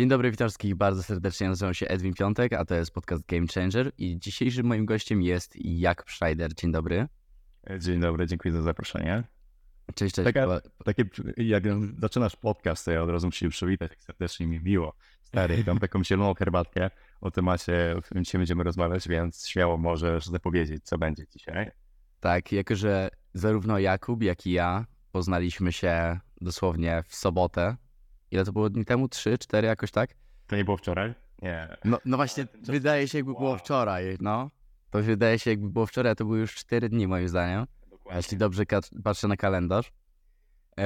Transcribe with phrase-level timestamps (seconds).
[0.00, 1.48] Dzień dobry, witam wszystkich bardzo serdecznie.
[1.48, 5.56] Nazywam się Edwin Piątek, a to jest podcast Game Changer i dzisiejszym moim gościem jest
[5.56, 6.54] Jakub Schreider.
[6.54, 7.08] Dzień dobry.
[7.78, 9.24] Dzień dobry, dziękuję za zaproszenie.
[9.94, 10.24] Cześć, cześć.
[10.24, 11.04] Taka, takie,
[11.36, 11.64] jak
[12.00, 14.94] zaczynasz podcast, to ja od razu muszę się przywitać, jak serdecznie mi miło.
[15.22, 16.90] Stary, mam taką zieloną herbatkę
[17.20, 21.70] o temacie, o którym dzisiaj będziemy rozmawiać, więc śmiało możesz zapowiedzieć, co będzie dzisiaj.
[22.20, 27.76] Tak, jako że zarówno Jakub, jak i ja poznaliśmy się dosłownie w sobotę.
[28.30, 29.08] Ile to było dni temu?
[29.08, 30.10] Trzy, cztery, jakoś tak?
[30.46, 31.14] To nie było wczoraj?
[31.42, 31.76] Nie.
[31.84, 33.58] No, no właśnie, wydaje się jakby było Wow.
[33.58, 34.50] wczoraj, no.
[34.90, 37.66] To wydaje się jakby było wczoraj, a to były już cztery dni moim zdaniem.
[38.14, 39.92] Jeśli dobrze ka- patrzę na kalendarz.
[40.78, 40.84] E,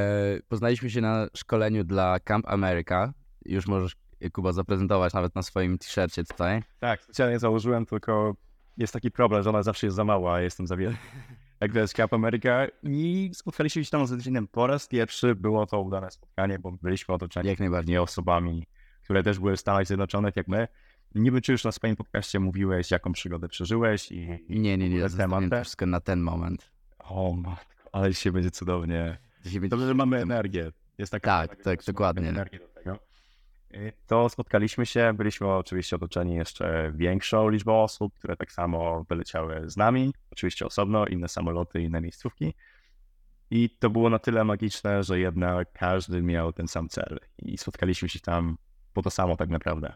[0.49, 3.13] poznaliśmy się na szkoleniu dla Camp America.
[3.45, 3.97] Już możesz,
[4.33, 6.63] Kuba, zaprezentować nawet na swoim t-shircie tutaj.
[6.81, 8.35] Tak, specjalnie założyłem, tylko
[8.77, 10.99] jest taki problem, że ona zawsze jest za mała, a jestem za wielki.
[11.65, 15.35] Jak to jest Cap America i spotkaliśmy się tam z Edwinem po raz pierwszy.
[15.35, 17.93] Było to udane spotkanie, bo byliśmy otoczeni Jak najbardziej.
[17.93, 18.67] nie osobami,
[19.03, 20.69] które też były w Stanach Zjednoczonych, jak my.
[21.15, 24.27] Nie wiem, czy już na swoim podcaście mówiłeś, jaką przygodę przeżyłeś i...
[24.29, 26.71] Nie, nie, nie, ogóle zostawiam to wszystko na ten moment.
[26.99, 29.19] O matko, ale dzisiaj będzie cudownie.
[29.45, 30.73] Dzisiaj będzie- Dobrze, że mamy energię.
[30.99, 32.29] Jest taka Tak, taka- tak, dokładnie.
[32.29, 32.69] Energię do
[34.07, 39.77] To spotkaliśmy się, byliśmy oczywiście otoczeni jeszcze większą liczbą osób, które tak samo wyleciały z
[39.77, 42.55] nami, oczywiście osobno, inne samoloty, inne miejscówki.
[43.51, 48.09] I to było na tyle magiczne, że jednak każdy miał ten sam cel i spotkaliśmy
[48.09, 48.57] się tam
[48.93, 49.93] po to samo tak naprawdę.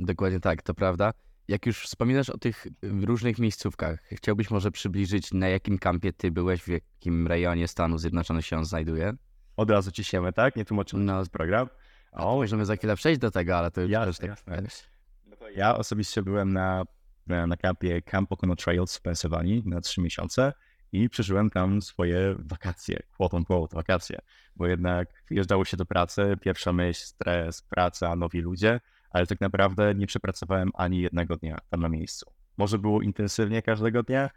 [0.00, 1.12] Dokładnie tak, to prawda.
[1.48, 6.62] Jak już wspominasz o tych różnych miejscówkach, chciałbyś może przybliżyć, na jakim kampie ty byłeś,
[6.62, 9.12] w jakim rejonie Stanów Zjednoczonych się on znajduje?
[9.56, 10.56] Od razu ciśniemy, tak?
[10.56, 11.26] Nie tłumaczymy No, no.
[11.32, 11.68] program.
[12.12, 14.64] O, możemy za chwilę przejść do tego, ale to już Jasne, też tak...
[14.64, 14.88] jasne.
[15.26, 16.84] No to ja osobiście byłem na,
[17.26, 20.52] na, kampie Camp Pocono Trails w Pensylwanii na trzy miesiące
[20.92, 24.18] i przeżyłem tam swoje wakacje, quote on quote wakacje,
[24.56, 29.94] bo jednak wjeżdżało się do pracy, pierwsza myśl, stres, praca, nowi ludzie, ale tak naprawdę
[29.94, 32.30] nie przepracowałem ani jednego dnia tam na miejscu.
[32.56, 34.30] Może było intensywnie każdego dnia,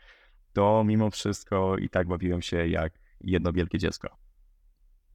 [0.54, 4.25] to mimo wszystko i tak bawiłem się jak jedno wielkie dziecko.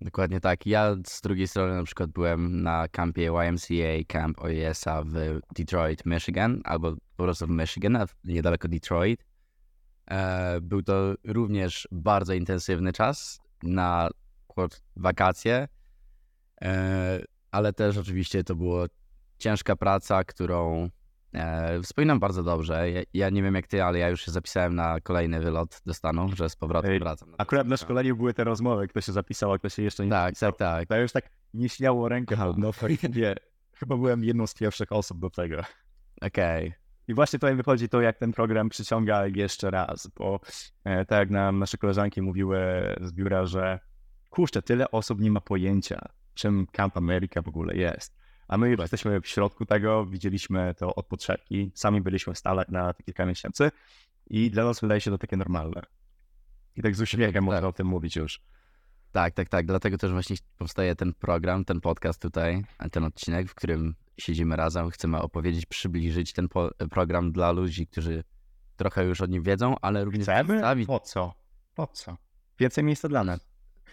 [0.00, 0.66] Dokładnie tak.
[0.66, 6.60] Ja z drugiej strony na przykład byłem na kampie YMCA Camp OES-a w Detroit, Michigan,
[6.64, 9.24] albo po prostu w Michigan, niedaleko Detroit.
[10.10, 14.08] E, Był to również bardzo intensywny czas na
[14.96, 15.68] wakacje,
[16.62, 18.86] e, ale też oczywiście to była
[19.38, 20.88] ciężka praca, którą
[21.34, 22.91] e, wspominam bardzo dobrze.
[22.91, 25.94] Ja, ja nie wiem jak ty, ale ja już się zapisałem na kolejny wylot do
[25.94, 27.34] Stanów, że z powrotem Ej, wracam.
[27.38, 30.28] Akurat na szkoleniu były te rozmowy, kto się zapisał, a kto się jeszcze nie Tak,
[30.34, 30.52] zapisał.
[30.52, 30.88] tak, tak.
[30.88, 32.46] To już tak nie śmiało rękę Aha.
[32.46, 33.34] pod nos, tak nie.
[33.74, 35.62] Chyba byłem jedną z pierwszych osób do tego.
[36.22, 36.72] Okej.
[37.08, 40.41] I właśnie tutaj wychodzi to, jak ten program przyciąga jeszcze raz, bo
[40.84, 42.58] e, tak jak nam nasze koleżanki mówiły
[43.00, 43.78] z biura, że
[44.30, 48.19] kurczę, tyle osób nie ma pojęcia, czym Camp America w ogóle jest.
[48.50, 52.68] A my już jesteśmy w środku tego, widzieliśmy to od podszewki, sami byliśmy w Stanach
[52.68, 53.70] na kilka miesięcy
[54.30, 55.82] i dla nas wydaje się to takie normalne.
[56.76, 58.40] I tak z uśmiechem można o tym mówić już.
[59.12, 59.66] Tak, tak, tak.
[59.66, 64.90] Dlatego też właśnie powstaje ten program, ten podcast tutaj, ten odcinek, w którym siedzimy razem.
[64.90, 66.48] Chcemy opowiedzieć, przybliżyć ten
[66.90, 68.24] program dla ludzi, którzy
[68.76, 70.44] trochę już o nim wiedzą, ale również Chcemy?
[70.44, 70.86] przedstawić.
[70.86, 71.34] Po co?
[71.74, 72.16] Po co?
[72.58, 73.48] Więcej miejsca dla nas.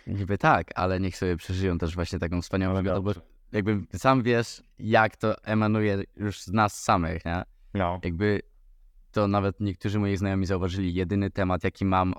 [0.08, 3.37] Niby tak, ale niech sobie przeżyją też właśnie taką wspaniałą dobrze.
[3.52, 7.44] Jakby sam wiesz, jak to emanuje już z nas samych, nie?
[7.74, 8.00] No.
[8.04, 8.42] Jakby
[9.12, 12.14] to nawet niektórzy moi znajomi zauważyli, jedyny temat, jaki mam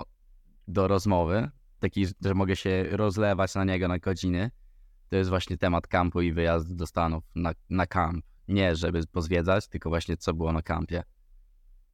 [0.69, 1.50] do rozmowy,
[1.81, 4.50] taki, że mogę się rozlewać na niego na godziny,
[5.09, 8.25] to jest właśnie temat kampu i wyjazdu do Stanów na, na kamp.
[8.49, 11.03] Nie, żeby pozwiedzać, tylko właśnie co było na kampie.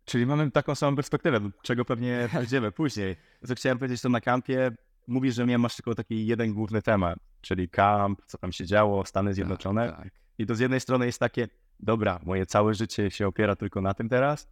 [0.05, 3.17] Czyli mamy taką samą perspektywę, czego pewnie przejdziemy później.
[3.47, 4.71] Co chciałem powiedzieć, to na kampie
[5.07, 9.05] mówisz, że nie masz tylko taki jeden główny temat, czyli kamp, co tam się działo,
[9.05, 9.89] Stany Zjednoczone.
[9.89, 10.13] Tak, tak.
[10.39, 11.49] I to z jednej strony jest takie,
[11.81, 14.49] dobra, moje całe życie się opiera tylko na tym teraz,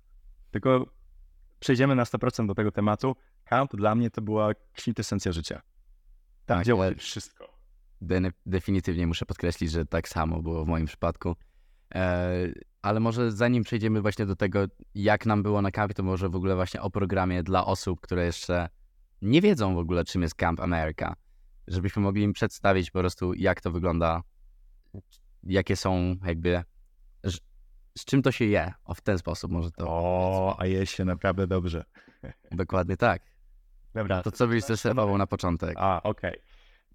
[0.50, 0.86] tylko
[1.60, 3.16] przejdziemy na 100% do tego tematu.
[3.44, 5.62] Kamp dla mnie to była kwintesencja życia.
[6.46, 7.52] Tam Tak, działo ja- się wszystko.
[8.00, 11.36] De- definitywnie muszę podkreślić, że tak samo było w moim przypadku.
[11.94, 12.30] E,
[12.82, 14.64] ale może zanim przejdziemy właśnie do tego,
[14.94, 18.26] jak nam było na kampie, to może w ogóle właśnie o programie dla osób, które
[18.26, 18.68] jeszcze
[19.22, 21.14] nie wiedzą w ogóle, czym jest Camp America.
[21.68, 24.22] Żebyśmy mogli im przedstawić po prostu, jak to wygląda,
[25.42, 26.62] jakie są jakby,
[27.98, 28.72] z czym to się je.
[28.84, 29.84] O, w ten sposób może to.
[29.88, 31.84] O, a je się naprawdę dobrze.
[32.50, 33.22] Dokładnie tak.
[33.94, 35.74] Dobra, To co byś zaserwował na początek?
[35.76, 36.40] A, okej.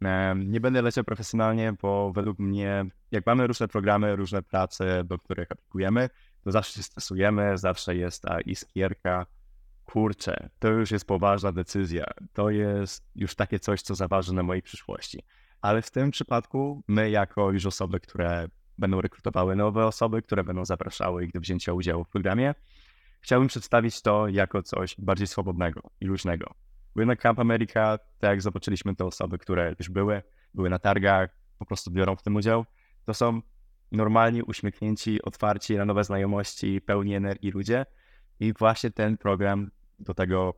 [0.01, 5.17] Em, Nie będę leciał profesjonalnie, bo według mnie, jak mamy różne programy, różne prace, do
[5.17, 6.09] których aplikujemy,
[6.43, 9.25] to zawsze się stresujemy, zawsze jest ta iskierka.
[9.91, 12.05] Kurczę, to już jest poważna decyzja.
[12.33, 15.23] To jest już takie coś, co zaważy na mojej przyszłości.
[15.61, 18.47] Ale w tym przypadku my, jako już osoby, które
[18.77, 22.55] będą rekrutowały nowe osoby, które będą zapraszały ich do wzięcia udziału w programie.
[23.21, 26.53] Chciałbym przedstawić to jako coś bardziej swobodnego i luźnego.
[26.95, 30.21] Bo jednak Camp America, tak jak zobaczyliśmy te osoby, które już były,
[30.53, 31.29] były na targach,
[31.59, 32.65] po prostu biorą w tym udział,
[33.05, 33.41] to są
[33.91, 37.85] normalni, uśmiechnięci, otwarci na nowe znajomości, pełni energii ludzie
[38.39, 40.53] i właśnie ten program do tego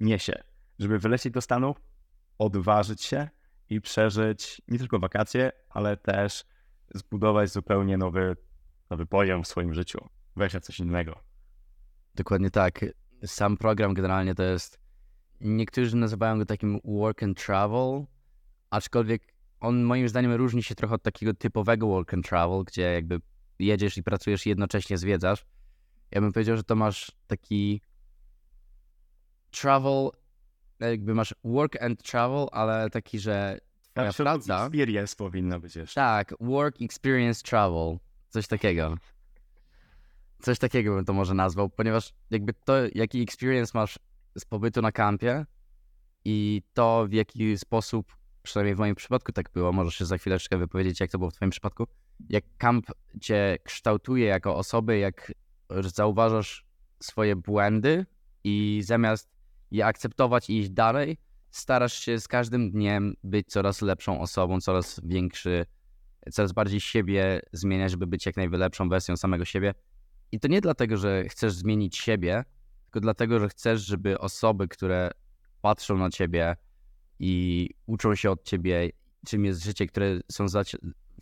[0.00, 0.42] niesie,
[0.78, 1.82] żeby wylecieć do Stanów,
[2.38, 3.28] odważyć się
[3.70, 6.44] i przeżyć nie tylko wakacje, ale też
[6.94, 8.36] zbudować zupełnie nowy,
[8.90, 11.20] nowy poziom w swoim życiu, wejść na coś innego.
[12.14, 12.84] Dokładnie tak.
[13.26, 14.78] Sam program generalnie to jest.
[15.40, 18.06] Niektórzy nazywają go takim work and travel,
[18.70, 19.22] aczkolwiek
[19.60, 23.20] on moim zdaniem różni się trochę od takiego typowego work and travel, gdzie jakby
[23.58, 25.46] jedziesz i pracujesz i jednocześnie zwiedzasz.
[26.10, 27.80] Ja bym powiedział, że to masz taki
[29.50, 30.10] travel,
[30.80, 33.58] jakby masz work and travel, ale taki, że
[33.92, 34.64] twoja Zawsze praca...
[34.66, 35.94] Experience powinna być jeszcze.
[35.94, 37.98] Tak, work experience travel.
[38.28, 38.94] Coś takiego.
[40.42, 43.98] Coś takiego bym to może nazwał, ponieważ jakby to, jaki experience masz
[44.38, 45.46] z pobytu na kampie
[46.24, 50.58] i to, w jaki sposób, przynajmniej w moim przypadku tak było, możesz się za chwileczkę
[50.58, 51.86] wypowiedzieć, jak to było w twoim przypadku,
[52.28, 52.86] jak kamp
[53.20, 55.32] cię kształtuje jako osobę, jak
[55.80, 56.64] zauważasz
[57.00, 58.06] swoje błędy
[58.44, 59.37] i zamiast
[59.70, 61.18] je akceptować i iść dalej,
[61.50, 65.66] starasz się z każdym dniem być coraz lepszą osobą, coraz większy,
[66.32, 69.74] coraz bardziej siebie zmieniać, żeby być jak najlepszą wersją samego siebie.
[70.32, 72.44] I to nie dlatego, że chcesz zmienić siebie,
[72.84, 75.10] tylko dlatego, że chcesz, żeby osoby, które
[75.62, 76.56] patrzą na ciebie
[77.18, 78.90] i uczą się od ciebie,
[79.26, 80.46] czym jest życie, które są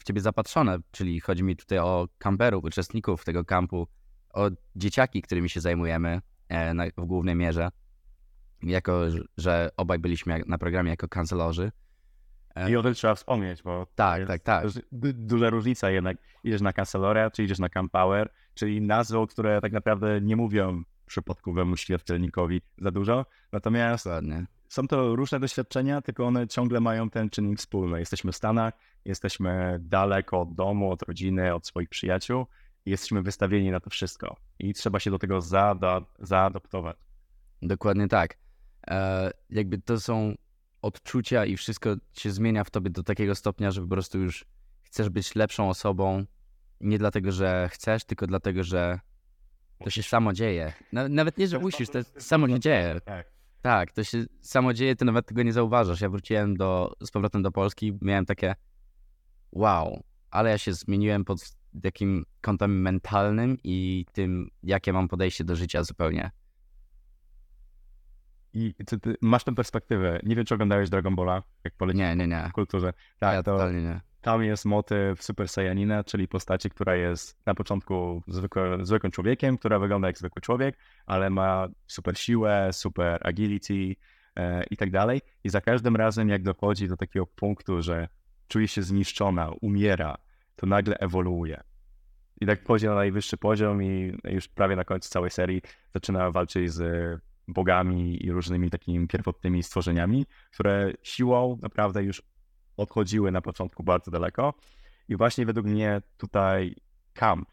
[0.00, 3.88] w ciebie zapatrzone, czyli chodzi mi tutaj o kamperów, uczestników tego kampu,
[4.32, 7.69] o dzieciaki, którymi się zajmujemy e, w głównej mierze,
[8.62, 9.00] jako
[9.38, 11.73] że obaj byliśmy na programie jako kancelorzy.
[12.69, 14.67] I o tym trzeba wspomnieć, bo Tak, jest tak, tak.
[15.14, 16.17] duża różnica jednak.
[16.44, 20.82] Idziesz na Cancelora, czy idziesz na Camp Power, czyli nazwy, które tak naprawdę nie mówią
[21.06, 23.26] przypadkowemu śmiertelnikowi za dużo.
[23.53, 24.47] Natomiast Dokładnie.
[24.69, 27.99] są to różne doświadczenia, tylko one ciągle mają ten czynnik wspólny.
[28.00, 28.75] Jesteśmy w Stanach,
[29.05, 32.47] jesteśmy daleko od domu, od rodziny, od swoich przyjaciół
[32.87, 34.37] i jesteśmy wystawieni na to wszystko.
[34.58, 36.97] I trzeba się do tego zaada- zaadaptować.
[37.62, 38.37] Dokładnie tak.
[38.91, 40.35] E, jakby to są
[40.83, 44.44] odczucia i wszystko się zmienia w tobie do takiego stopnia, że po prostu już
[44.83, 46.25] chcesz być lepszą osobą.
[46.81, 49.00] Nie dlatego, że chcesz, tylko dlatego, że
[49.85, 50.73] to się samo dzieje.
[50.93, 53.00] Na- Nawet nie, że musisz, to samo się dzieje.
[53.05, 53.27] Tak.
[53.62, 56.00] Tak, to się samo dzieje, ty nawet tego nie zauważasz.
[56.00, 58.55] Ja wróciłem do, z powrotem do Polski, miałem takie
[59.53, 61.39] wow, ale ja się zmieniłem pod
[61.82, 66.31] takim kątem mentalnym i tym, jakie mam podejście do życia zupełnie.
[68.58, 70.20] I ty, ty masz tę perspektywę.
[70.23, 72.47] Nie wiem, czy oglądałeś Dragon Balla, jak poleci Nie, nie, nie.
[72.50, 72.93] w kulturze.
[73.19, 74.00] Tak, ja to totalnie nie.
[74.20, 79.79] tam jest motyw Super Saiyanina, czyli postaci, która jest na początku zwykłe, zwykłym człowiekiem, która
[79.79, 83.97] wygląda jak zwykły człowiek, ale ma super siłę, super agility
[84.37, 85.20] e, i tak dalej.
[85.44, 88.08] I za każdym razem, jak dochodzi do takiego punktu, że
[88.49, 90.17] czuje się zniszczona, umiera,
[90.56, 91.61] to nagle ewoluuje.
[92.41, 95.62] I tak wchodzi na najwyższy poziom i już prawie na końcu całej serii
[95.94, 102.22] zaczyna walczyć z bogami i różnymi takimi pierwotnymi stworzeniami, które siłą naprawdę już
[102.76, 104.54] odchodziły na początku bardzo daleko.
[105.08, 106.76] I właśnie według mnie tutaj
[107.12, 107.48] camp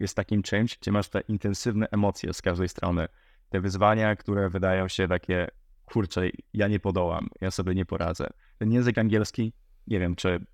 [0.00, 3.08] jest takim czymś, gdzie masz te intensywne emocje z każdej strony.
[3.48, 5.48] Te wyzwania, które wydają się takie,
[5.84, 6.22] kurczę,
[6.52, 8.26] ja nie podołam, ja sobie nie poradzę.
[8.58, 9.52] Ten język angielski,
[9.86, 10.46] nie wiem, czy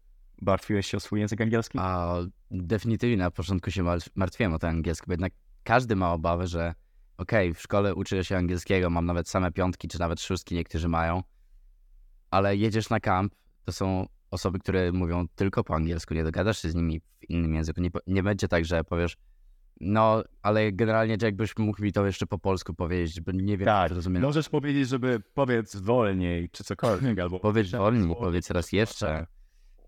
[0.42, 1.78] martwiłeś się o swój język angielski?
[1.78, 2.16] A
[2.50, 5.32] definitywnie na początku się mar- martwiłem o ten angielski, bo jednak
[5.64, 6.74] każdy ma obawę, że
[7.20, 11.22] okej, w szkole uczę się angielskiego, mam nawet same piątki, czy nawet szóstki niektórzy mają,
[12.30, 13.34] ale jedziesz na kamp,
[13.64, 17.54] to są osoby, które mówią tylko po angielsku, nie dogadasz się z nimi w innym
[17.54, 17.80] języku.
[17.80, 19.16] Nie, nie będzie tak, że powiesz,
[19.80, 23.88] no, ale generalnie jakbyś mógł mi to jeszcze po polsku powiedzieć, bo nie wiem, Tak,
[23.88, 24.22] czy rozumiem.
[24.22, 29.06] Możesz powiedzieć, żeby powiedz wolniej, czy cokolwiek, albo Powiedz wolniej, powiedz raz jeszcze.
[29.06, 29.28] Tak.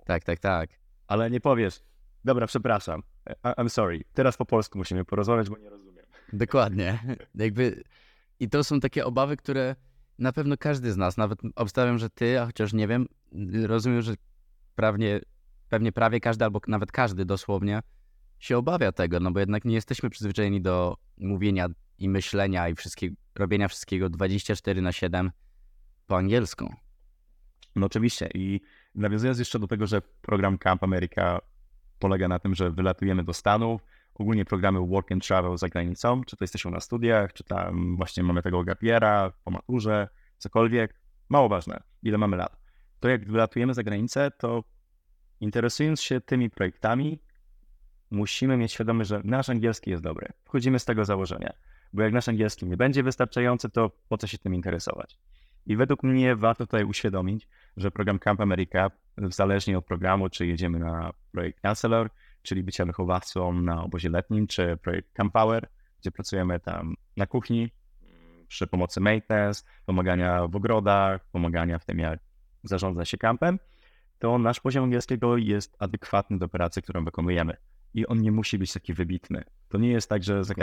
[0.06, 0.70] Tak, tak, tak.
[1.06, 1.80] ale nie powiesz,
[2.24, 5.91] dobra, przepraszam, I- I'm sorry, teraz po polsku musimy porozmawiać, bo nie rozumiem.
[6.32, 7.16] Dokładnie.
[7.34, 7.82] Jakby
[8.40, 9.76] i to są takie obawy, które
[10.18, 13.06] na pewno każdy z nas, nawet obstawiam, że ty, a chociaż nie wiem,
[13.66, 14.14] rozumiem, że
[14.74, 15.20] prawnie,
[15.68, 17.80] pewnie prawie każdy, albo nawet każdy dosłownie
[18.38, 21.66] się obawia tego, no bo jednak nie jesteśmy przyzwyczajeni do mówienia
[21.98, 22.74] i myślenia i
[23.34, 25.30] robienia wszystkiego 24 na 7
[26.06, 26.74] po angielsku.
[27.76, 28.60] No oczywiście i
[28.94, 31.38] nawiązując jeszcze do tego, że program Camp America
[31.98, 33.80] polega na tym, że wylatujemy do Stanów,
[34.14, 38.23] ogólnie programy work and travel za granicą, czy to jesteśmy na studiach, czy tam właśnie
[38.23, 42.57] mamy tego gapiera po maturze, cokolwiek, mało ważne, ile mamy lat.
[43.00, 44.64] To jak wylatujemy za granicę, to
[45.40, 47.19] interesując się tymi projektami,
[48.11, 50.28] musimy mieć świadomość, że nasz angielski jest dobry.
[50.45, 51.52] Wchodzimy z tego założenia,
[51.92, 55.19] bo jak nasz angielski nie będzie wystarczający, to po co się tym interesować?
[55.66, 60.78] I według mnie warto tutaj uświadomić, że program Camp America, zależnie od programu, czy jedziemy
[60.78, 62.11] na projekt Counselor,
[62.42, 65.68] czyli bycia wychowawcą na obozie letnim, czy projekt Camp Power,
[66.00, 67.70] gdzie pracujemy tam na kuchni,
[68.49, 72.20] przy pomocy maintenance, pomagania w ogrodach, pomagania w tym, jak
[72.64, 73.58] zarządza się kampem,
[74.18, 77.56] to nasz poziom angielskiego jest adekwatny do pracy, którą wykonujemy.
[77.94, 79.44] I on nie musi być taki wybitny.
[79.68, 80.54] To nie jest tak, że za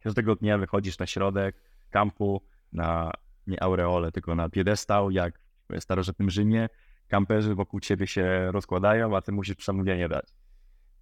[0.00, 1.56] każdego dnia wychodzisz na środek
[1.90, 3.12] kampu, na
[3.46, 5.40] nie aureole, tylko na piedestał, jak
[5.70, 6.68] w starożytnym Rzymie.
[7.08, 10.28] Kamperzy wokół ciebie się rozkładają, a ty musisz przemówienie dać.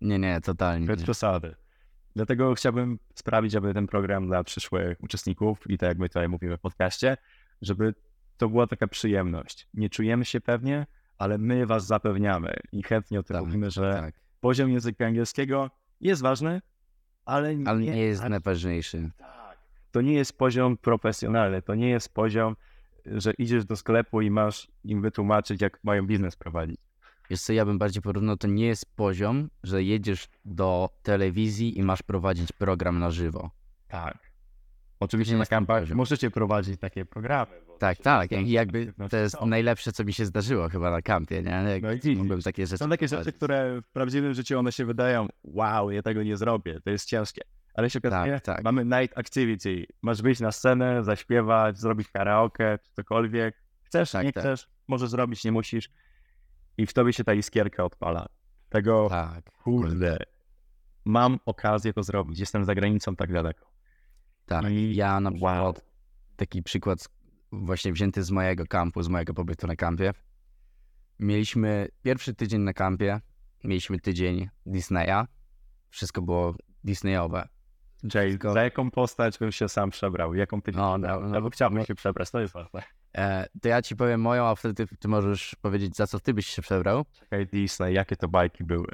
[0.05, 0.87] Nie, nie, totalnie.
[0.87, 1.55] Bez przesady.
[2.17, 6.57] Dlatego chciałbym sprawić, aby ten program dla przyszłych uczestników i tak jak my tutaj mówimy
[6.57, 7.17] w podcaście,
[7.63, 7.95] żeby
[8.37, 9.69] to była taka przyjemność.
[9.75, 10.87] Nie czujemy się pewnie,
[11.19, 15.71] ale my was zapewniamy i chętnie o tym Tak, mówimy, że Tak, poziom języka angielskiego
[16.01, 16.63] jest ważny,
[17.25, 19.11] ale nie, ale nie jest ale- najważniejszy.
[19.19, 19.59] tak.
[19.93, 22.57] To nie jest poziom profesjonalny, to nie jest poziom,
[23.07, 26.77] że idziesz do sklepu i masz im wytłumaczyć, jak mają biznes prowadzić.
[27.31, 31.83] Wiesz co, ja bym bardziej porównał, to nie jest poziom, że jedziesz do telewizji i
[31.83, 33.51] masz prowadzić program na żywo.
[33.89, 34.19] Tak.
[35.01, 37.53] Oczywiście na kampach możecie prowadzić takie programy.
[37.79, 41.51] Tak, tak, jak- jakby to jest najlepsze, co mi się zdarzyło chyba na kampie, nie?
[41.51, 43.37] Jak No i mogłem takie rzeczy Są takie rzeczy, prowadzić.
[43.37, 47.43] które w prawdziwym życiu one się wydają, wow, ja tego nie zrobię, to jest ciężkie.
[47.75, 48.65] Ale się okazuje, Tak, tak.
[48.65, 49.87] mamy night activity.
[50.03, 53.55] Masz wyjść na scenę, zaśpiewać, zrobić karaoke, czy cokolwiek.
[53.83, 54.43] Chcesz, Tak, nie tak.
[54.45, 55.89] chcesz, możesz zrobić, nie musisz.
[56.79, 58.27] I w tobie się ta iskierka odpala.
[58.69, 60.17] Tego, Tak, kurde,
[61.05, 63.67] mam okazję to zrobić, jestem za granicą tak daleko.
[64.47, 64.65] tak.
[64.71, 65.73] I- Ja na wow.
[65.73, 65.85] przykład,
[66.37, 67.09] taki przykład
[67.53, 70.13] właśnie wzięty z mojego kampu, z mojego pobytu na kampie.
[71.19, 73.21] Mieliśmy pierwszy tydzień na kampie,
[73.65, 75.27] mieliśmy tydzień Disneya,
[75.91, 76.55] wszystko było
[76.85, 77.49] Disneyowe.
[78.15, 80.35] Jay, Wszystko- za jaką postać bym się sam przebrał?
[80.35, 81.51] Jaką ty No, no, no, no, no.
[81.51, 82.83] Chciałbym się przebrać, to jest ważne.
[83.17, 86.35] E, to ja ci powiem moją, a wtedy ty, ty możesz powiedzieć, za co ty
[86.35, 87.05] byś się przebrał.
[87.21, 88.89] Czekaj, Disney, jakie to bajki były?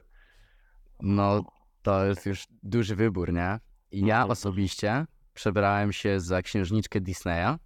[1.00, 1.44] No,
[1.82, 3.58] to jest już duży wybór, nie?
[3.92, 4.28] Ja No.
[4.32, 7.56] osobiście przebrałem się za księżniczkę Disneya.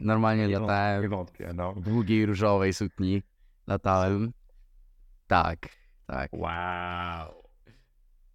[0.00, 1.72] Normalnie Nie latałem wątpię, no.
[1.72, 3.22] w długiej różowej sukni.
[3.66, 4.32] Latałem.
[5.26, 5.58] Tak,
[6.06, 6.30] tak.
[6.32, 7.42] Wow.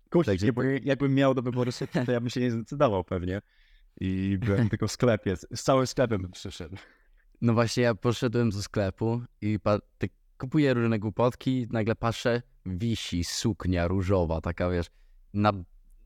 [0.09, 3.41] Kurczę, Także- jakby, jakbym miał do wyboru sukni, to ja bym się nie zdecydował pewnie.
[3.99, 6.75] I byłem tylko w sklepie, z z całym sklepem bym przyszedł.
[7.43, 9.59] No właśnie, ja poszedłem do sklepu i
[9.97, 14.87] tak kupuję różne głupotki, nagle patrzę, wisi suknia różowa, taka wiesz,
[15.33, 15.51] na,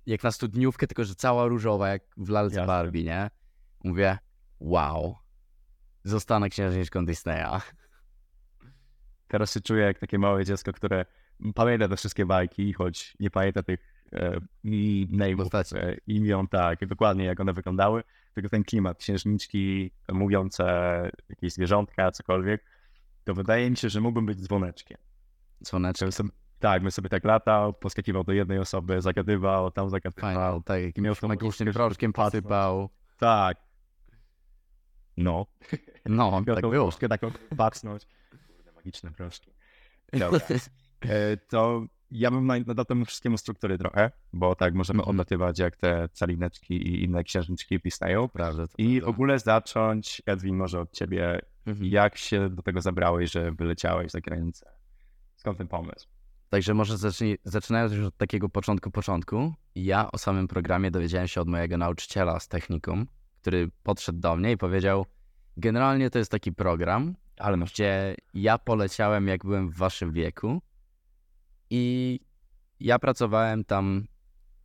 [0.06, 2.68] jak na studniówkę, tylko że cała różowa, jak w lalce Jasne.
[2.68, 3.30] Barbie, nie?
[3.84, 4.18] Mówię,
[4.60, 5.16] wow,
[6.04, 7.62] zostanę księżniczką Disneya.
[9.28, 11.06] Teraz się czuję jak takie małe dziecko, które
[11.56, 13.97] pamięta te wszystkie bajki, choć nie pamięta tych
[14.64, 20.66] i name'ów, e, imion, tak, dokładnie jak one wyglądały, tylko ten klimat, księżniczki mówiące
[21.30, 22.64] jakieś zwierzątka, cokolwiek,
[23.24, 24.98] to wydaje mi się, że mógłbym być dzwoneczkiem.
[25.64, 30.34] Słoneczko, Żebym sobie, tak, bym sobie tak latał, poskakiwał do jednej osoby, zagadywał, tam zagadywał.
[30.64, 31.74] fajnie, tak, Miał jakimś tą magicznym
[32.14, 32.14] patrzeć.
[32.14, 32.90] posypał.
[33.18, 33.58] Tak.
[35.18, 35.46] No,
[36.06, 36.92] No, miał tak tą było.
[36.92, 38.08] taką pacnąć.
[38.48, 39.52] Kurde, magiczne proszki.
[40.14, 40.40] Dobra.
[41.02, 45.10] E, to ja bym nadał temu wszystkiemu struktury trochę, bo tak możemy Mhm.
[45.16, 48.30] odlatywać jak te calineczki i inne księżniczki pisają.
[48.30, 51.86] Prawda, I w ogóle zacząć, Edwin, może od ciebie, Mhm.
[51.90, 54.72] jak się do tego zabrałeś, że wyleciałeś za granicę?
[55.36, 56.08] Skąd ten pomysł?
[56.50, 59.54] Także może zacznij, zaczynając już od takiego początku, początku.
[59.76, 63.08] Ja o samym programie dowiedziałem się od mojego nauczyciela z technikum,
[63.42, 65.06] który podszedł do mnie i powiedział,
[65.58, 70.62] generalnie to jest taki program, Ale gdzie ja poleciałem jak byłem w waszym wieku
[71.70, 72.20] i
[72.80, 74.08] ja pracowałem tam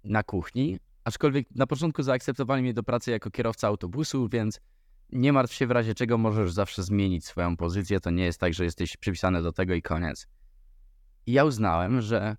[0.05, 4.61] na kuchni, aczkolwiek na początku zaakceptowali mnie do pracy jako kierowca autobusu, więc
[5.13, 8.55] nie martw się w razie czego możesz zawsze zmienić swoją pozycję, to nie jest tak,
[8.55, 10.27] że jesteś przypisany do tego i koniec.
[11.27, 12.37] I ja uznałem, że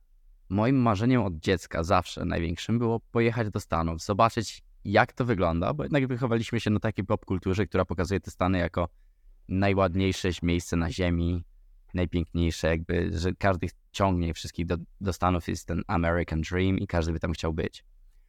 [0.50, 5.84] moim marzeniem od dziecka zawsze największym było pojechać do Stanów, zobaczyć jak to wygląda, bo
[5.84, 8.90] jednak wychowaliśmy się na takiej popkulturze, która pokazuje te Stany jako
[9.48, 11.44] najładniejsze miejsce na ziemi,
[11.94, 17.14] najpiękniejsze, jakby, że każdy ciągnie wszystkich do, do Stanów, jest ten American Dream i każdy
[17.14, 17.84] by tam chciał być.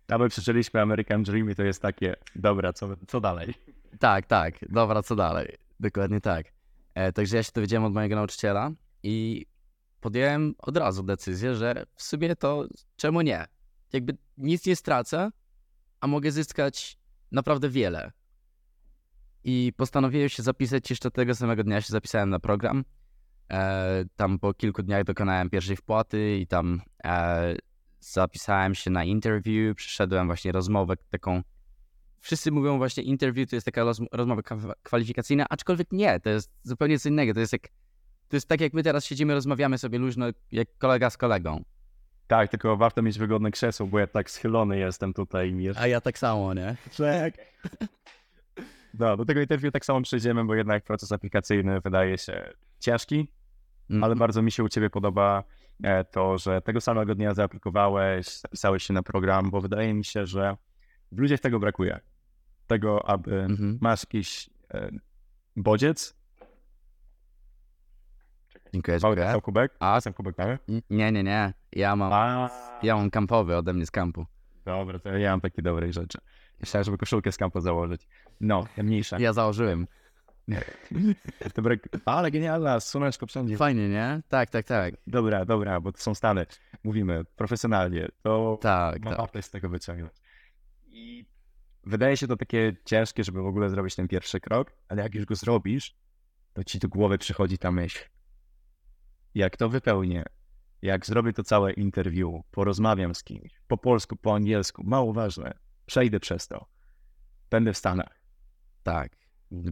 [0.09, 3.55] A my przeczyliśmy American Dream i to jest takie, dobra, co, co dalej?
[3.99, 5.57] Tak, tak, dobra, co dalej?
[5.81, 6.47] Dokładnie tak.
[6.95, 8.71] E, także ja się dowiedziałem od mojego nauczyciela
[9.03, 9.47] i
[10.01, 12.67] podjąłem od razu decyzję, że w sumie to
[12.97, 13.45] czemu nie?
[13.93, 15.31] Jakby nic nie stracę,
[16.01, 16.99] a mogę zyskać
[17.33, 18.13] naprawdę wiele.
[19.45, 22.85] I postanowiłem się zapisać jeszcze tego samego dnia się zapisałem na program.
[23.53, 27.57] E, tam po kilku dniach dokonałem pierwszej wpłaty i tam e,
[28.01, 31.43] zapisałem się na interview, przyszedłem właśnie rozmowę taką.
[32.21, 36.51] Wszyscy mówią właśnie interview to jest taka roz, rozmowa kwa- kwalifikacyjna, aczkolwiek nie, to jest
[36.63, 37.35] zupełnie co innego.
[37.35, 37.63] To jest jak,
[38.29, 41.65] to jest tak jak my teraz siedzimy, rozmawiamy sobie luźno, jak kolega z kolegą.
[42.27, 45.57] Tak, tylko warto mieć wygodne krzesło, bo ja tak schylony jestem tutaj.
[45.57, 45.83] Jeszcze...
[45.83, 46.77] A ja tak samo, nie?
[46.91, 47.35] Czek.
[48.99, 52.53] No, do tego interview tak samo przejdziemy, bo jednak proces aplikacyjny wydaje się
[52.85, 53.29] ciężki,
[53.91, 55.45] Mm, ale bardzo mi się u Ciebie podoba
[55.83, 60.27] e, to, że tego samego dnia zaaplikowałeś, zapisałeś się na program, bo wydaje mi się,
[60.27, 60.57] że
[61.13, 62.01] w ludziach tego brakuje.
[62.67, 63.79] Tego, aby mhm.
[63.81, 64.91] masz jakiś e,
[65.57, 66.17] bodziec,
[68.73, 69.33] Dziękuję, mały dziękuję.
[69.33, 70.59] sam kubek, A, sam kubek mały.
[70.69, 71.53] n- nie, nie, nie.
[71.73, 72.51] Ja mam, A,
[72.83, 74.27] ja mam kampowy ode mnie z kampu.
[74.65, 76.19] dobra, to ja mam takie dobre rzeczy.
[76.61, 78.09] Myślałem, żeby koszulkę z kampu założyć.
[78.41, 79.19] No, mniejsza.
[79.19, 79.87] Ja założyłem.
[81.57, 83.57] Dobra, ale genialna, słoneczko wszędzie.
[83.57, 84.23] Fajnie, nie?
[84.29, 84.95] Tak, tak, tak.
[85.07, 86.47] Dobra, dobra, bo to są Stany.
[86.85, 88.09] Mówimy profesjonalnie.
[88.23, 89.45] To Tak, ma tak.
[89.45, 90.13] z tego wyciągnąć.
[90.87, 91.27] I
[91.85, 95.25] wydaje się to takie ciężkie, żeby w ogóle zrobić ten pierwszy krok, ale jak już
[95.25, 95.97] go zrobisz,
[96.53, 98.05] to ci do głowy przychodzi ta myśl.
[99.35, 100.25] Jak to wypełnię,
[100.83, 106.21] jak zrobię to całe interview, porozmawiam z kimś, po polsku, po angielsku, mało ważne, przejdę
[106.21, 106.67] przez to,
[107.51, 108.21] będę w Stanach.
[108.83, 109.24] Tak.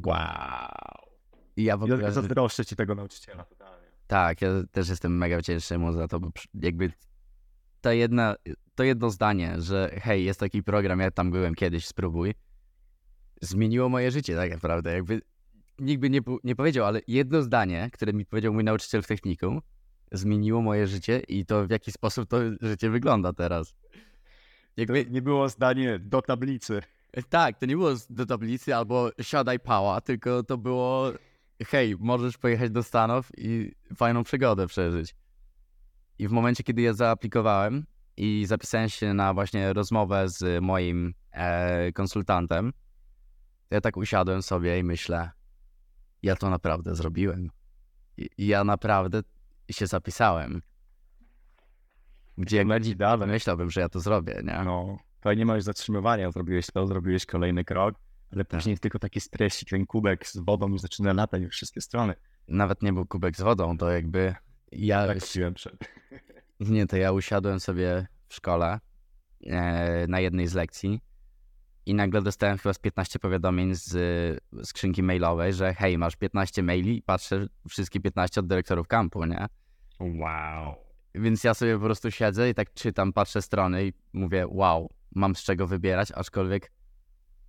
[0.06, 1.12] Wow.
[1.56, 2.12] I ja w Ja ogóle...
[2.12, 3.86] zazdroszczę ci tego nauczyciela totalnie.
[4.06, 6.92] Tak, ja też jestem mega wdzięczny mu za to, bo jakby
[7.80, 8.34] ta jedna,
[8.74, 12.34] to jedno zdanie, że hej, jest taki program, ja tam byłem kiedyś, spróbuj,
[13.40, 14.92] zmieniło moje życie tak naprawdę.
[14.92, 15.20] Jakby
[15.78, 19.60] nikt by nie, nie powiedział, ale jedno zdanie, które mi powiedział mój nauczyciel w technikum,
[20.12, 23.74] zmieniło moje życie i to w jaki sposób to życie wygląda teraz.
[24.76, 26.82] Jakby, Nie było zdanie do tablicy.
[27.28, 31.12] Tak, to nie było do tablicy albo siadaj pała, tylko to było
[31.66, 35.14] hej, możesz pojechać do Stanów i fajną przygodę przeżyć.
[36.18, 41.92] I w momencie, kiedy ja zaaplikowałem i zapisałem się na właśnie rozmowę z moim e,
[41.92, 42.72] konsultantem,
[43.68, 45.30] to ja tak usiadłem sobie i myślę,
[46.22, 47.50] ja to naprawdę zrobiłem.
[48.16, 49.22] I, ja naprawdę
[49.70, 50.62] się zapisałem.
[52.38, 52.64] Gdzie
[53.26, 54.62] myślałbym, że ja to zrobię, nie?
[54.64, 57.94] No, to nie masz zatrzymywania, zrobiłeś to, zrobiłeś kolejny krok,
[58.32, 58.60] ale Tak.
[58.60, 62.14] później tylko taki stresik, ten kubek z wodą już zaczyna latać w wszystkie strony.
[62.48, 64.34] Nawet nie był kubek z wodą, to jakby
[64.72, 65.18] ja Tak
[65.54, 65.74] przed.
[66.60, 68.80] Nie, to ja usiadłem sobie w szkole
[69.46, 71.00] e, na jednej z lekcji
[71.86, 73.92] i nagle dostałem chyba z 15 powiadomień z
[74.64, 79.46] skrzynki mailowej, że hej, masz 15 maili i patrzę wszystkie 15 od dyrektorów kampu, nie?
[80.00, 80.74] Wow.
[81.14, 85.36] Więc ja sobie po prostu siedzę i tak czytam, patrzę strony i mówię, wow, mam
[85.36, 86.72] z czego wybierać, aczkolwiek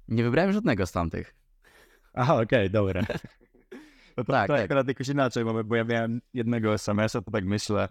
[0.07, 1.35] nie wybrałem żadnego z tamtych.
[2.13, 3.01] Aha, okej, dobra.
[4.17, 4.65] No to, Tak, to tak.
[4.65, 7.89] akurat jakoś inaczej bo ja miałem jednego SMS-a, to tak myślę,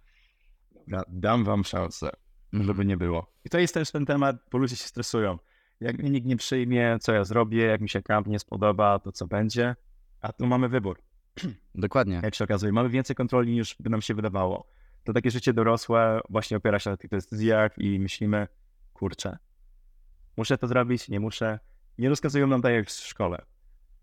[0.75, 2.11] dobra, dam wam szansę,
[2.53, 3.33] żeby nie było.
[3.45, 5.39] I to jest też ten temat, bo ludzie się stresują.
[5.81, 9.13] Jak mnie nikt nie przyjmie, co ja zrobię, jak mi się kamp nie spodoba, to
[9.13, 9.77] co będzie,
[10.21, 11.03] a tu mamy wybór.
[11.75, 12.21] Dokładnie.
[12.23, 14.67] jak się okazuje, mamy więcej kontroli niż by nam się wydawało.
[15.05, 18.49] To takie życie dorosłe właśnie opiera się na tych decyzjach i myślimy,
[18.93, 19.39] kurczę,
[20.37, 21.59] muszę to zrobić, nie muszę.
[21.99, 23.45] Nie rozkazują nam tak jak w szkole.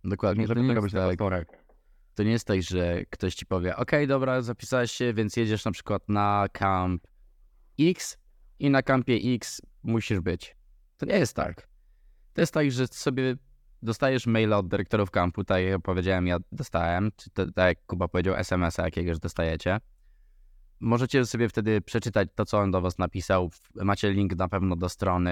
[0.04, 0.42] Dokładnie.
[0.42, 1.64] Może To robić tak,
[2.16, 5.72] to nie jest tak, że ktoś ci powie, okej, dobra, zapisałeś się, więc jedziesz na
[5.72, 7.08] przykład na camp
[7.80, 8.18] X
[8.60, 10.56] i na kampie X musisz być.
[10.98, 11.68] To nie jest tak.
[12.34, 13.36] To jest tak, że sobie
[13.82, 18.08] dostajesz maila od dyrektorów kampu, tak jak powiedziałem, ja dostałem, czy to, tak jak Kuba
[18.08, 19.80] powiedział, SMS-a jakiegoś dostajecie.
[20.80, 23.52] Możecie sobie wtedy przeczytać to, co on do was napisał.
[23.76, 25.32] Macie link na pewno do strony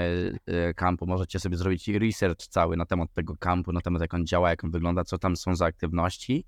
[0.69, 1.07] y, kampu.
[1.07, 4.63] Możecie sobie zrobić research cały na temat tego kampu, na temat jak on działa, jak
[4.63, 6.45] on wygląda, co tam są za aktywności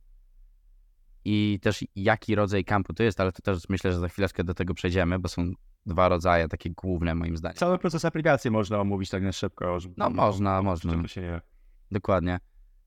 [1.26, 4.54] i też jaki rodzaj kampu to jest, ale to też myślę, że za chwileczkę do
[4.54, 5.54] tego przejdziemy, bo są
[5.86, 7.58] dwa rodzaje takie główne moim zdaniem.
[7.58, 9.80] Cały proces aplikacji można omówić tak na szybko.
[9.80, 11.08] Żeby, No można, można.
[11.08, 11.42] Się nie...
[11.92, 12.40] Dokładnie.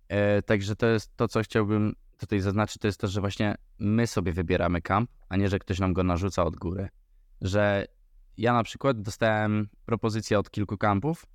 [0.09, 4.07] E, także to jest to, co chciałbym tutaj zaznaczyć, to jest to, że właśnie my
[4.07, 6.89] sobie wybieramy kamp, a nie, że ktoś nam go narzuca od góry.
[7.41, 7.87] Że
[8.37, 11.27] ja na przykład dostałem propozycję od kilku kampów,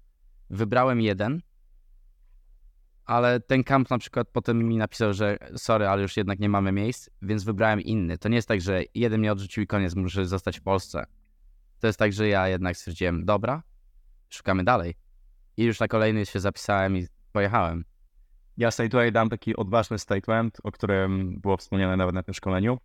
[0.50, 1.42] wybrałem jeden,
[3.06, 6.72] ale ten kamp na przykład potem mi napisał, że sorry, ale już jednak nie mamy
[6.72, 8.18] miejsc, więc wybrałem inny.
[8.18, 11.06] To nie jest tak, że jeden mnie odrzucił i koniec, muszę zostać w Polsce.
[11.80, 13.64] To jest tak, że ja jednak stwierdziłem, dobra,
[14.30, 14.96] szukamy dalej.
[15.58, 17.84] I już na kolejny się zapisałem i pojechałem.
[18.58, 22.78] Ja sobie tutaj dam taki odważny statement, o którym było wspomniane nawet na tym szkoleniu,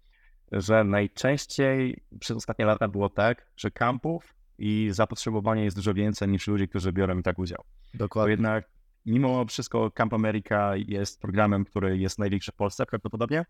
[0.53, 6.47] że najczęściej przez ostatnie lata było tak, że kampów i zapotrzebowanie jest dużo więcej niż
[6.49, 7.65] ludzi, którzy biorą i tak udział.
[7.95, 8.31] Bo Dokładnie.
[8.31, 8.65] jednak
[9.07, 13.45] mimo wszystko Camp America jest programem, który jest największy w Polsce prawdopodobnie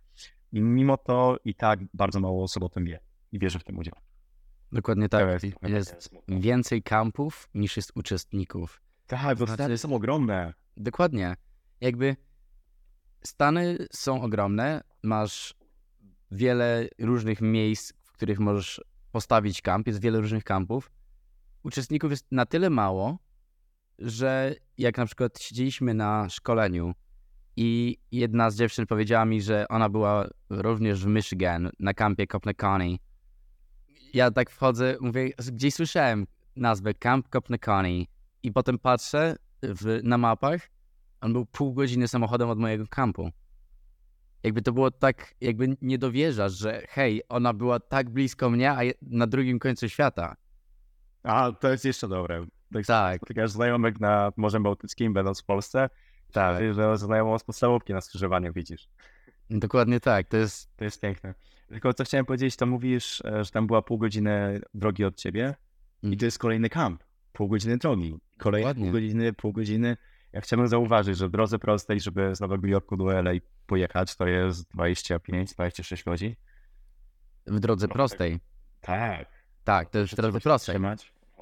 [0.52, 3.00] i mimo to i tak bardzo mało osób o tym wie
[3.32, 3.94] i bierze w tym udział.
[4.72, 5.42] Dokładnie tak.
[5.42, 6.40] Jest Jest smutno.
[6.40, 8.80] więcej kampów niż jest uczestników.
[9.06, 10.54] Tak, bo Znaczy- Stany są ogromne.
[10.76, 11.34] Dokładnie.
[11.82, 12.16] Jakby
[13.24, 15.54] Stany są ogromne, masz
[16.30, 18.80] wiele różnych miejsc, w których możesz
[19.12, 20.90] postawić kamp, jest wiele różnych kampów.
[21.62, 23.18] Uczestników jest na tyle mało,
[23.98, 26.92] że jak na przykład siedzieliśmy na szkoleniu
[27.56, 33.00] i jedna z dziewczyn powiedziała mi, że ona była również w Michigan na kampie Copnaconi.
[34.14, 38.08] Ja tak wchodzę, mówię, gdzieś słyszałem nazwę Camp Copnaconi
[38.42, 40.68] i potem patrzę w, na mapach,
[41.22, 43.30] on był pół godziny samochodem od mojego kampu.
[44.42, 48.78] Jakby to było tak, jakby nie dowierzasz, że hej, ona była tak blisko mnie, a
[49.02, 50.36] na drugim końcu świata.
[51.22, 52.46] A, to jest jeszcze dobre.
[52.72, 53.16] Tak, Tak.
[53.16, 55.90] spotykasz znajomych na Morzem Bałtyckim, będąc w Polsce,
[56.32, 56.74] Tak.
[56.74, 58.88] że znajomą z podstawówki na skrzyżowaniu widzisz.
[59.50, 61.34] Dokładnie tak, to jest To jest piękne.
[61.68, 65.54] Tylko co chciałem powiedzieć, to mówisz, e, że tam była pół godziny drogi od ciebie
[66.02, 66.18] i Mm.
[66.18, 67.02] to jest kolejny kamp.
[67.32, 68.18] Pół godziny drogi.
[68.38, 69.96] Kolejne pół godziny, pół godziny.
[70.32, 73.30] Ja chciałbym zauważyć, że w drodze prostej, żeby z Nowego Jorku do LA
[73.66, 76.34] pojechać, to jest 25-26 godzin.
[77.46, 78.40] w drodze No, prostej.
[78.80, 79.28] Tak.
[79.64, 80.74] Tak, to jest w drodze prostej.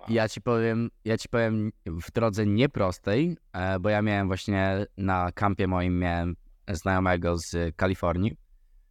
[0.09, 5.33] Ja ci powiem, ja ci powiem w drodze nieprostej, e, bo ja miałem właśnie na
[5.33, 6.37] kampie moim miałem
[6.68, 8.37] znajomego z Kalifornii.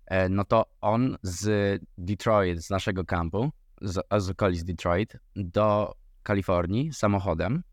[0.05, 6.93] E, No to on z Detroit, z naszego kampu, z, z okolic Detroit, do Kalifornii
[6.93, 7.63] samochodem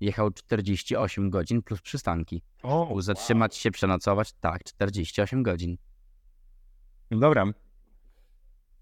[0.00, 2.42] jechał 48 godzin plus przystanki.
[2.62, 5.76] O, zatrzymać się, przenocować, tak, 48 godzin.
[7.10, 7.46] No Dobra.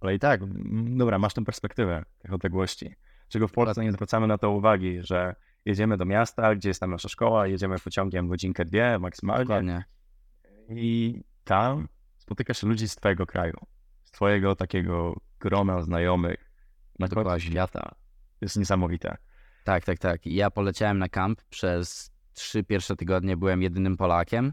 [0.01, 2.95] Ale i tak, mm, dobra, masz tę perspektywę tych odległości.
[3.29, 6.91] Czego w Polsce nie zwracamy na to uwagi, że jedziemy do miasta, gdzie jest tam
[6.91, 9.85] nasza szkoła, jedziemy pociągiem godzinkę, dwie maksymalnie Dokładnie.
[10.69, 13.55] i tam spotykasz ludzi z twojego kraju,
[14.05, 16.51] z twojego takiego grona znajomych
[16.99, 17.95] na końcu świata.
[18.39, 19.17] To jest niesamowite.
[19.65, 20.27] Tak, tak, tak.
[20.27, 24.53] Ja poleciałem na kamp przez trzy pierwsze tygodnie, byłem jedynym Polakiem,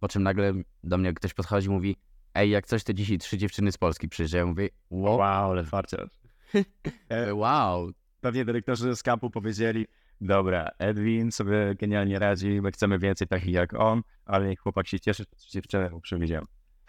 [0.00, 0.52] po czym nagle
[0.84, 1.96] do mnie ktoś podchodzi i mówi
[2.34, 4.46] ej, jak coś, to dzisiaj trzy dziewczyny z Polski przyjeżdżają.
[4.46, 6.10] Mówię, wow, Wow, ale farciarz.
[7.08, 7.90] E, wow.
[8.20, 9.86] Pewnie dyrektorzy z kampu powiedzieli,
[10.20, 15.00] dobra, Edwin sobie genialnie radzi, my chcemy więcej takich jak on, ale niech chłopak się
[15.00, 16.46] cieszy, że dziewczynę mu przywieziemy.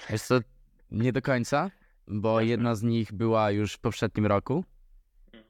[0.09, 0.39] Wiesz co,
[0.91, 1.71] nie do końca,
[2.07, 4.65] bo jedna z nich była już w poprzednim roku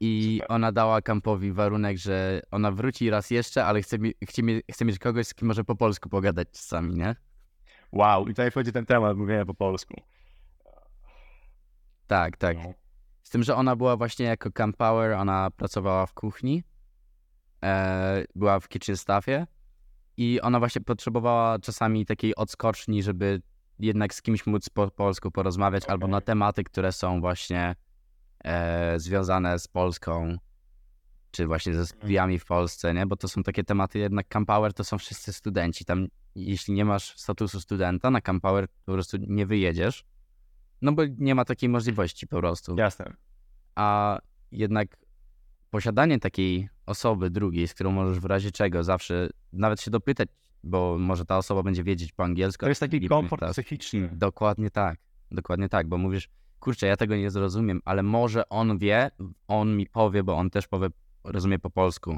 [0.04, 0.56] i Super.
[0.56, 4.86] ona dała kampowi warunek, że ona wróci raz jeszcze, ale chce, mi, chce, mi, chce
[4.86, 7.16] mieć kogoś, z kim może po polsku pogadać czasami, nie?
[7.92, 9.94] Wow, i tutaj wchodzi ten temat mówienia po polsku.
[12.08, 12.58] Tak, tak.
[12.58, 12.74] No.
[13.24, 16.64] Z tym, że ona była właśnie jako camp power, ona pracowała w kuchni,
[17.64, 19.48] e, była w kitchen staffie
[20.18, 23.42] i ona właśnie potrzebowała czasami takiej odskoczni, żeby
[23.80, 27.76] jednak z kimś móc po polsku porozmawiać albo na tematy, które są właśnie
[28.44, 30.38] e, związane z Polską,
[31.32, 33.06] czy właśnie ze studiami w Polsce, nie?
[33.06, 35.86] Bo to są takie tematy, jednak camp power to są wszyscy studenci.
[35.86, 40.04] Tam jeśli nie masz statusu studenta na camp power, po prostu nie wyjedziesz,
[40.82, 43.14] no bo nie ma takiej możliwości po prostu Jasne.
[43.76, 44.20] a
[44.52, 44.98] jednak
[45.70, 50.30] posiadanie takiej osoby drugiej, z którą możesz w razie czego zawsze nawet się dopytać,
[50.64, 52.66] bo może ta osoba będzie wiedzieć po angielsku.
[52.66, 54.10] To jest taki komfort psychiczny.
[54.14, 55.00] Dokładnie tak,
[55.32, 56.30] dokładnie tak, bo mówisz,
[56.62, 59.12] kurczę, ja tego nie zrozumiem, ale może on wie,
[59.48, 60.88] on mi powie, bo on też powie,
[61.24, 62.18] rozumie po polsku.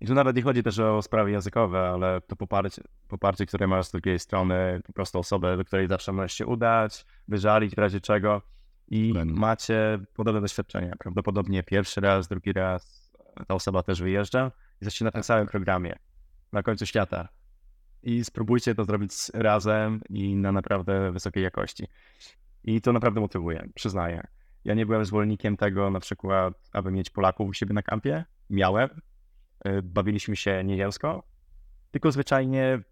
[0.00, 3.86] I tu nawet nie chodzi też o sprawy językowe, ale to poparcie, poparcie, które masz
[3.86, 8.00] z drugiej strony, po prostu osobę, do której zawsze możesz się udać, wyżalić w razie
[8.00, 8.42] czego
[8.88, 10.92] i macie podobne doświadczenia.
[10.98, 13.12] Prawdopodobnie pierwszy raz, drugi raz
[13.48, 15.26] ta osoba też wyjeżdża i jesteście na tym Tak.
[15.26, 15.98] samym programie,
[16.52, 17.28] na końcu świata.
[18.06, 21.88] I spróbujcie to zrobić razem i na naprawdę wysokiej jakości.
[22.64, 24.26] I to naprawdę motywuje, przyznaję.
[24.64, 28.24] Ja nie byłem zwolennikiem tego na przykład, aby mieć Polaków u siebie na kampie.
[28.50, 28.88] Miałem,
[29.66, 31.22] y, bawiliśmy się nieziemsko,
[31.90, 32.82] tylko zwyczajnie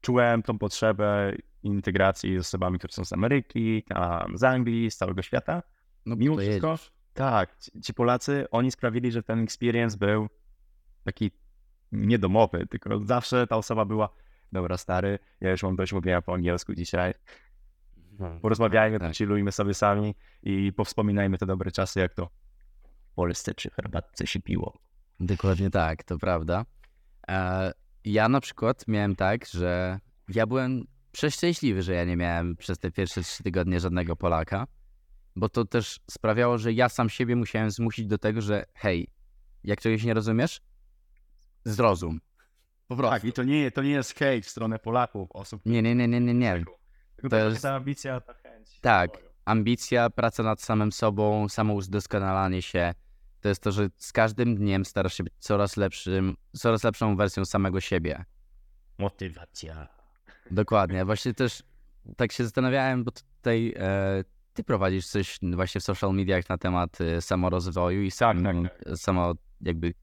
[0.00, 1.32] czułem tą potrzebę
[1.62, 5.62] integracji z osobami, które są z Ameryki, tam z Anglii, z całego świata.
[6.06, 6.92] No Mimo wszystko, jedziesz.
[7.14, 10.28] tak, ci Polacy, oni sprawili, że ten experience był
[11.04, 11.30] taki
[11.92, 14.08] niedomowy, tylko zawsze ta osoba była,
[14.52, 17.14] dobra stary, ja już mam dość mówienia po angielsku dzisiaj,
[18.42, 19.16] porozmawiajmy, Tak.
[19.16, 22.30] chillujmy sobie sami i powspominajmy te dobre czasy, jak to
[23.12, 24.78] w Polsce przy herbatce się piło.
[25.20, 26.64] Dokładnie tak, to prawda.
[27.28, 27.72] E,
[28.04, 32.90] ja na przykład miałem tak, że ja byłem przeszczęśliwy, że ja nie miałem przez te
[32.90, 34.66] pierwsze trzy tygodnie żadnego Polaka,
[35.36, 39.08] bo to też sprawiało, że ja sam siebie musiałem zmusić do tego, że hej,
[39.64, 40.60] jak czegoś nie rozumiesz,
[41.64, 42.20] zrozum.
[42.88, 43.10] Po prostu.
[43.14, 46.08] Tak, i to nie, to nie jest hejt w stronę Polaków, osób, Nie, nie, nie,
[46.08, 46.52] nie, nie, nie.
[46.54, 46.72] tylko
[47.22, 48.80] To to jest- ta ambicja, ta chęć.
[48.80, 49.10] Tak.
[49.44, 52.94] ambicja, praca nad samym sobą, samo udoskonalanie się.
[53.40, 57.44] To jest to, że z każdym dniem starasz się być coraz lepszym, coraz lepszą wersją
[57.44, 58.24] samego siebie.
[58.98, 59.88] Motywacja.
[60.50, 61.04] Dokładnie.
[61.04, 61.62] Właśnie też
[62.16, 67.00] tak się zastanawiałem, bo tutaj e, ty prowadzisz coś właśnie w social mediach na temat
[67.00, 68.56] e, samorozwoju i sam, tak,
[68.98, 69.94] samo jakby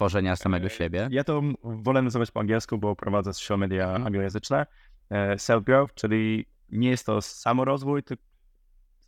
[0.00, 1.08] tworzenia samego E, siebie.
[1.10, 4.06] Ja to wolę nazywać po angielsku, bo prowadzę social media Mhm.
[4.06, 4.66] anglojęzyczne.
[5.10, 8.24] E, Self-growth, czyli nie jest to samorozwój, tylko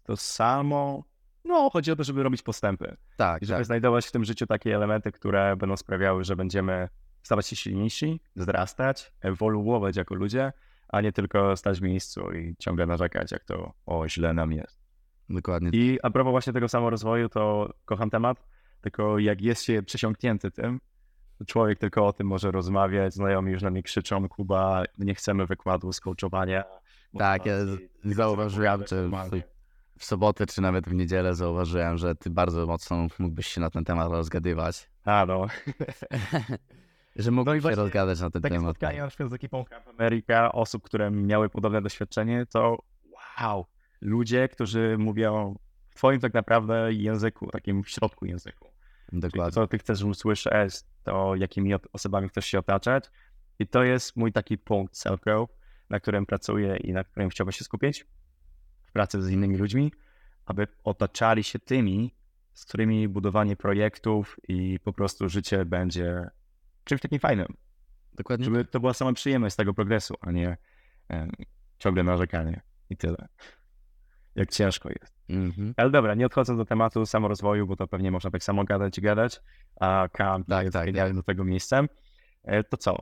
[0.04, 1.04] to samo.
[1.44, 2.96] No, chodzi o to, żeby robić postępy.
[3.16, 3.66] Tak, I żeby tak.
[3.66, 6.88] znajdować w tym życiu takie elementy, które będą sprawiały, że będziemy
[7.22, 10.52] stawać się silniejsi, wzrastać, ewoluować jako ludzie,
[10.88, 14.78] a nie tylko stać w miejscu i ciągle narzekać, jak to o źle nam jest.
[15.28, 15.70] Dokładnie.
[15.72, 18.44] I a propos właśnie tego samorozwoju, to kocham temat,
[18.82, 20.80] tylko jak jest się przesiąknięty tym,
[21.38, 25.46] to człowiek tylko o tym może rozmawiać, znajomi już na mnie krzyczą, Kuba, nie chcemy
[25.46, 26.64] wykładu, skołczowania.
[27.18, 29.42] Tak, ja z- zauważyłem, normalnie.
[29.98, 33.84] w sobotę czy nawet w niedzielę zauważyłem, że ty bardzo mocno mógłbyś się na ten
[33.84, 34.90] temat rozgadywać.
[35.04, 35.46] A no,
[37.16, 38.70] Że mógłbyś się właśnie rozgadać na ten takie temat.
[38.76, 42.78] spotkania na przykład z ekipą Camp America, osób, które miały podobne doświadczenie, to
[43.40, 43.66] wow,
[44.00, 45.58] ludzie, którzy mówią
[45.90, 48.71] w twoim tak naprawdę języku, takim w środku języku.
[49.12, 49.52] Dokładnie.
[49.52, 53.10] co ty chcesz usłyszeć, to jakimi osobami chcesz się otaczać.
[53.58, 55.48] I to jest mój taki punkt self-growth,
[55.90, 58.06] na którym pracuję i na którym chciałbym się skupić
[58.82, 59.92] w pracy z innymi ludźmi,
[60.46, 62.14] aby otaczali się tymi,
[62.54, 66.30] z którymi budowanie projektów i po prostu życie będzie
[66.84, 67.56] czymś takim fajnym.
[68.14, 68.44] Dokładnie.
[68.44, 70.56] Żeby to była sama przyjemność z tego progresu, a nie
[71.08, 71.32] em,
[71.78, 73.28] ciągle narzekanie i tyle.
[74.34, 75.14] Jak ciężko jest.
[75.28, 75.74] Mhm.
[75.76, 79.00] Ale dobra, nie odchodząc do tematu samorozwoju, bo to pewnie można tak samo gadać i
[79.02, 79.40] gadać,
[79.80, 81.88] a camp Tak, jest tak, genialnym do tego miejscem.
[82.44, 82.96] E, To co?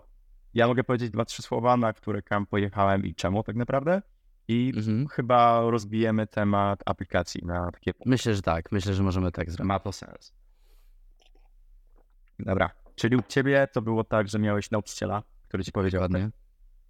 [0.55, 4.03] Ja mogę powiedzieć dwa, trzy słowa, na które camp pojechałem i czemu tak naprawdę.
[4.49, 5.09] I Mhm.
[5.09, 8.11] chyba rozbijemy temat aplikacji na takie punkty.
[8.11, 8.73] Myślę, że tak.
[8.73, 9.69] Myślę, że możemy tak zrobić.
[9.69, 10.33] Ma to sens.
[12.39, 16.31] Dobra, czyli u ciebie to było tak, że miałeś nauczyciela, który ci powiedział, tak, Dokładnie.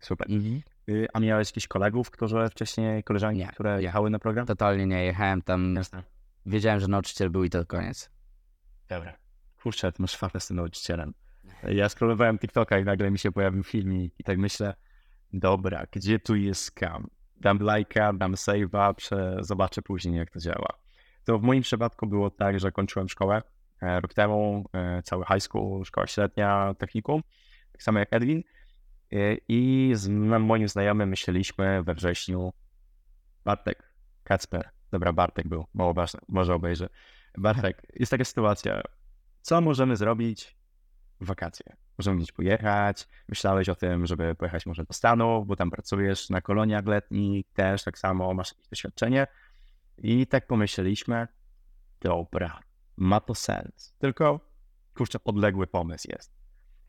[0.01, 0.27] super.
[0.31, 0.61] Mhm.
[0.91, 3.83] Y, A miałeś jakichś kolegów, którzy wcześniej, koleżanki, Nie, które nie.
[3.83, 4.47] jechały na program?
[4.47, 5.75] Totalnie nie jechałem tam.
[5.75, 6.03] Jasne.
[6.47, 8.11] Wiedziałem, że nauczyciel był i to koniec.
[8.89, 9.17] Dobra.
[9.63, 11.15] Kurczę, ty masz fartę z tym nauczycielem.
[11.63, 14.75] Ja scrollowałem TikToka i nagle mi się pojawił filmik i tak myślę,
[15.33, 17.07] dobra, gdzie tu jest scam?
[17.37, 20.69] Dam lajka, dam save'a, prze- zobaczę później jak to działa.
[21.25, 23.43] To w moim przypadku było tak, że kończyłem szkołę
[23.83, 27.23] e, rok temu, e, cały high school, szkoła średnia, technikum,
[27.73, 28.43] tak samo jak Edwin.
[29.13, 32.53] E, I z moim znajomym myśleliśmy we wrześniu,
[33.45, 33.93] Bartek,
[34.25, 36.89] Kacper, dobra, Bartek był, mało ważne, może obejrzę.
[37.39, 38.83] Bartek, jest taka sytuacja,
[39.43, 40.57] co możemy zrobić
[41.21, 41.77] w wakacje?
[41.99, 46.41] Możemy gdzieś pojechać, myślałeś o tym, żeby pojechać może do Stanów, bo tam pracujesz na
[46.41, 49.27] koloniach letnich, też tak samo masz jakieś doświadczenie.
[49.99, 51.29] I tak pomyśleliśmy,
[52.01, 52.61] dobra,
[52.97, 54.41] ma to sens, tylko
[54.95, 56.40] kurczę, odległy pomysł jest.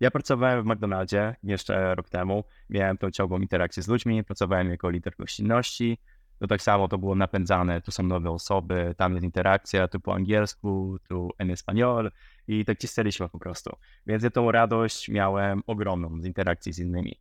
[0.02, 4.90] Ja pracowałem w McDonaldzie jeszcze rok temu, miałem tą ciągłą interakcję z ludźmi, pracowałem jako
[4.90, 5.98] lider gościnności,
[6.40, 10.14] to tak samo to było napędzane, tu są nowe osoby, tam jest interakcja, tu po
[10.14, 12.12] angielsku, tu en español
[12.48, 13.76] i tak cisnęliśmy po prostu.
[14.08, 17.20] Więc ja tą radość miałem ogromną z interakcji z innymi.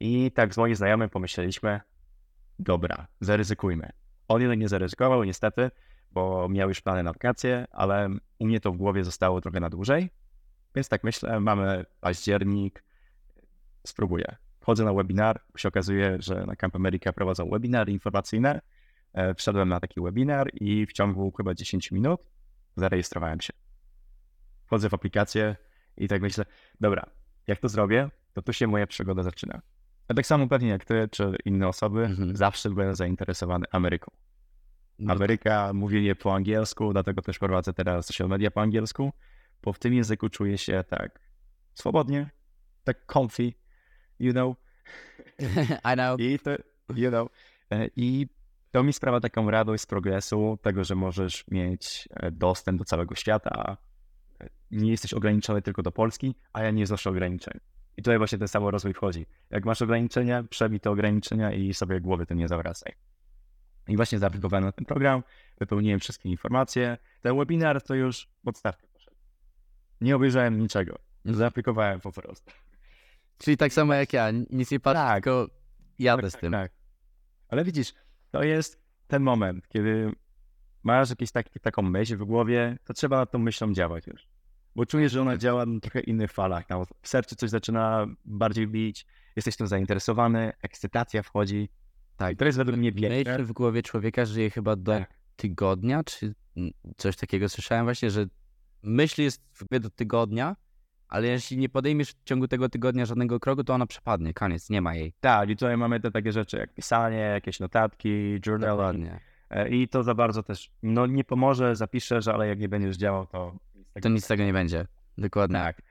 [0.00, 1.80] I tak z moim znajomym pomyśleliśmy,
[2.58, 3.90] dobra, zaryzykujmy.
[4.28, 5.70] On jednak nie zaryzykował niestety,
[6.12, 9.70] bo miał już plany na wakacje, ale u mnie to w głowie zostało trochę na
[9.70, 10.10] dłużej.
[10.74, 12.84] Więc tak myślę, mamy październik,
[13.86, 14.36] spróbuję.
[14.60, 18.60] Wchodzę na webinar, się okazuje, że na Camp America prowadzą webinary informacyjne.
[19.12, 22.20] E, Wszedłem na taki webinar i w ciągu chyba 10 minut
[22.76, 23.52] zarejestrowałem się.
[24.66, 25.56] Wchodzę w aplikację
[25.96, 26.44] i tak myślę,
[26.80, 27.06] dobra,
[27.46, 29.60] jak to zrobię, to tu się moja przygoda zaczyna.
[30.08, 32.36] A tak samo pewnie jak ty czy inne osoby, Mhm.
[32.36, 34.10] zawsze byłem zainteresowany Ameryką.
[34.98, 39.12] No, Ameryka, mówienie po angielsku, dlatego też prowadzę teraz social media po angielsku,
[39.62, 41.20] bo w tym języku czuję się tak
[41.74, 42.30] swobodnie,
[42.84, 43.52] tak comfy,
[44.18, 44.56] you know,
[45.92, 46.20] I know.
[46.20, 46.50] i to,
[46.94, 47.28] you know,
[47.70, 48.26] e, i
[48.70, 53.14] to mi sprawia taką radość z progresu, tego, że możesz mieć e, dostęp do całego
[53.14, 53.76] świata,
[54.40, 57.60] E, nie jesteś ograniczony tylko do Polski, a ja nie znoszę ograniczeń.
[57.96, 59.26] I tutaj właśnie ten sam rozwój wchodzi.
[59.50, 62.92] Jak masz ograniczenia, przebij te ograniczenia i sobie głowy tym nie zawracaj.
[63.88, 65.22] I właśnie zaaplikowałem na ten program,
[65.58, 66.98] wypełniłem wszystkie informacje.
[67.20, 68.89] Ten webinar to już podstawkę poszedł.
[70.00, 70.98] Nie obejrzałem niczego.
[71.24, 72.50] Zaaplikowałem po prostu.
[73.38, 75.14] Czyli tak samo jak ja, nic nie patrzę, Tak.
[75.24, 75.48] tylko
[75.98, 76.52] jadę Tak, z tym.
[76.52, 76.72] Tak.
[77.48, 77.94] Ale widzisz,
[78.30, 80.12] to jest ten moment, kiedy
[80.82, 84.26] masz jakieś taki, taką myśl w głowie, to trzeba nad tą myślą działać już.
[84.76, 86.66] Bo czujesz, że ona działa na trochę innych falach.
[86.66, 91.68] Tam w sercu coś zaczyna bardziej bić, jesteś tym zainteresowany, ekscytacja wchodzi.
[92.16, 92.32] Tak.
[92.32, 93.32] I to jest według mnie piękne.
[93.32, 95.14] Myśl w głowie człowieka żyje chyba do Tak.
[95.36, 96.34] tygodnia, czy
[96.96, 98.26] coś takiego słyszałem właśnie, że
[98.82, 100.56] myśl jest w głowie do tygodnia,
[101.08, 104.80] ale jeśli nie podejmiesz w ciągu tego tygodnia żadnego kroku, to ona przepadnie, koniec, nie
[104.80, 105.12] ma jej.
[105.20, 109.10] Tak, i tutaj mamy te takie rzeczy jak pisanie, jakieś notatki, journaling.
[109.50, 113.26] E, I to za bardzo też, no nie pomoże, zapiszesz, ale jak nie będziesz działał,
[113.26, 113.52] to...
[113.74, 114.86] nic z tego To nic z tego nie będzie.
[115.18, 115.58] Dokładnie.
[115.58, 115.82] Tak.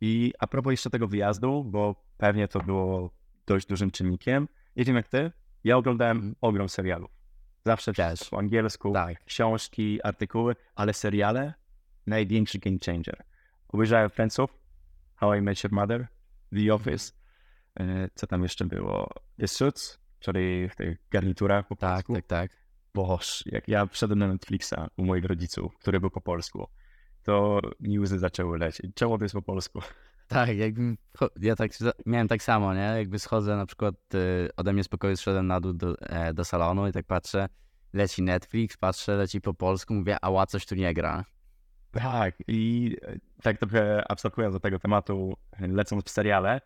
[0.00, 3.10] I a propos jeszcze tego wyjazdu, bo pewnie to było
[3.46, 4.48] dość dużym czynnikiem.
[4.76, 5.32] Nie wiem jak ty,
[5.64, 7.10] ja oglądałem ogrom serialów.
[7.64, 8.30] Zawsze Też.
[8.30, 9.24] po angielsku, Tak.
[9.24, 11.54] książki, artykuły, ale seriale
[12.06, 13.24] największy game changer.
[13.68, 14.58] Obejrzałem Friendsów,
[15.14, 16.06] How I Met Your Mother,
[16.56, 17.12] The Office,
[17.80, 19.08] e, co tam jeszcze było?
[19.40, 22.14] The Suits, czyli w tych garniturach po Tak, polsku.
[22.14, 22.50] tak, tak.
[22.94, 26.66] Boż, jak ja wszedłem na Netflixa u moich rodziców, który był po polsku,
[27.22, 28.94] to mi łzy zaczęły lecieć.
[28.94, 29.80] Czemu to jest po polsku?
[30.28, 30.96] Tak, jakbym,
[31.40, 31.70] ja tak
[32.06, 32.80] miałem tak samo, nie?
[32.80, 36.44] Jakby schodzę na przykład y, ode mnie z pokoju, zszedłem na dół do, e, do
[36.44, 37.48] salonu i tak patrzę,
[37.92, 41.24] leci Netflix, patrzę, leci po polsku, mówię, ała, coś tu nie gra.
[41.94, 46.60] Tak, i e, tak trochę abstrahując do tego tematu, lecąc w seriale,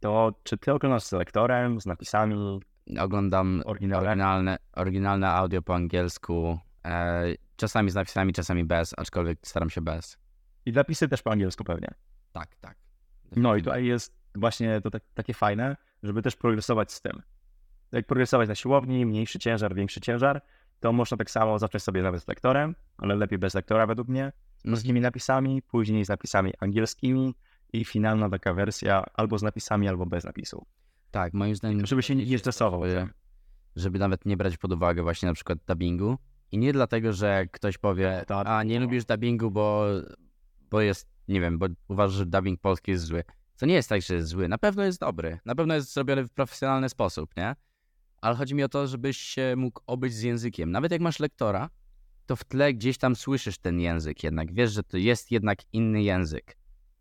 [0.00, 2.60] to czy ty oglądasz z lektorem, z napisami,
[3.00, 4.08] Oglądam oryginalne?
[4.08, 7.24] oryginalne, oryginalne audio po angielsku, e,
[7.56, 10.18] czasami z napisami, czasami bez, aczkolwiek staram się bez.
[10.66, 11.88] I napisy też po angielsku pewnie.
[12.32, 12.76] Tak, tak.
[13.36, 17.22] No i tutaj jest właśnie to tak, takie fajne, żeby też progresować z tym.
[17.92, 20.42] Jak progresować na siłowni, mniejszy ciężar, większy ciężar,
[20.80, 24.32] to można tak samo zacząć sobie nawet z lektorem, ale lepiej bez lektora według mnie,
[24.64, 27.34] polskimi napisami, później z napisami angielskimi
[27.72, 30.66] i finalna taka wersja albo z napisami, albo bez napisu.
[31.10, 31.86] Tak, moim zdaniem.
[31.86, 32.84] Żeby się nie, nie stresował.
[32.86, 33.08] żeby,
[33.76, 36.18] żeby nawet nie brać pod uwagę właśnie na przykład dubbingu.
[36.52, 39.86] I nie dlatego, że ktoś powie, a nie lubisz dubbingu, bo,
[40.70, 43.24] bo jest, nie wiem, bo uważasz, że dubbing polski jest zły.
[43.56, 44.48] To nie jest tak, że jest zły.
[44.48, 45.38] Na pewno jest dobry.
[45.44, 47.56] Na pewno jest zrobiony w profesjonalny sposób, nie?
[48.20, 50.70] Ale chodzi mi o to, żebyś się mógł obyć z językiem.
[50.70, 51.70] Nawet jak masz lektora,
[52.26, 54.54] to w tle gdzieś tam słyszysz ten język jednak.
[54.54, 56.56] Wiesz, że to jest jednak inny język.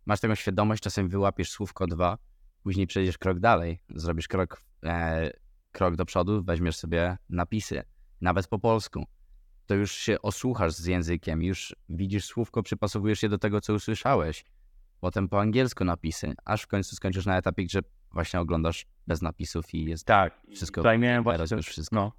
[0.05, 2.17] Masz taką świadomość, czasem wyłapiesz słówko dwa,
[2.63, 5.31] później przejdziesz krok dalej, zrobisz krok, e,
[5.71, 7.83] krok do przodu, weźmiesz sobie napisy,
[8.21, 9.05] nawet po polsku.
[9.65, 14.45] To już się osłuchasz z językiem, już widzisz słówko, przypasowujesz je do tego, co usłyszałeś.
[14.99, 17.79] Potem po angielsku napisy, aż w końcu skończysz na etapie, gdzie
[18.11, 21.95] właśnie oglądasz bez napisów i jest Tak, Wszystko Tutaj miałem właśnie już wszystko.
[21.95, 22.11] No,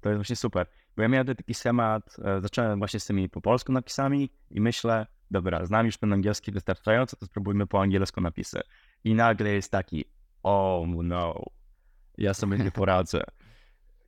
[0.00, 0.66] to jest właśnie super.
[0.98, 5.06] Bo ja miałem taki schemat, e, zacząłem właśnie z tymi po polsku napisami i myślę,
[5.30, 8.60] dobra, znam już ten angielski wystarczająco, to spróbujmy po angielsku napisy.
[9.04, 10.04] I nagle jest taki,
[10.42, 11.42] oh no,
[12.18, 13.24] ja sobie nie poradzę.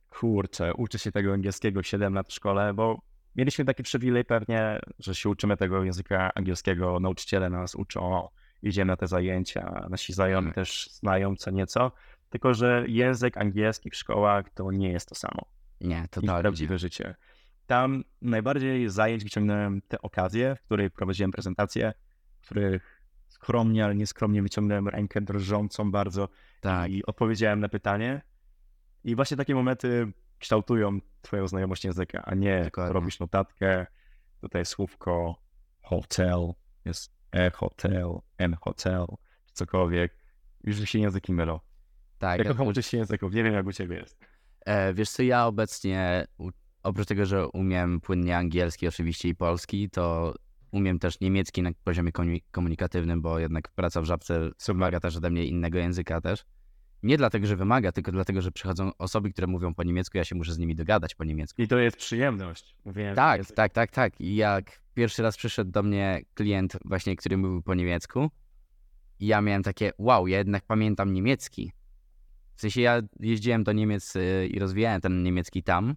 [0.09, 3.01] Kurczę, uczę się tego angielskiego 7 lat w szkole, bo
[3.35, 8.27] mieliśmy taki przywilej pewnie, że się uczymy tego języka angielskiego, nauczyciele nas uczą,
[8.63, 10.55] idziemy na te zajęcia, nasi znajomi Tak.
[10.55, 11.91] też znają co nieco,
[12.29, 16.41] tylko że język angielski w szkołach to nie jest to samo Nie, niż totalnie.
[16.41, 17.15] prawdziwe życie.
[17.67, 21.93] Tam najbardziej zajęć wyciągnąłem te okazje, w której prowadziłem prezentacje,
[22.41, 26.29] w których skromnie, ale nieskromnie wyciągnąłem rękę drżącą bardzo
[26.61, 28.21] Tak, i odpowiedziałem na pytanie.
[29.03, 32.93] I właśnie takie momenty kształtują twoją znajomość języka, a nie Dokładnie.
[32.93, 33.85] robisz notatkę,
[34.41, 35.41] tutaj słówko
[35.81, 36.53] hotel,
[36.85, 39.05] jest e hotel, n hotel,
[39.45, 40.17] czy cokolwiek.
[40.63, 41.59] Już się języki mylą.
[42.19, 42.45] tak.
[42.45, 44.19] Jak uczysz się języków, nie wiem jak u ciebie jest.
[44.65, 46.27] E, wiesz co, ja obecnie,
[46.83, 50.33] oprócz tego, że umiem płynnie angielski oczywiście i polski, to
[50.71, 55.29] umiem też niemiecki na poziomie komu- komunikatywnym, bo jednak praca w żabce wymaga też ode
[55.29, 56.45] mnie innego języka też.
[57.03, 60.35] Nie dlatego, że wymaga, tylko dlatego, że przychodzą osoby, które mówią po niemiecku, ja się
[60.35, 61.61] muszę z nimi dogadać po niemiecku.
[61.61, 62.75] I to jest przyjemność.
[62.85, 64.21] Mówiłem, Tak, tak, tak, tak.
[64.21, 68.29] I jak pierwszy raz przyszedł do mnie klient właśnie, który mówił po niemiecku,
[69.19, 71.71] ja miałem takie, wow, ja jednak pamiętam niemiecki.
[72.61, 75.95] W sensie ja jeździłem do Niemiec y, i rozwijałem ten niemiecki tam,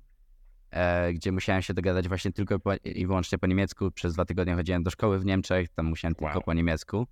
[0.71, 3.91] e, gdzie musiałem się dogadać właśnie tylko po, i wyłącznie po niemiecku.
[3.91, 6.43] Przez dwa tygodnie chodziłem do szkoły w Niemczech, tam musiałem tylko Wow.
[6.43, 7.07] po niemiecku.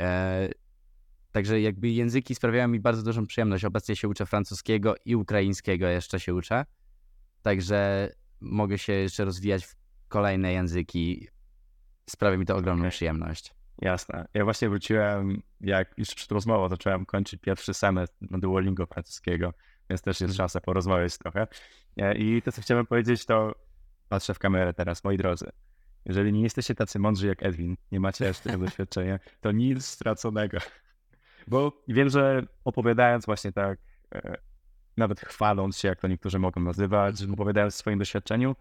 [0.00, 0.48] E,
[1.32, 3.64] także jakby języki sprawiają mi bardzo dużą przyjemność.
[3.64, 6.64] Obecnie się uczę francuskiego i ukraińskiego jeszcze się uczę.
[7.42, 9.76] Także mogę się jeszcze rozwijać w
[10.08, 11.28] kolejne języki.
[12.10, 12.90] Sprawia mi to ogromną Okej.
[12.90, 13.54] przyjemność.
[13.82, 14.26] Jasne.
[14.34, 19.52] Ja właśnie wróciłem, jak już przed rozmową zacząłem kończyć pierwszy semestr na Duolingo francuskiego,
[19.90, 20.36] więc też jest Mhm.
[20.36, 21.46] szansa porozmawiać trochę.
[21.96, 23.54] E, I to, co chciałem powiedzieć, to
[24.08, 25.50] patrzę w kamerę teraz, moi drodzy.
[26.04, 30.58] Jeżeli nie jesteście tacy mądrzy jak Edwin, nie macie aż tyle doświadczenia, to nic straconego.
[31.48, 33.78] Bo wiem, że opowiadając właśnie tak,
[34.14, 34.36] e,
[34.96, 38.56] nawet chwaląc się, jak to niektórzy mogą nazywać, opowiadając o swoim doświadczeniu,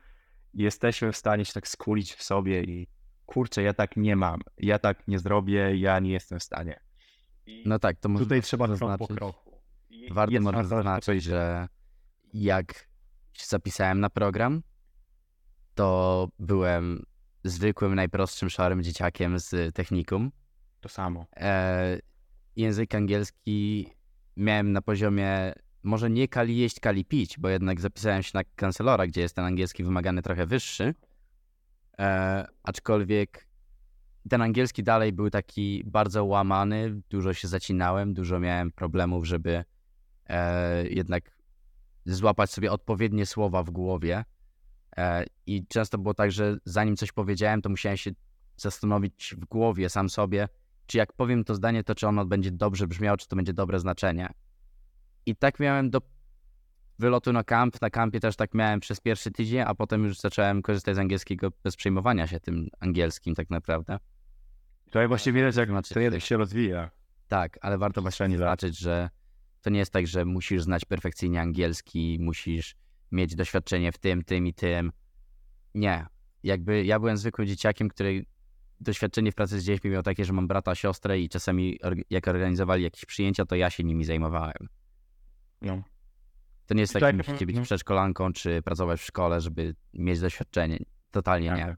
[0.54, 2.88] jesteśmy w stanie się tak skulić w sobie i
[3.26, 6.80] kurczę, ja tak nie mam, ja tak nie zrobię, ja nie jestem w stanie.
[7.66, 9.18] No tak, to może tutaj trzeba krok po zaznaczyć.
[9.18, 9.52] kroku.
[10.12, 11.68] Warto może zaznaczyć, że
[12.34, 12.74] jak
[13.34, 14.64] się zapisałem na program,
[15.76, 17.06] to byłem
[17.44, 20.32] zwykłym, najprostszym, szarym dzieciakiem z technikum.
[20.82, 21.26] To samo.
[21.36, 22.00] E,
[22.56, 23.90] język angielski
[24.38, 29.08] miałem na poziomie może nie kali jeść, kali pić, bo jednak zapisałem się na kancelora,
[29.08, 30.94] gdzie jest ten angielski wymagany trochę wyższy.
[32.00, 33.48] E, aczkolwiek
[34.30, 39.64] ten angielski dalej był taki bardzo łamany, dużo się zacinałem, dużo miałem problemów, żeby
[40.30, 41.38] e, jednak
[42.06, 44.26] złapać sobie odpowiednie słowa w głowie.
[44.98, 48.12] E, I często było tak, że zanim coś powiedziałem, to musiałem się
[48.58, 50.48] zastanowić w głowie sam sobie,
[50.86, 53.80] czy jak powiem to zdanie, to czy ono będzie dobrze brzmiało, czy to będzie dobre
[53.80, 54.30] znaczenie.
[55.26, 56.02] I tak miałem do
[57.00, 57.82] wylotu na kamp.
[57.82, 61.52] Na kampie też tak miałem przez pierwszy tydzień, a potem już zacząłem korzystać z angielskiego
[61.64, 64.00] bez przejmowania się tym angielskim tak naprawdę.
[64.86, 66.92] Tutaj właśnie widać, jak Znaczy- to jednak się rozwija.
[67.28, 69.10] Tak, ale warto właśnie zaznaczyć, że
[69.62, 72.76] to nie jest tak, że musisz znać perfekcyjnie angielski, musisz
[73.12, 74.92] mieć doświadczenie w tym, tym i tym.
[75.76, 76.06] Nie.
[76.44, 78.26] Jakby ja byłem zwykłym dzieciakiem, który
[78.80, 81.80] doświadczenie w pracy z dziećmi miał takie, że mam brata, siostrę i czasami
[82.10, 84.68] jak organizowali jakieś przyjęcia, to ja się nimi zajmowałem.
[85.62, 85.84] No.
[86.66, 87.64] To nie jest tak, Tak, że musicie być mhm.
[87.64, 90.80] przedszkolanką czy pracować w szkole, żeby mieć doświadczenie.
[91.12, 91.76] Totalnie nie.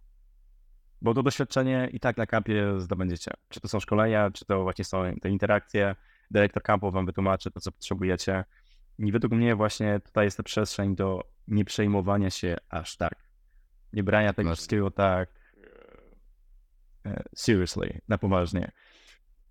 [1.01, 3.31] Bo to doświadczenie i tak na kampie zdobędziecie.
[3.49, 5.95] Czy to są szkolenia, czy to właśnie są te interakcje.
[6.31, 8.43] Dyrektor kampu wam wytłumaczy to, co potrzebujecie.
[8.99, 13.15] I według mnie właśnie tutaj jest ta przestrzeń do nie przejmowania się aż tak.
[13.93, 15.29] Nie brania tego wszystkiego tak
[17.05, 18.71] e, seriously, na poważnie.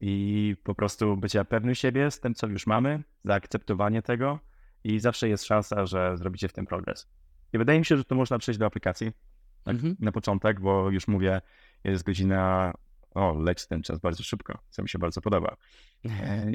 [0.01, 4.39] I po prostu bycia pewny siebie z tym, co już mamy, zaakceptowanie tego
[4.85, 7.09] i zawsze jest szansa, że zrobicie w tym progres.
[7.53, 9.13] I wydaje mi się, że to można przejść do aplikacji
[9.67, 9.97] tak, Mhm.
[10.01, 11.41] na początek, bo już mówię,
[11.85, 12.73] jest godzina,
[13.15, 15.57] o, leci ten czas bardzo szybko, co mi się bardzo podoba.
[16.05, 16.51] E,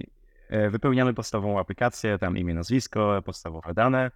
[0.49, 4.11] e, Wypełniamy podstawową aplikację, tam imię, nazwisko, podstawowe dane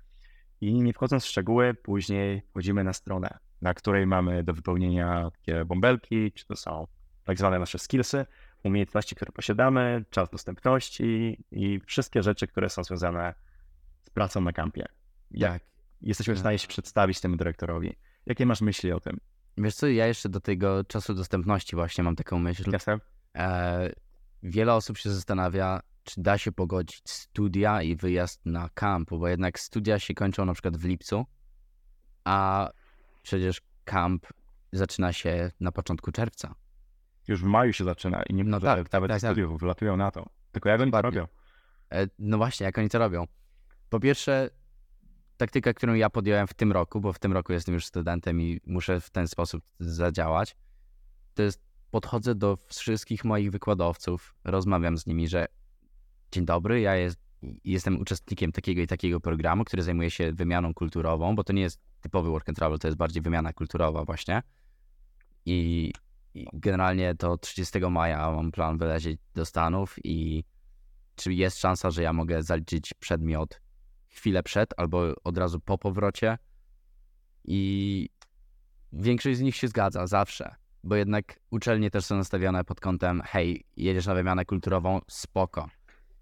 [0.61, 5.65] i nie wchodząc w szczegóły, później wchodzimy na stronę, na której mamy do wypełnienia takie
[5.65, 6.87] bąbelki, czy to są
[7.23, 8.25] tak zwane nasze skillsy,
[8.63, 13.33] umiejętności, które posiadamy, czas dostępności i wszystkie rzeczy, które są związane
[14.05, 14.85] z pracą na kampie.
[15.31, 15.61] Jak Tak.
[16.01, 17.95] jesteśmy w stanie się przedstawić temu dyrektorowi.
[18.25, 19.17] Jakie masz myśli o tym?
[19.57, 22.71] Wiesz co, ja jeszcze do tego czasu dostępności właśnie mam taką myśl.
[22.71, 22.99] Jasne?
[23.35, 23.89] E,
[24.43, 29.59] wiele osób się zastanawia, czy da się pogodzić studia i wyjazd na kamp, bo jednak
[29.59, 31.25] studia się kończą na przykład w lipcu,
[32.23, 32.69] a
[33.23, 34.25] przecież kamp
[34.71, 36.55] zaczyna się na początku czerwca.
[37.27, 39.31] Już w maju się zaczyna i nie No tak, tak, nawet tak, tak.
[39.31, 40.29] studiów wylatują na to.
[40.51, 41.27] Tylko jak oni to robią?
[41.91, 43.27] E, no właśnie, jak oni to robią?
[43.89, 44.49] Po pierwsze,
[45.37, 48.61] taktyka, którą ja podjąłem w tym roku, bo w tym roku jestem już studentem i
[48.65, 50.55] muszę w ten sposób zadziałać,
[51.33, 51.61] to jest
[51.91, 55.45] podchodzę do wszystkich moich wykładowców, rozmawiam z nimi, że
[56.31, 57.17] dzień dobry, ja jest,
[57.63, 61.79] jestem uczestnikiem takiego i takiego programu, który zajmuje się wymianą kulturową, bo to nie jest
[62.01, 64.41] typowy work and travel, to jest bardziej wymiana kulturowa właśnie.
[65.45, 65.91] I,
[66.33, 70.43] i generalnie to 30 maja mam plan wylecieć do Stanów i
[71.15, 73.61] czy jest szansa, że ja mogę zaliczyć przedmiot
[74.15, 76.37] chwilę przed albo od razu po powrocie.
[77.43, 78.09] I
[78.93, 83.65] większość z nich się zgadza zawsze, bo jednak uczelnie też są nastawione pod kątem hej,
[83.77, 85.69] jedziesz na wymianę kulturową, spoko.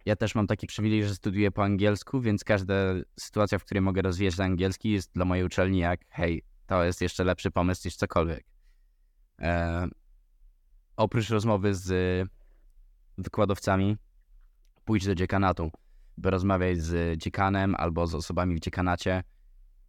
[0.05, 2.73] Ja też mam taki przywilej, że studiuję po angielsku, więc każda
[3.19, 7.23] sytuacja, w której mogę rozwijać angielski jest dla mojej uczelni jak hej, to jest jeszcze
[7.23, 8.45] lepszy pomysł niż cokolwiek.
[9.41, 9.87] E,
[10.97, 12.29] oprócz rozmowy z
[13.17, 13.97] wykładowcami,
[14.85, 15.71] pójdź do dziekanatu,
[16.21, 19.23] porozmawiaj z dziekanem albo z osobami w dziekanacie.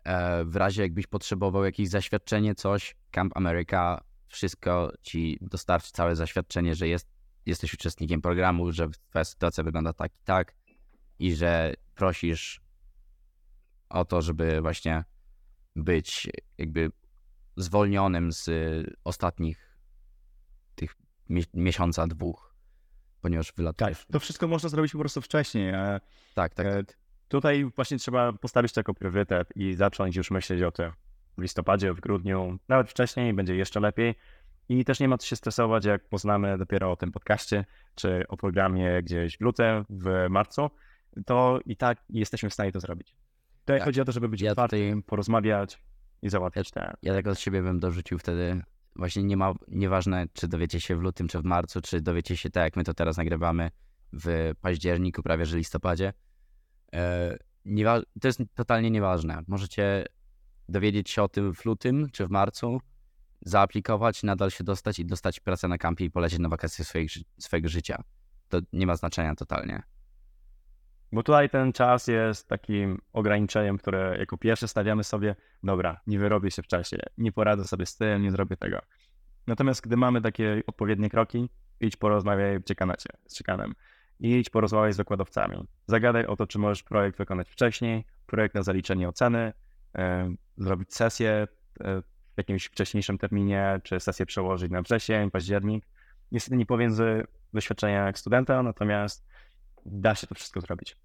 [0.04, 6.74] E, w razie jakbyś potrzebował jakieś zaświadczenie, coś, Camp America wszystko ci dostarczy całe zaświadczenie,
[6.74, 7.08] że jest,
[7.46, 10.54] jesteś uczestnikiem programu, że twoja sytuacja wygląda tak i tak
[11.18, 12.60] i że prosisz
[13.88, 15.04] o to, żeby właśnie
[15.76, 16.90] być jakby
[17.56, 18.50] zwolnionym z
[19.04, 19.78] ostatnich
[20.74, 20.96] tych
[21.30, 22.53] mie- miesiąca, dwóch,
[23.24, 24.06] ponieważ Tak, wylatujesz.
[24.12, 25.74] to wszystko można zrobić po prostu wcześniej.
[25.74, 26.00] a
[26.34, 26.66] tak, tak.
[26.66, 26.84] e,
[27.28, 30.92] Tutaj właśnie trzeba postawić to jako priorytet i zacząć już myśleć o tym
[31.38, 34.14] w listopadzie, w grudniu, nawet wcześniej będzie jeszcze lepiej.
[34.68, 37.64] I też nie ma co się stresować, jak poznamy dopiero o tym podcaście,
[37.94, 40.70] czy o programie gdzieś w lutym, w marcu,
[41.26, 43.16] to i tak jesteśmy w stanie to zrobić.
[43.60, 43.84] Tutaj Tak.
[43.86, 45.80] chodzi o to, żeby być Ja otwartym, porozmawiać
[46.22, 46.94] i załatwić te.
[47.02, 48.62] Ja tak od siebie bym dorzucił wtedy,
[48.96, 52.50] właśnie nie ma, nieważne czy dowiecie się w lutym, czy w marcu, czy dowiecie się
[52.50, 53.70] tak jak my to teraz nagrywamy
[54.12, 56.12] w październiku, prawie że listopadzie.
[56.94, 59.42] E, niewa- to jest totalnie nieważne.
[59.48, 60.04] Możecie
[60.68, 62.80] dowiedzieć się o tym w lutym, czy w marcu,
[63.40, 66.84] zaaplikować, nadal się dostać i dostać pracę na kampie i polecieć na wakacje
[67.38, 68.02] swojego życia.
[68.48, 69.82] To nie ma znaczenia totalnie.
[71.14, 76.50] Bo tutaj ten czas jest takim ograniczeniem, które jako pierwsze stawiamy sobie, dobra, nie wyrobię
[76.50, 78.78] się w czasie, nie poradzę sobie z tym, nie zrobię tego.
[79.46, 81.50] Natomiast gdy mamy takie odpowiednie kroki,
[81.80, 83.74] idź porozmawiaj w dziekanecie z dziekanem,
[84.20, 89.08] idź porozmawiaj z wykładowcami, zagadaj o to, czy możesz projekt wykonać wcześniej, projekt na zaliczenie
[89.08, 89.52] oceny,
[89.94, 91.46] e, zrobić sesję e,
[92.02, 95.86] w jakimś wcześniejszym terminie, czy sesję przełożyć na wrzesień, październik.
[96.32, 99.33] Niestety nie powiem z doświadczenia jak studenta, natomiast
[99.86, 100.96] da się to wszystko zrobić.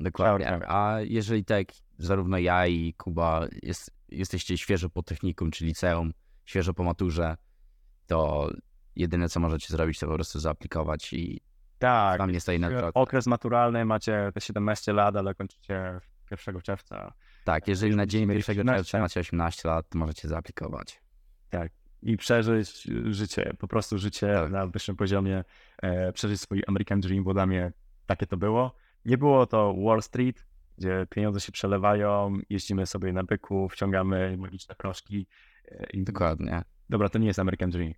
[0.00, 0.68] Dokładnie.
[0.68, 1.66] A jeżeli tak,
[1.98, 6.12] zarówno ja i Kuba jest, jesteście świeżo po technikum czy liceum,
[6.44, 7.36] świeżo po maturze,
[8.06, 8.50] to
[8.96, 11.40] jedyne co możecie zrobić, to po prostu zaaplikować i
[11.78, 12.90] Tak, tam nie stoi na drodze.
[12.94, 17.12] okres maturalny macie te 17 lat, ale kończycie 1 czerwca.
[17.44, 18.84] Tak, jeżeli na dzień mieli 1 18.
[18.84, 21.00] czerwca macie 18 lat, to możecie zaaplikować.
[21.50, 21.72] Tak.
[22.02, 24.50] I przeżyć życie, po prostu życie Tak.
[24.50, 25.44] na wyższym poziomie,
[25.82, 27.72] e, przeżyć swój American Dream, bo dla mnie
[28.06, 28.74] takie to było.
[29.04, 30.46] Nie było to Wall Street,
[30.78, 35.26] gdzie pieniądze się przelewają, jeździmy sobie na byku, wciągamy magiczne proszki.
[35.68, 36.04] E, i...
[36.04, 36.62] Dokładnie.
[36.90, 37.92] Dobra, to nie jest American Dream.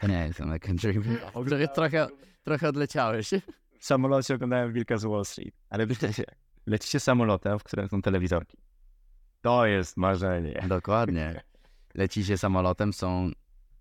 [0.00, 1.02] To nie jest American Dream.
[1.44, 2.08] Trochę- Trochę,
[2.44, 3.30] trochę odleciałeś.
[3.78, 6.10] W samolocie oglądałem Wilka z Wall Street, ale wiecie,
[6.66, 8.58] lecicie samolotem, w którym są telewizorki.
[9.40, 10.64] To jest marzenie.
[10.68, 11.40] Dokładnie.
[11.94, 13.30] Lecicie samolotem, są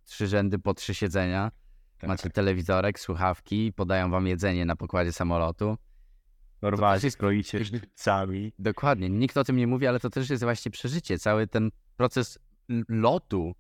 [0.06, 1.52] trzy rzędy po trzy siedzenia,
[1.98, 2.08] Tak.
[2.08, 5.78] macie telewizorek, słuchawki, podają wam jedzenie na pokładzie samolotu.
[6.62, 7.18] Normalnie jest-
[7.78, 8.54] szpicami.
[8.60, 11.20] Dokładnie, nikt o tym nie mówi, ale to też jest właśnie przeżycie.
[11.20, 12.40] Cały ten proces
[12.90, 13.54] lotu,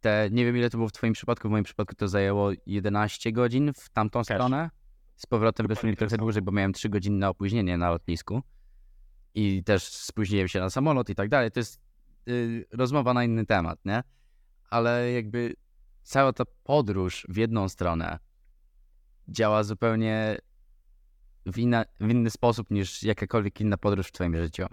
[0.00, 3.32] te, nie wiem ile to było w twoim przypadku, w moim przypadku to zajęło 11
[3.32, 4.70] godzin w tamtą stronę.
[5.16, 8.42] Z powrotem wyszło mi trochę dłużej, bo miałem 3 godziny opóźnienie na lotnisku
[9.34, 11.50] i też spóźniłem się na samolot i tak dalej.
[11.50, 11.80] To jest
[12.28, 14.02] y, rozmowa na inny temat, nie?
[14.70, 15.54] Ale jakby
[16.10, 18.18] cała ta podróż w jedną stronę
[19.28, 20.38] działa zupełnie
[21.46, 24.66] w, inna, w inny sposób niż jakakolwiek inna podróż w twoim życiu.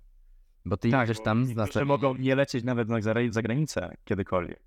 [0.66, 1.88] Bo ty Tak, idziesz bo tam z niektórzy następ...
[1.88, 4.60] mogą nie lecieć nawet na za, za granicę kiedykolwiek.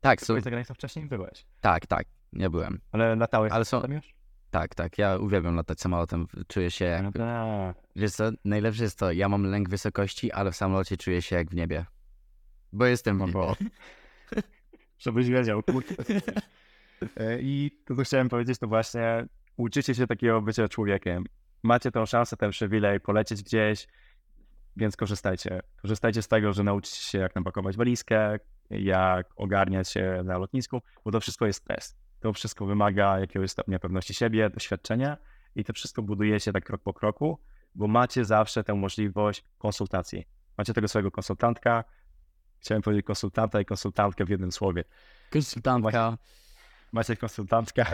[0.00, 0.26] Tak, są...
[0.26, 1.46] Byłeś za granicą wcześniej byłeś.
[1.60, 2.80] tak, tak, nie byłem.
[2.92, 4.14] Ale latałeś Ale są- tam już?
[4.50, 7.02] Tak, tak, ja uwielbiam latać samolotem, czuję się jak...
[7.02, 7.76] No tak.
[7.96, 11.50] Wiesz co, najlepsze jest to, ja mam lęk wysokości, ale w samolocie czuję się jak
[11.50, 11.84] w niebie.
[12.72, 13.38] Bo jestem w No niebie.
[13.38, 13.56] bo...
[15.02, 15.62] Żebyś wiedział.
[17.16, 19.26] E, I to, co chciałem powiedzieć, to właśnie
[19.56, 21.24] uczycie się takiego bycia człowiekiem.
[21.62, 23.88] Macie tą szansę, ten przywilej polecieć gdzieś,
[24.76, 25.60] więc korzystajcie.
[25.82, 28.38] Korzystajcie z tego, że nauczycie się, jak napakować walizkę,
[28.70, 31.96] jak ogarniać się na lotnisku, bo to wszystko jest stres.
[32.20, 35.16] To wszystko wymaga jakiegoś stopnia pewności siebie, doświadczenia
[35.56, 37.38] i to wszystko budujecie tak krok po kroku,
[37.74, 40.24] bo macie zawsze tę możliwość konsultacji.
[40.58, 41.84] Macie tego swojego konsultantka,
[42.62, 44.84] chciałem powiedzieć konsultanta i konsultantkę w jednym słowie.
[45.30, 46.18] Konsultantka.
[46.92, 47.84] Macie konsultantkę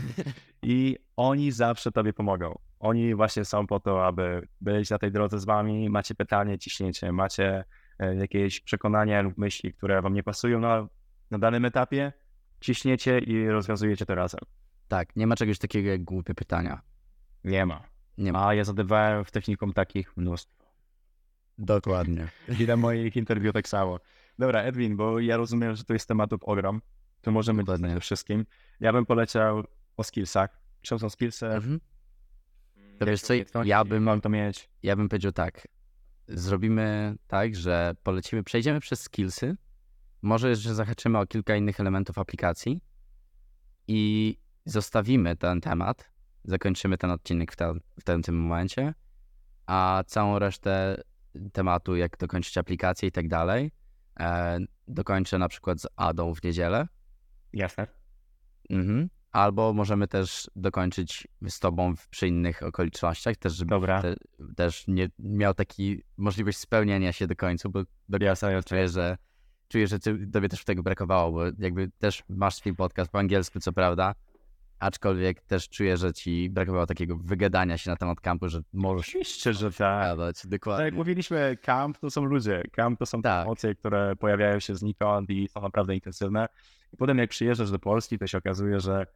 [0.62, 2.58] i oni zawsze tobie pomogą.
[2.80, 5.90] Oni właśnie są po to, aby być na tej drodze z wami.
[5.90, 7.64] Macie pytanie, ciśnięcie, macie
[7.98, 10.88] e, jakieś przekonania lub myśli, które wam nie pasują na,
[11.30, 12.12] na danym etapie,
[12.60, 14.40] ciśniecie i rozwiązujecie to razem.
[14.88, 16.80] Tak, nie ma czegoś takiego jak głupie pytania.
[17.44, 17.82] Nie ma.
[18.18, 18.48] Nie ma.
[18.48, 20.59] A ja zadawałem w technikum takich mnóstwo.
[21.60, 22.28] Dokładnie.
[22.60, 24.00] I na moich interwiu tak samo.
[24.38, 26.82] Dobra, Edwin, bo ja rozumiem, że to jest tematów ogrom.
[27.20, 27.82] To możemy Dokładnie.
[27.88, 28.00] Dokładnie.
[28.00, 28.46] wszystkim.
[28.80, 29.64] Ja bym poleciał
[29.96, 30.60] o skillsach.
[30.82, 31.46] Czym są skillsy?
[31.46, 31.80] Mhm.
[32.98, 33.34] To wiesz co,
[33.64, 34.68] ja bym- Mam to mieć.
[34.82, 35.68] Ja bym powiedział tak.
[36.28, 39.56] Zrobimy tak, że polecimy, przejdziemy przez skillsy.
[40.22, 42.80] Może, że zahaczymy o kilka innych elementów aplikacji
[43.88, 46.10] i zostawimy ten temat.
[46.44, 48.94] Zakończymy ten odcinek w, te, w tym, tym momencie,
[49.66, 51.02] a całą resztę
[51.52, 53.72] tematu, jak dokończyć aplikację i tak dalej,
[54.20, 54.58] e,
[54.88, 56.88] dokończę na przykład z Adą w niedzielę.
[57.52, 57.86] Jasne.
[58.70, 59.08] Mhm.
[59.32, 64.02] Albo możemy też dokończyć z tobą przy innych okolicznościach, też żeby Dobra.
[64.02, 64.14] te,
[64.56, 68.62] też nie miał taki możliwość spełniania się do końca, bo do jasne.
[68.62, 69.16] czuję, że
[69.68, 73.60] czuję, że ty, tobie też tego brakowało, bo jakby też masz swój podcast po angielsku,
[73.60, 74.14] co prawda,
[74.80, 79.52] aczkolwiek też czuję, że ci brakowało takiego wygadania się na temat kampu, że możesz Oczywiście,
[79.54, 80.02] że tak.
[80.04, 80.84] gadać, Tak dokładnie.
[80.84, 82.62] jak mówiliśmy, camp to są ludzie.
[82.72, 83.46] Camp to są Tak.
[83.46, 86.48] emocje, które pojawiają się znikąd i są naprawdę intensywne.
[86.92, 89.06] I potem jak przyjeżdżasz do Polski, to się okazuje, że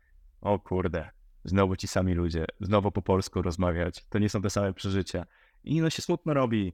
[0.41, 1.11] o kurde,
[1.45, 4.05] znowu ci sami ludzie, znowu po polsku rozmawiać.
[4.09, 5.27] To nie są te same przeżycia.
[5.65, 6.73] I no się smutno robi.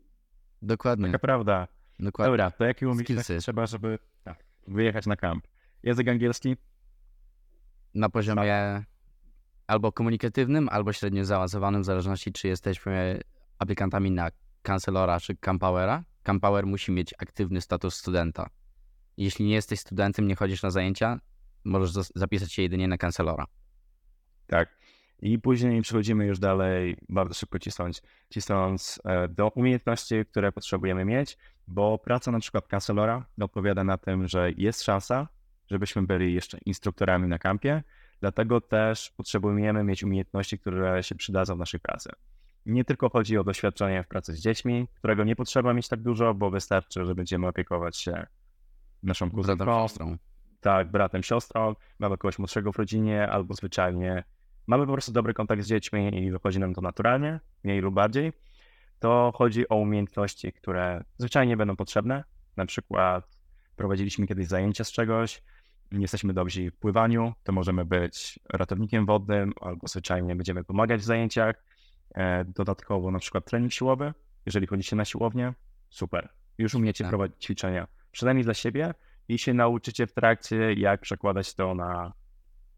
[0.62, 1.68] Dokładnie, Taka prawda.
[1.98, 2.30] dokładnie.
[2.32, 5.46] Dobra, to jakie umiejętności trzeba, żeby tak, wyjechać na kamp?
[5.82, 6.56] Język angielski?
[7.94, 8.84] Na poziomie
[9.66, 13.20] albo komunikatywnym, albo średnio zaawansowanym, w zależności czy jesteśmy
[13.58, 14.30] aplikantami na
[14.62, 16.04] Cancelora czy Campowera.
[16.22, 18.50] Campower musi mieć aktywny status studenta.
[19.16, 21.20] Jeśli nie jesteś studentem, nie chodzisz na zajęcia,
[21.64, 23.44] możesz zapisać się jedynie na Cancelora.
[24.46, 24.80] Tak.
[25.22, 31.38] I później przechodzimy już dalej, bardzo szybko cisnąć, cisnąc e, do umiejętności, które potrzebujemy mieć,
[31.66, 35.28] bo praca na przykład kancelora odpowiada na tym, że jest szansa,
[35.70, 37.82] żebyśmy byli jeszcze instruktorami na kampie,
[38.20, 42.10] dlatego też potrzebujemy mieć umiejętności, które się przydadzą w naszej pracy.
[42.66, 46.34] Nie tylko chodzi o doświadczenie w pracy z dziećmi, którego nie potrzeba mieć tak dużo,
[46.34, 48.26] bo wystarczy, że będziemy opiekować się
[49.02, 50.16] naszą kuzynką, siostrą.
[50.60, 54.24] tak, bratem, siostrą, mamy kogoś młodszego w rodzinie, albo zwyczajnie
[54.66, 58.32] mamy po prostu dobry kontakt z dziećmi i wychodzi nam to naturalnie, mniej lub bardziej.
[58.98, 62.24] To chodzi o umiejętności, które zwyczajnie będą potrzebne.
[62.56, 63.38] Na przykład
[63.76, 65.42] prowadziliśmy kiedyś zajęcia z czegoś,
[65.92, 71.04] nie jesteśmy dobrzy w pływaniu, to możemy być ratownikiem wodnym albo zwyczajnie będziemy pomagać w
[71.04, 71.64] zajęciach.
[72.14, 74.12] E, dodatkowo na przykład trening siłowy,
[74.46, 75.54] jeżeli chodzicie na siłownię,
[75.90, 76.28] super.
[76.58, 77.08] Już umiecie Tak.
[77.10, 78.94] prowadzić ćwiczenia, przynajmniej dla siebie
[79.28, 82.12] i się nauczycie w trakcie, jak przekładać to na,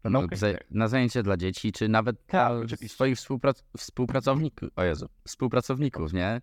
[0.03, 2.89] No, za- na zajęcie dla dzieci, czy nawet dla oczywiście.
[2.89, 6.41] swoich współprac- współpracowników, o Jezu, współpracowników, nie?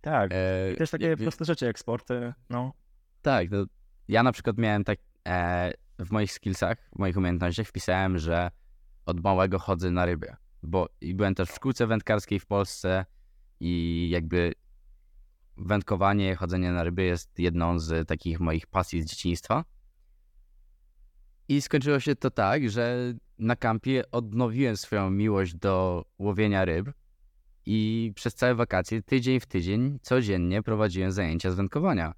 [0.00, 2.72] Tak, E, i też takie proste rzeczy jak sporty, no.
[3.22, 3.48] Tak,
[4.08, 4.98] ja na przykład miałem tak
[5.28, 8.50] e, w moich skillsach, w moich umiejętnościach wpisałem, że
[9.06, 13.04] od małego chodzę na ryby, bo i byłem też w szkółce wędkarskiej w Polsce
[13.60, 14.52] i jakby
[15.56, 19.64] wędkowanie, chodzenie na ryby jest jedną z takich moich pasji z dzieciństwa.
[21.48, 26.90] I skończyło się to tak, że na kampie odnowiłem swoją miłość do łowienia ryb
[27.66, 32.14] i przez całe wakacje, tydzień w tydzień, codziennie prowadziłem zajęcia z wędkowania.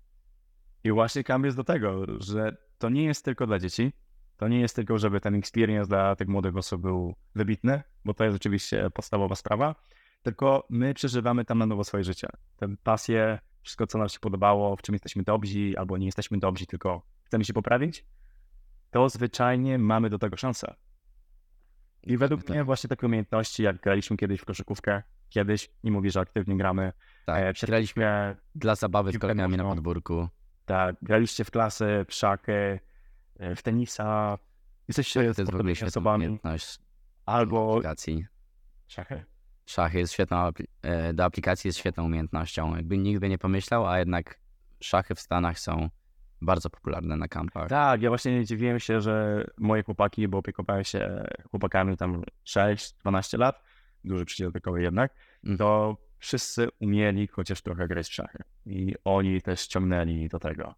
[0.84, 3.92] I właśnie kamp jest do tego, że to nie jest tylko dla dzieci,
[4.36, 8.24] to nie jest tylko, żeby ten experience dla tych młodych osób był wybitny, bo to
[8.24, 9.74] jest oczywiście podstawowa sprawa,
[10.22, 12.28] tylko my przeżywamy tam na nowo swoje życie.
[12.56, 16.66] Tę pasję, wszystko co nam się podobało, w czym jesteśmy dobrzy albo nie jesteśmy dobrzy,
[16.66, 18.04] tylko chcemy się poprawić,
[18.90, 20.74] to zwyczajnie mamy do tego szansę.
[22.02, 22.50] I według tak.
[22.50, 26.92] mnie właśnie takie umiejętności, jak graliśmy kiedyś w koszykówkę, kiedyś, nie mówię, że aktywnie gramy,
[27.26, 30.28] Tak, e, graliśmy dla zabawy z kolegami na podwórku.
[30.68, 32.80] Tak, graliście w klasy, w szaky,
[33.38, 34.38] e, w tenisa,
[34.88, 36.78] jesteście jest sportowymi świetna osobami, umiejętność
[37.26, 38.26] albo aplikacji.
[38.88, 39.24] szachy.
[39.66, 40.50] Szachy jest świetną,
[40.82, 42.76] e, do aplikacji jest świetną umiejętnością.
[42.76, 44.40] Jakby nikt by nie pomyślał, a jednak
[44.80, 45.88] szachy w Stanach są
[46.40, 47.68] bardzo popularne na kampach.
[47.68, 53.62] Tak, ja właśnie dziwiłem się, że moje chłopaki, bo opiekowałem się chłopakami tam 6-12 lat,
[54.04, 55.14] duży wiekowy jednak,
[55.44, 55.58] Mhm.
[55.58, 60.74] to wszyscy umieli chociaż trochę grać w szachy i oni też ciągnęli do tego.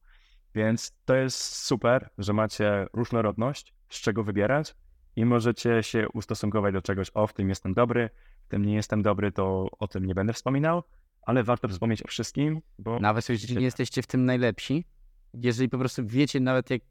[0.55, 4.75] Więc to jest super, że macie różnorodność, z czego wybierać
[5.17, 8.11] i możecie się ustosunkować do czegoś, o w tym jestem dobry,
[8.45, 10.83] w tym nie jestem dobry, to o tym nie będę wspominał,
[11.23, 14.85] ale warto wspomnieć o wszystkim, bo Nawet jeśli nie jesteście w tym najlepsi,
[15.35, 16.83] jeżeli po prostu wiecie nawet jak...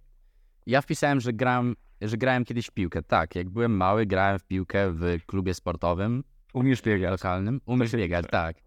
[0.65, 3.03] Ja wpisałem, że grałem, że grałem kiedyś w piłkę.
[3.03, 6.23] Tak, jak byłem mały, grałem w piłkę w klubie sportowym
[6.53, 7.11] umiesz biegać.
[7.11, 7.61] lokalnym.
[7.65, 8.57] Umiesz biegać, tak.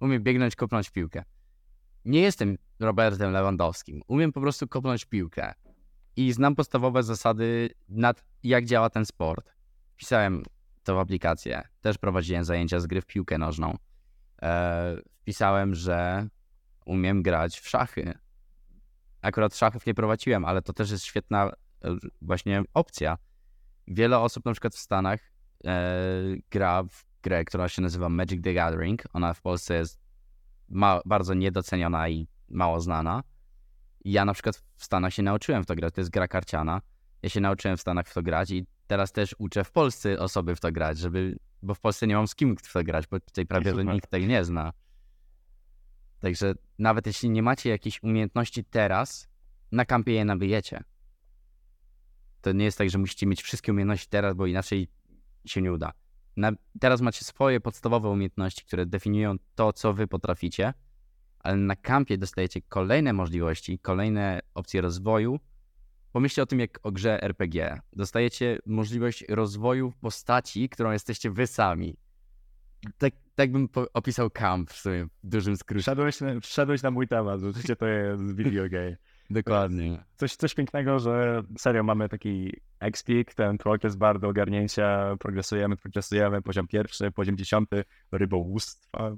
[0.00, 1.24] Umiem biegnąć, kopnąć piłkę.
[2.04, 4.02] Nie jestem Robertem Lewandowskim.
[4.08, 5.52] Umiem po prostu kopnąć piłkę.
[6.16, 9.52] I znam podstawowe zasady nad jak działa ten sport.
[9.94, 10.42] Wpisałem
[10.84, 11.62] to w aplikację.
[11.80, 13.76] Też prowadziłem zajęcia z gry w piłkę nożną.
[14.42, 16.28] E, wpisałem, że
[16.86, 18.14] umiem grać w szachy.
[19.22, 21.52] Akurat szachów nie prowadziłem, ale to też jest świetna
[21.84, 23.18] e, właśnie opcja.
[23.88, 25.20] Wiele osób na przykład w Stanach
[25.64, 25.92] e,
[26.50, 29.02] gra w grę, która się nazywa Magic the Gathering.
[29.12, 30.00] Ona w Polsce jest
[30.68, 33.22] ma- bardzo niedoceniona i mało znana.
[34.04, 35.94] Ja na przykład w Stanach się nauczyłem w to grać.
[35.94, 36.80] To jest gra karciana.
[37.22, 40.56] Ja się nauczyłem w Stanach w to grać i teraz też uczę w Polsce osoby
[40.56, 43.20] w to grać, żeby, bo w Polsce nie mam z kim w to grać, bo
[43.20, 44.72] tutaj prawie że nikt tego nie zna.
[46.20, 49.28] Także nawet jeśli nie macie jakiejś umiejętności teraz,
[49.72, 50.84] na kampie je nabijecie.
[52.40, 54.88] To nie jest tak, że musicie mieć wszystkie umiejętności teraz, bo inaczej
[55.46, 55.92] się nie uda.
[56.36, 60.74] Na, teraz macie swoje podstawowe umiejętności, które definiują to, co wy potraficie,
[61.38, 65.40] ale na kampie dostajecie kolejne możliwości, kolejne opcje rozwoju.
[66.12, 67.80] Pomyślcie o tym jak o grze RPG.
[67.92, 71.96] Dostajecie możliwość rozwoju postaci, którą jesteście wy sami.
[72.98, 75.82] Tak, tak bym opisał kamp w sumie, w dużym skrócie.
[75.82, 78.96] Wszedłeś, na- wszedłeś na mój temat, życie to jest video game.
[79.30, 80.04] Dokładnie.
[80.16, 86.42] Coś, coś pięknego, że serio mamy taki X-Peak, ten progres bar do ogarnięcia, progresujemy, progresujemy,
[86.42, 89.12] poziom pierwszy, poziom dziesiąty, rybołówstwa,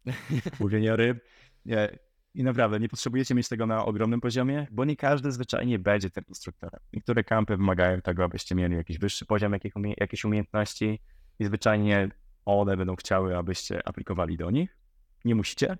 [0.60, 1.24] łowienia ryb.
[1.64, 1.98] Nie.
[2.34, 6.24] I naprawdę, nie potrzebujecie mieć tego na ogromnym poziomie, bo nie każdy zwyczajnie będzie tym
[6.28, 6.80] instruktorem.
[6.92, 11.00] Niektóre kampy wymagają tego, abyście mieli jakiś wyższy poziom jakich umie- jakiejś umiejętności
[11.38, 12.08] i zwyczajnie
[12.44, 14.76] one będą chciały, abyście aplikowali do nich.
[15.24, 15.76] Nie musicie.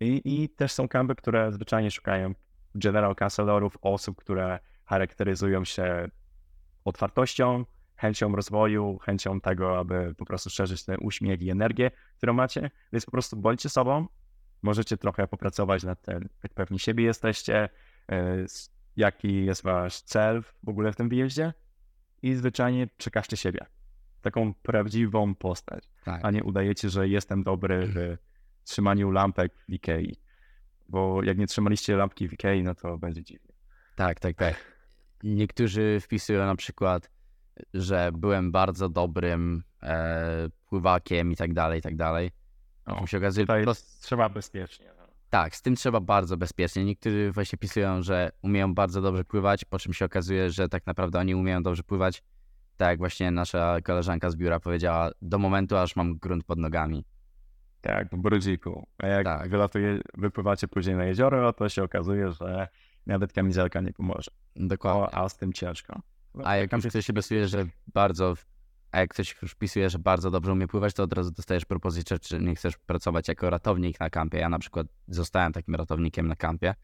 [0.00, 2.34] I, I też są kampy, które zwyczajnie szukają
[2.74, 6.08] general counselorów, osób, które charakteryzują się
[6.84, 7.64] otwartością,
[7.96, 13.04] chęcią rozwoju, chęcią tego, aby po prostu szerzyć ten uśmiech i energię, którą macie, więc
[13.04, 14.06] po prostu bądźcie sobą,
[14.62, 17.68] możecie trochę popracować nad tym, jak pewni siebie jesteście,
[18.12, 18.46] e,
[18.96, 21.52] jaki jest wasz cel w ogóle w tym wyjeździe
[22.22, 23.66] i zwyczajnie przekażcie siebie.
[24.22, 26.20] Taką prawdziwą postać, Tak.
[26.24, 28.16] a nie udajecie, że jestem dobry w
[28.64, 30.16] trzymaniu lampek w Ikei.
[30.92, 33.52] Bo jak nie trzymaliście lampki w Ikei, no to będzie dziwnie.
[33.96, 34.54] Tak, tak, tak.
[35.22, 37.10] Niektórzy wpisują na przykład,
[37.74, 42.30] że byłem bardzo dobrym e, pływakiem i tak dalej, i tak dalej.
[42.86, 44.86] O, Mi się okazuje, Tutaj po prostu- trzeba bezpiecznie.
[44.98, 45.06] no.
[45.30, 46.84] tak, z tym trzeba bardzo bezpiecznie.
[46.84, 51.18] Niektórzy właśnie pisują, że umieją bardzo dobrze pływać, po czym się okazuje, że tak naprawdę
[51.18, 52.22] oni umieją dobrze pływać.
[52.76, 57.04] Tak jak właśnie nasza koleżanka z biura powiedziała, do momentu aż mam grunt pod nogami.
[57.82, 58.86] Tak, w brudziku.
[58.98, 59.50] A jak Tak.
[59.50, 62.68] wylatuje, wypływacie później na jezioro, to się okazuje, że
[63.06, 64.30] nawet kamizelka nie pomoże.
[64.56, 65.02] Dokładnie.
[65.02, 66.00] O, a z tym ciężko.
[66.44, 68.34] A jak ktoś się wpisuje, że bardzo,
[68.92, 72.18] a jak ktoś już wpisuje, że bardzo dobrze umie pływać, to od razu dostajesz propozycję,
[72.18, 74.38] czy nie chcesz pracować jako ratownik na kampie.
[74.38, 76.74] Ja na przykład zostałem takim ratownikiem na kampie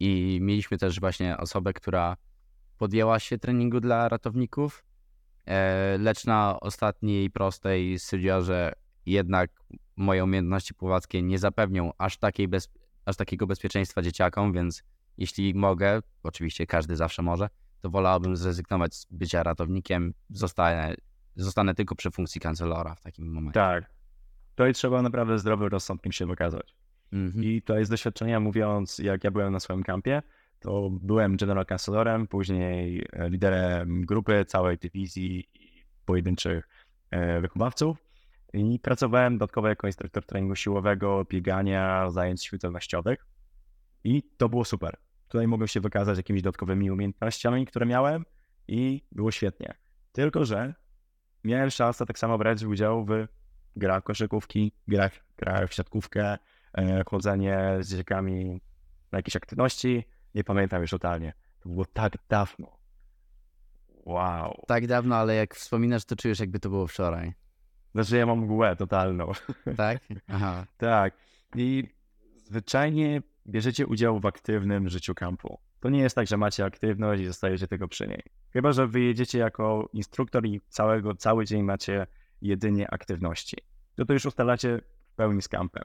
[0.00, 2.16] i mieliśmy też właśnie osobę, która
[2.78, 4.84] podjęła się treningu dla ratowników,
[5.46, 8.72] e, lecz na ostatniej prostej stwierdziła, że
[9.10, 9.50] jednak
[9.96, 12.68] moje umiejętności pływackie nie zapewnią aż, takiej bez,
[13.04, 14.82] aż takiego bezpieczeństwa dzieciakom, więc
[15.18, 17.48] jeśli mogę, oczywiście każdy zawsze może,
[17.80, 20.94] to wolałbym zrezygnować z bycia ratownikiem, zostanę,
[21.36, 23.60] zostanę tylko przy funkcji kancelora w takim momencie.
[23.60, 23.90] Tak.
[24.54, 26.74] To i trzeba naprawdę zdrowym rozsądkiem się wykazać.
[27.12, 27.44] Mhm.
[27.44, 30.22] I to jest doświadczenia, mówiąc, jak ja byłem na swoim kampie,
[30.60, 36.68] to byłem general counselorem, później e, liderem grupy, całej dywizji i pojedynczych
[37.10, 38.09] e, wychowawców.
[38.52, 43.26] I pracowałem dodatkowo jako instruktor treningu siłowego, biegania, zajęć świetnościowych.
[44.04, 44.96] I to było super.
[45.28, 48.24] Tutaj mogłem się wykazać jakimiś dodatkowymi umiejętnościami, które miałem
[48.68, 49.74] i było świetnie.
[50.12, 50.74] Tylko, że
[51.44, 53.26] miałem szansę tak samo brać udział w
[53.76, 56.38] grach koszykówki, grach, grach w siatkówkę,
[56.78, 58.60] e, chodzenie z dzieciakami
[59.12, 60.04] na jakieś aktywności.
[60.34, 61.32] Nie pamiętam już totalnie.
[61.60, 62.80] To było tak dawno.
[63.88, 64.64] Wow.
[64.66, 67.39] Tak dawno, ale jak wspominasz, to czujesz, jakby to było wczoraj.
[67.92, 69.32] Znaczy ja mam mgłę totalną.
[69.76, 69.98] Tak?
[70.28, 70.66] Aha.
[70.76, 71.14] tak.
[71.56, 71.84] I
[72.36, 75.58] zwyczajnie bierzecie udział w aktywnym życiu kampu.
[75.80, 78.22] To nie jest tak, że macie aktywność i zostajecie tylko przy niej.
[78.52, 82.06] Chyba, że wyjedziecie jako instruktor i całego, cały dzień macie
[82.42, 83.56] jedynie aktywności.
[83.96, 84.80] To to już ustalacie
[85.12, 85.84] w pełni z kampem.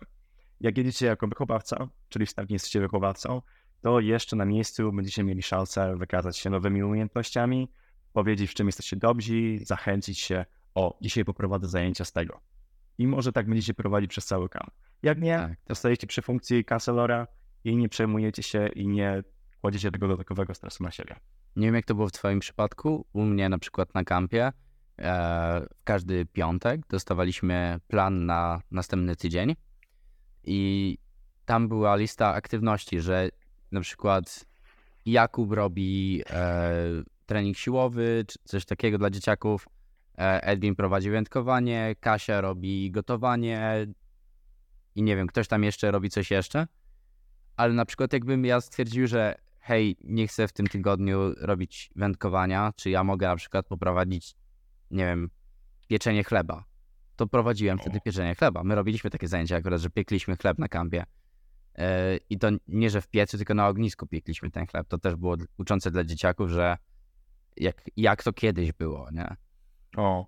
[0.62, 3.42] Jak jedziecie jako wychowawca, czyli wstępnie jesteście wychowawcą,
[3.82, 7.72] to jeszcze na miejscu będziecie mieli szansę wykazać się nowymi umiejętnościami,
[8.14, 10.46] powiedzieć w czym jesteście dobrzy, zachęcić się,
[10.76, 12.40] o, dzisiaj poprowadzę zajęcia z tego.
[12.98, 14.72] I może tak będziecie prowadzić przez cały kamp.
[15.04, 15.60] Jak nie, Tak.
[15.66, 17.28] to stajecie przy funkcji kancelora
[17.64, 19.24] i nie przejmujecie się i nie
[19.62, 21.16] kładziecie tego dodatkowego stresu na siebie.
[21.56, 23.06] Nie wiem, jak to było w Twoim przypadku.
[23.14, 24.52] U mnie na przykład na kampie e,
[25.80, 29.56] w każdy piątek dostawaliśmy plan na następny tydzień
[30.44, 30.98] i
[31.46, 33.30] tam była lista aktywności, że
[33.72, 34.46] na przykład
[35.06, 36.74] Jakub robi e,
[37.26, 39.68] trening siłowy, czy coś takiego dla dzieciaków,
[40.18, 43.88] Edwin prowadzi wędkowanie, Kasia robi gotowanie
[44.96, 46.68] i nie wiem, ktoś tam jeszcze robi coś jeszcze,
[47.58, 52.74] ale na przykład jakbym ja stwierdził, że hej, nie chcę w tym tygodniu robić wędkowania,
[52.76, 54.36] czy ja mogę na przykład poprowadzić,
[54.92, 55.30] nie wiem,
[55.88, 56.66] pieczenie chleba.
[57.16, 58.64] To prowadziłem wtedy pieczenie chleba.
[58.64, 61.04] My robiliśmy takie zajęcia akurat, że piekliśmy chleb na kampie.
[61.78, 61.84] Yy,
[62.30, 64.88] I to nie, że w piecu, tylko na ognisku piekliśmy ten chleb.
[64.88, 66.78] To też było uczące dla dzieciaków, że
[67.58, 69.36] jak, jak to kiedyś było, nie?
[69.98, 70.26] O,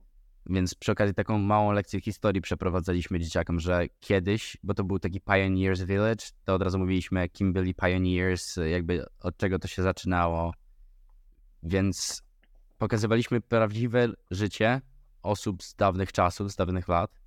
[0.50, 5.22] Więc przy okazji taką małą lekcję historii przeprowadzaliśmy dzieciakom, że kiedyś, bo to był taki
[5.22, 10.54] Pioneers Village, to od razu mówiliśmy, kim byli Pioneers, jakby od czego to się zaczynało.
[11.64, 12.24] Więc
[12.78, 14.82] pokazywaliśmy prawdziwe życie
[15.22, 17.20] osób z dawnych czasów, z dawnych lat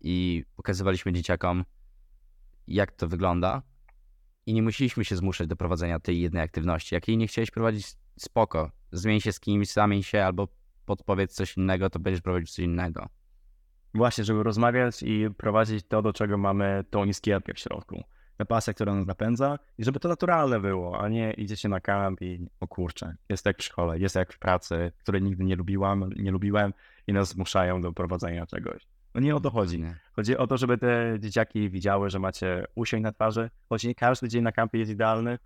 [0.00, 1.64] i pokazywaliśmy dzieciakom,
[2.68, 3.62] jak to wygląda.
[4.46, 6.94] I nie musieliśmy się zmuszać do prowadzenia tej jednej aktywności.
[6.94, 7.86] Jak jej nie chciałeś prowadzić,
[8.18, 8.70] spoko.
[8.92, 10.48] Zmień się z kimś, zamień się albo
[10.86, 13.08] podpowiedz coś innego, to będziesz prowadzić coś innego.
[13.94, 18.04] Właśnie, żeby rozmawiać i prowadzić to, do czego mamy tą iskierkę w środku.
[18.36, 22.22] Tę pasję, która nas napędza i żeby to naturalne było, a nie idziecie na kamp
[22.22, 26.10] i o kurczę, jest jak w szkole, jest jak w pracy, której nigdy nie lubiłam,
[26.16, 26.72] nie lubiłem
[27.06, 28.86] i nas zmuszają do prowadzenia czegoś.
[29.14, 29.84] No nie o to chodzi.
[30.12, 34.28] Chodzi o to, żeby te dzieciaki widziały, że macie usień na twarzy, choć nie każdy
[34.28, 35.38] dzień na kampie jest idealny,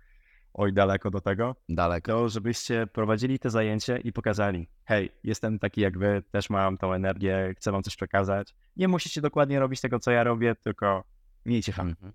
[0.53, 2.11] oj daleko do tego, Daleko.
[2.11, 6.93] to żebyście prowadzili te zajęcie i pokazali, hej, jestem taki jak wy, też mam tą
[6.93, 8.55] energię, chcę wam coś przekazać.
[8.75, 11.03] Nie musicie dokładnie robić tego, co ja robię, tylko
[11.45, 11.89] miejcie fan.
[11.89, 12.13] Mhm.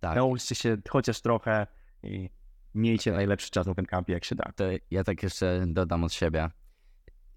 [0.00, 0.16] Tak.
[0.16, 1.66] Nauczcie się chociaż trochę
[2.02, 2.30] i
[2.74, 4.52] miejcie najlepszy czas na tym kampie, jak się da.
[4.56, 6.48] To ja tak jeszcze dodam od siebie.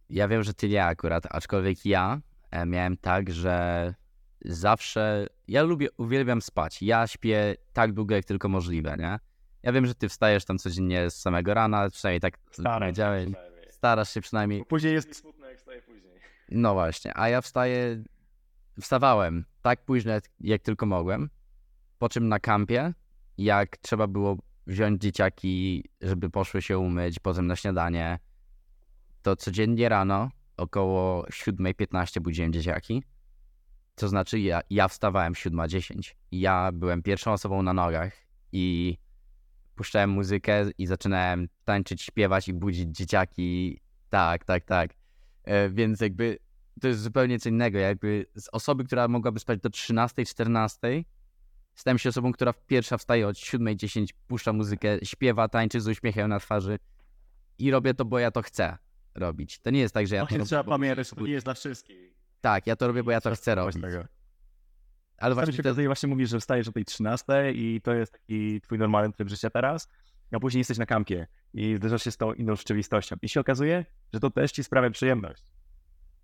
[0.10, 2.22] Ja wiem, że ty nie akurat, aczkolwiek ja
[2.52, 3.94] e, miałem tak, że
[4.46, 5.28] zawsze.
[5.48, 6.82] Ja lubię, uwielbiam spać.
[6.82, 9.20] Ja śpię tak długo, jak tylko możliwe, nie?
[9.64, 12.38] Ja wiem, że ty wstajesz tam codziennie z samego rana, przynajmniej tak
[12.80, 13.30] powiedziałeś.
[13.70, 14.66] Starasz się przynajmniej.
[14.66, 16.12] Później jest smutno, jak wstaję później.
[16.52, 18.04] No właśnie, a ja wstaję.
[18.82, 21.30] Wstawałem tak późno, jak- jak tylko mogłem.
[22.00, 22.94] Po czym na kampie,
[23.38, 24.38] jak trzeba było
[24.68, 28.20] wziąć dzieciaki, żeby poszły się umyć, potem na śniadanie,
[29.22, 33.04] to codziennie rano około 7.15 budziłem dzieciaki.
[33.96, 36.16] To znaczy, ja, ja wstawałem 7.10.
[36.32, 38.14] Ja byłem pierwszą osobą na nogach
[38.52, 38.98] i
[39.76, 43.80] puszczałem muzykę i zaczynałem tańczyć, śpiewać i budzić dzieciaki.
[44.10, 44.92] Tak, tak, tak.
[45.44, 46.38] E, więc jakby
[46.82, 47.78] to jest zupełnie co innego.
[47.80, 50.80] Jakby z osoby, która mogłaby spać do 13, 14,
[51.76, 56.40] stałem się osobą, która pierwsza wstaje od 7.10, puszcza muzykę, śpiewa, tańczy z uśmiechem na
[56.40, 56.80] twarzy
[57.60, 58.78] i robię to, bo ja to chcę
[59.16, 59.60] robić.
[59.60, 61.46] To nie jest tak, że ja to Właśnie robię, trzeba bo- pamiętać, to nie jest
[61.46, 62.12] dla wszystkich.
[62.42, 63.82] Tak, ja to robię, bo ja to chcę robić.
[63.82, 64.04] Tego.
[65.22, 68.62] Ale Właśnie to, tutaj właśnie mówisz, że wstajesz o tej 13 i to jest taki
[68.62, 69.88] twój normalny tryb życia teraz,
[70.32, 73.16] a później jesteś na kampie i zderzasz się z tą inną rzeczywistością.
[73.22, 75.44] I się okazuje, że to też ci sprawia przyjemność.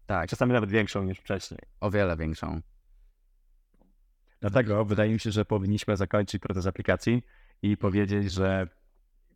[0.06, 1.60] tak, Czasami nawet większą niż wcześniej.
[1.80, 2.62] o wiele większą.
[4.39, 7.24] Dlatego wydaje mi się, że powinniśmy zakończyć proces aplikacji
[7.62, 8.68] i powiedzieć, że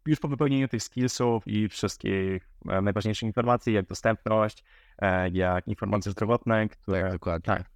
[0.05, 4.63] już po wypełnieniu tych skillsów i wszystkich e, najważniejszych informacji, jak dostępność,
[4.97, 7.01] e, jak informacje zdrowotne, które...
[7.01, 7.45] Tak, dokładnie.
[7.45, 7.69] tak.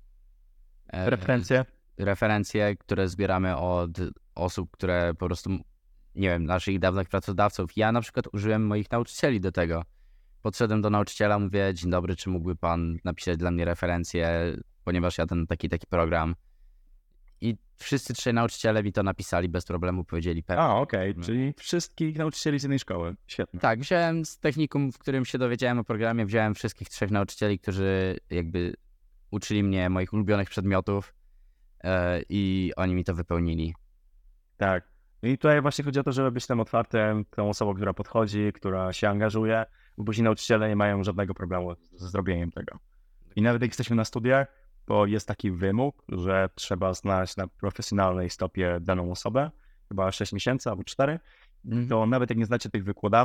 [0.88, 1.66] E, Referencje.
[1.98, 3.90] Referencje, które zbieramy od
[4.36, 5.50] osób, które po prostu,
[6.16, 7.78] nie wiem, naszych dawnych pracodawców.
[7.78, 9.84] Ja na przykład użyłem moich nauczycieli do tego.
[10.42, 15.26] Podszedłem do nauczyciela, mówię, dzień dobry, czy mógłby pan napisać dla mnie referencje, ponieważ ja
[15.26, 16.36] ten taki, taki program.
[17.42, 20.64] I wszyscy trzej nauczyciele mi to napisali bez problemu, powiedzieli pewnie.
[20.64, 21.24] A, okej, No.
[21.24, 23.16] czyli wszystkich nauczycieli z jednej szkoły.
[23.28, 23.60] Świetnie.
[23.60, 28.18] Tak, wziąłem z technikum, w którym się dowiedziałem o programie, wziąłem wszystkich trzech nauczycieli, którzy
[28.30, 28.74] jakby
[29.32, 31.14] uczyli mnie moich ulubionych przedmiotów
[32.30, 33.74] i oni mi to wypełnili.
[34.58, 34.88] Tak.
[35.24, 38.52] No I tutaj właśnie chodzi o to, żeby być tym otwartym, tą osobą, która podchodzi,
[38.54, 39.66] która się angażuje,
[39.98, 42.80] bo później nauczyciele nie mają żadnego problemu ze zrobieniem tego.
[43.36, 44.48] I nawet jak jesteśmy na studiach,
[44.88, 49.52] bo jest taki wymóg, że trzeba znać na profesjonalnej stopie daną osobę,
[49.90, 51.20] chyba 6 miesięcy albo 4,
[51.90, 52.84] to nawet jak nie znacie tych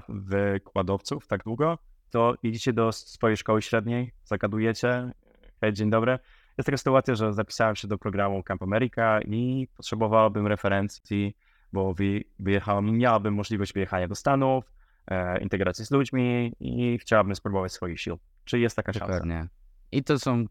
[0.09, 1.79] wykładowców tak długo,
[2.11, 5.13] to idziecie do swojej szkoły średniej, zagadujecie,
[5.61, 6.19] hej, dzień dobry.
[6.59, 11.37] Jest taka sytuacja, że zapisałem się do programu Camp America i potrzebowałbym referencji,
[11.73, 14.65] bo wy, wyjechałem, miałabym możliwość wyjechania do Stanów,
[15.07, 18.19] e, integracji z ludźmi i chciałabym spróbować swoich sił.
[18.45, 19.07] Czy jest taka szansa?
[19.07, 19.49] Dokładnie.
[19.93, 20.45] I to są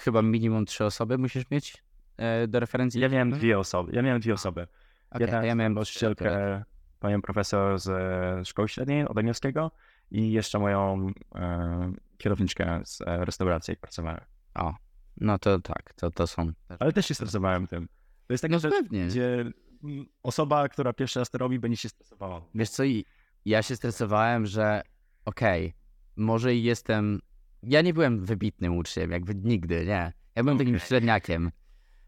[0.00, 1.82] chyba minimum trzy osoby musisz mieć
[2.16, 3.00] e, do referencji.
[3.00, 3.92] Ja miałem dwie osoby.
[3.94, 4.66] Ja miałem dwie osoby.
[5.10, 6.64] Okej, Jedna ja miałem nauczycielkę,
[7.00, 9.70] panią profesor z e, szkoły średniej od angielskiego
[10.10, 14.20] i jeszcze moją e, kierowniczkę z e, restauracji, jak pracowałem.
[14.54, 14.74] O,
[15.20, 16.52] no to tak, to, to są.
[16.78, 17.88] Ale też się stresowałem tym.
[18.26, 19.06] To jest taka No rzecz, pewnie.
[19.06, 19.40] gdzie
[19.84, 22.42] mm, osoba, która pierwszy raz to robi, będzie się stresowała.
[22.54, 23.04] Wiesz co, i
[23.44, 24.82] ja się stresowałem, że
[25.24, 25.74] okej,
[26.16, 27.20] może i jestem.
[27.62, 30.12] Ja nie byłem wybitnym uczniem, jakby nigdy, nie.
[30.36, 30.86] Ja byłem takim Okej.
[30.88, 31.50] średniakiem.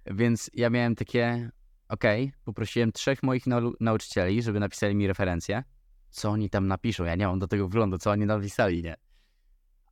[0.06, 1.50] Więc ja miałem takie,
[1.88, 5.64] okej, poprosiłem trzech moich nau- nauczycieli, żeby napisali mi referencje.
[6.10, 7.04] Co oni tam napiszą?
[7.04, 8.94] Ja nie mam do tego wglądu, co oni napisali, nie.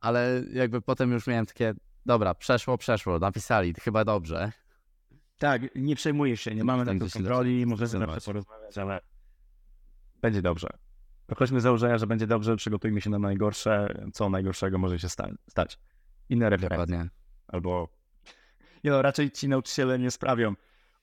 [0.01, 1.73] Ale jakby potem już miałem takie,
[2.05, 4.51] dobra, przeszło, przeszło, napisali, chyba dobrze.
[5.37, 8.99] Tak, nie przejmujesz się, nie mamy Tak, na to to kontroli, możemy zawsze porozmawiać, ale
[10.21, 10.67] będzie dobrze.
[11.29, 15.29] Wychodźmy z założenia, że będzie dobrze, przygotujmy się na najgorsze, co najgorszego może się sta-
[15.49, 15.79] stać.
[16.29, 16.87] Inne referencje.
[16.87, 17.09] Dokładnie.
[17.47, 17.87] Albo,
[18.83, 20.53] nie no, raczej ci nauczyciele nie sprawią.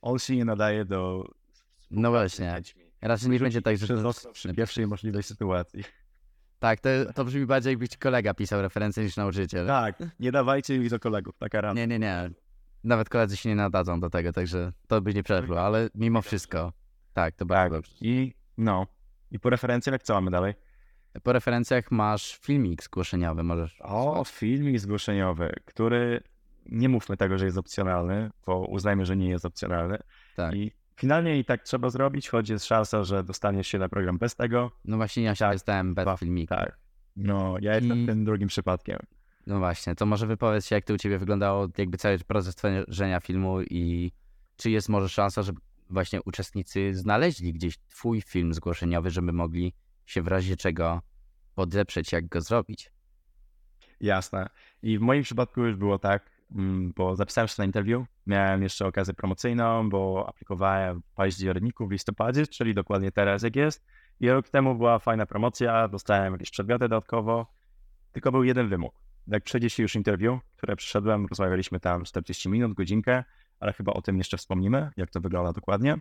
[0.00, 1.24] On się nie nadaje do...
[1.90, 2.62] No właśnie.
[3.02, 4.02] Raczej nie będzie tak, że...
[4.32, 5.84] Przy pierwszej możliwej sytuacji.
[6.58, 9.66] Tak, to, to brzmi bardziej jakby ci kolega pisał referencje niż nauczyciel.
[9.66, 11.74] Tak, nie dawajcie ich do kolegów, taka rada.
[11.74, 12.30] Nie, nie, nie.
[12.84, 16.72] Nawet koledzy się nie nadadzą do tego, także to by nie przeszło, ale mimo wszystko.
[17.12, 17.92] Tak, to bardzo dobrze.
[18.00, 18.86] I no,
[19.30, 20.54] i po referencjach jak co mamy dalej?
[21.22, 23.78] Po referencjach masz filmik zgłoszeniowy, możesz.
[23.80, 26.22] O, filmik zgłoszeniowy, który
[26.66, 29.98] nie mówmy tego, że jest opcjonalny, bo uznajmy, że nie jest opcjonalny.
[30.36, 30.54] Tak.
[30.54, 34.36] I finalnie i tak trzeba zrobić, choć jest szansa, że dostaniesz się na program bez
[34.36, 34.70] tego.
[34.84, 36.54] No właśnie ja się Tak, dostałem bez filmiku.
[36.54, 36.78] Tak.
[37.16, 38.98] No, ja jestem I- tym drugim przypadkiem.
[39.46, 43.20] No właśnie, to może wypowiedz się, jak to u ciebie wyglądało, jakby cały proces tworzenia
[43.20, 44.12] filmu i
[44.56, 45.52] czy jest może szansa, że
[45.90, 49.72] właśnie uczestnicy znaleźli gdzieś twój film zgłoszeniowy, żeby mogli
[50.06, 51.02] się w razie czego
[51.54, 52.90] podeprzeć, jak go zrobić.
[54.00, 54.48] Jasne.
[54.82, 58.86] I w moim przypadku już było tak, mm, bo zapisałem się na interwiu, miałem jeszcze
[58.86, 63.86] okazję promocyjną, bo aplikowałem w październiku, w listopadzie, czyli dokładnie teraz jak jest.
[64.20, 67.46] I rok temu była fajna promocja, dostałem jakieś przedmioty dodatkowo,
[68.12, 68.94] tylko był jeden wymóg.
[69.26, 73.24] jak przejdzie już interview, które przyszedłem, rozmawialiśmy tam 40 minut, godzinkę,
[73.60, 75.96] ale chyba o tym jeszcze wspomnimy, jak to wygląda dokładnie.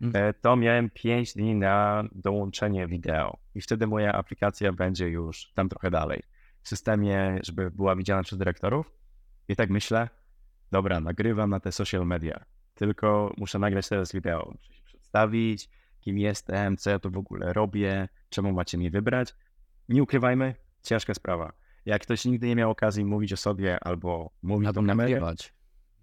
[0.00, 0.24] Mhm.
[0.24, 5.68] E, To miałem 5 dni na dołączenie wideo i wtedy moja aplikacja będzie już tam
[5.68, 6.22] trochę dalej.
[6.62, 8.90] W systemie, żeby była widziana przez dyrektorów.
[9.48, 10.08] I tak myślę,
[10.70, 12.44] dobra, nagrywam na te social media,
[12.74, 15.68] tylko muszę nagrać teraz wideo, muszę się przedstawić,
[16.00, 19.34] kim jestem, co ja tu w ogóle robię, czemu macie mnie wybrać.
[19.88, 21.52] Nie ukrywajmy, ciężka sprawa.
[21.86, 25.54] Jak ktoś nigdy nie miał okazji mówić o sobie albo mówić kamery, nagrywać.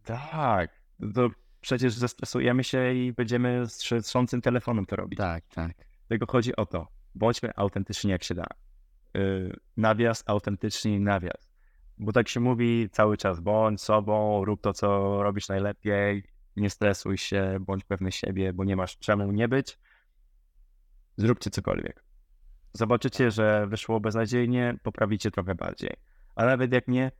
[0.04, 0.82] tak,
[1.14, 1.30] to
[1.62, 5.18] przecież zestresujemy się i będziemy z trząsącym telefonem to robić.
[5.18, 5.72] Tak, tak.
[6.08, 8.46] Tylko chodzi o to, bądźmy autentyczni jak się da.
[9.14, 11.55] Yy, nawias, autentyczni nawias.
[11.98, 16.24] Bo tak się mówi cały czas, bądź sobą, rób to, co robisz najlepiej,
[16.56, 19.80] nie stresuj się, bądź pewny siebie, bo nie masz czemu nie być.
[21.18, 22.04] Zróbcie cokolwiek.
[22.74, 25.94] Zobaczycie, że wyszło beznadziejnie, poprawicie trochę bardziej.
[26.36, 27.12] A nawet jak nie,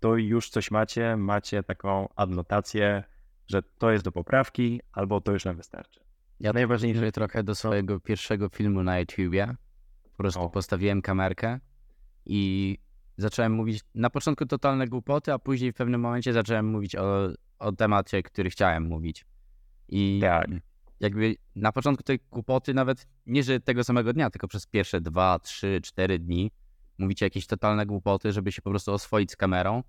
[0.00, 3.04] to już coś macie, macie taką adnotację,
[3.46, 6.00] że to jest do poprawki, albo to już nam wystarczy.
[6.40, 9.54] Ja Najważniejsze- trochę do swojego pierwszego filmu na YouTubie.
[10.10, 10.50] Po prostu O.
[10.50, 11.60] postawiłem kamerkę
[12.26, 12.78] i
[13.16, 17.72] zacząłem mówić na początku totalne głupoty, a później w pewnym momencie zacząłem mówić o, o
[17.72, 19.24] temacie, który chciałem mówić.
[19.88, 20.46] I Tak.
[21.00, 25.38] jakby na początku tej głupoty nawet nie, że tego samego dnia, tylko przez pierwsze dwa,
[25.38, 26.50] trzy, cztery dni
[26.98, 29.82] mówicie jakieś totalne głupoty, żeby się po prostu oswoić z kamerą.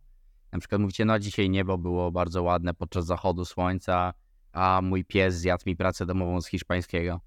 [0.51, 4.13] Na przykład mówicie, no dzisiaj niebo było bardzo ładne podczas zachodu słońca,
[4.51, 7.21] a mój pies zjadł mi pracę domową z hiszpańskiego.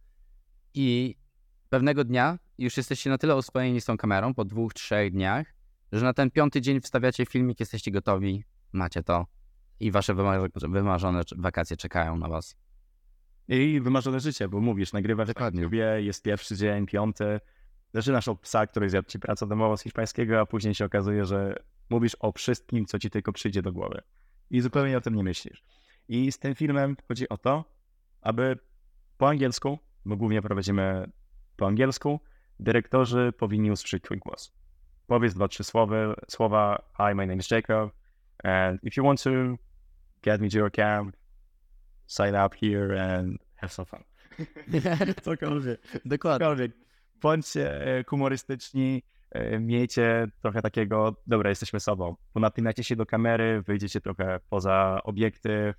[0.75, 1.17] I
[1.69, 5.55] pewnego dnia już jesteście na tyle oswojeni z tą kamerą po dwóch, trzech dniach,
[5.93, 9.27] że na ten piąty dzień wstawiacie filmik, jesteście gotowi, macie to
[9.81, 12.57] i wasze wyma- wymarzone wakacje czekają na was.
[13.49, 15.61] I wymarzone życie, bo mówisz, nagrywasz Dokładnie.
[15.61, 17.41] na YouTubie, jest pierwszy dzień, piąty,
[17.95, 21.63] zaczynasz od psa, który zjadł ci pracę domową z hiszpańskiego, a później się okazuje, że
[21.91, 24.01] mówisz o wszystkim, co ci tylko przyjdzie do głowy.
[24.51, 25.63] I zupełnie o tym nie myślisz.
[26.09, 27.65] I z tym filmem chodzi o to,
[28.21, 28.59] aby
[29.19, 31.11] po angielsku, bo głównie prowadzimy
[31.57, 32.21] po angielsku,
[32.61, 34.53] dyrektorzy powinni usłyszeć twój głos.
[35.09, 37.91] Powiedz dwa, trzy słowy, słowa Hi, my name is Jacob,
[38.45, 39.31] and if you want to
[40.23, 41.17] get me to your camp,
[42.07, 44.05] sign up here and have some fun.
[45.25, 45.81] Cokolwiek.
[46.05, 46.47] Dokładnie.
[46.47, 46.73] Cokolwiek.
[47.23, 52.17] Bądźcie e, humorystyczni, e, miejcie trochę takiego, dobra, jesteśmy sobą.
[52.33, 55.77] Ponapinacie się do kamery, wyjdziecie trochę poza obiektyw,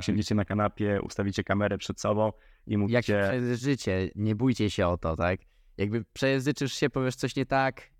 [0.00, 2.32] siędziecie na kanapie, ustawicie kamerę przed sobą
[2.66, 5.40] i Jak mówicie, przejęzyczycie, nie bójcie się o to, tak?
[5.76, 7.95] Jakby przejęzyczysz się, powiesz coś nie tak,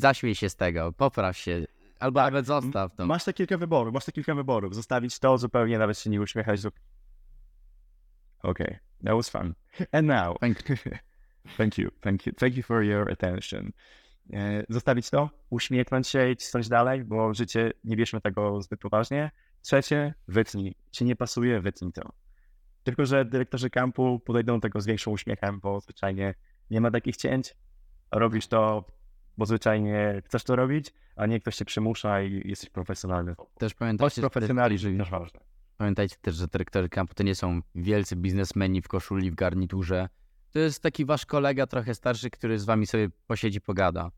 [0.00, 1.64] zaśmiej się z tego, popraw się,
[1.98, 2.26] albo Tak.
[2.32, 3.06] nawet zostaw to.
[3.06, 4.74] masz te kilka wyborów, masz te kilka wyborów.
[4.74, 6.62] Zostawić to zupełnie, nawet się nie uśmiechać.
[6.62, 6.70] do-
[8.42, 9.54] Okay, that was fun.
[9.92, 10.58] And now, Thank
[11.58, 13.72] thank you, thank you, thank you for your attention.
[14.32, 19.30] E, Zostawić to, uśmiechnąć się i cisnąć dalej, bo życie nie bierzmy tego zbyt poważnie.
[19.62, 20.74] Trzecie, wytnij.
[20.90, 22.12] Ci nie pasuje, wytnij to.
[22.84, 26.34] Tylko, że dyrektorzy kampu podejdą do tego z większym uśmiechem, bo zwyczajnie
[26.70, 27.54] nie ma takich cięć.
[28.12, 28.84] Robisz to,
[29.38, 33.34] bo zwyczajnie chcesz to robić, a nie ktoś cię przymusza i jesteś profesjonalny.
[33.58, 35.40] Też pamiętajcie, że, profesjonalizm, też ważne.
[35.76, 40.08] pamiętajcie też, że dyrektorzy kampu to nie są wielcy biznesmeni w koszuli, w garniturze.
[40.50, 44.10] To jest taki wasz kolega trochę starszy, który z wami sobie posiedzi, pogada.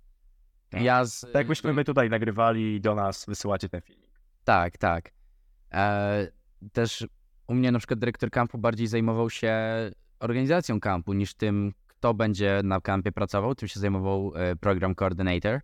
[0.70, 0.82] Tak.
[0.82, 1.20] Ja z...
[1.20, 4.10] Tak jakbyśmy my tutaj nagrywali i do nas wysyłacie ten filmik.
[4.44, 5.10] Tak, tak.
[5.72, 6.28] E,
[6.72, 7.06] też
[7.46, 9.56] u mnie na przykład dyrektor kampu bardziej zajmował się
[10.20, 13.54] organizacją kampu niż tym, kto będzie na kampie pracował.
[13.54, 15.60] Tym się zajmował e, program coordinator.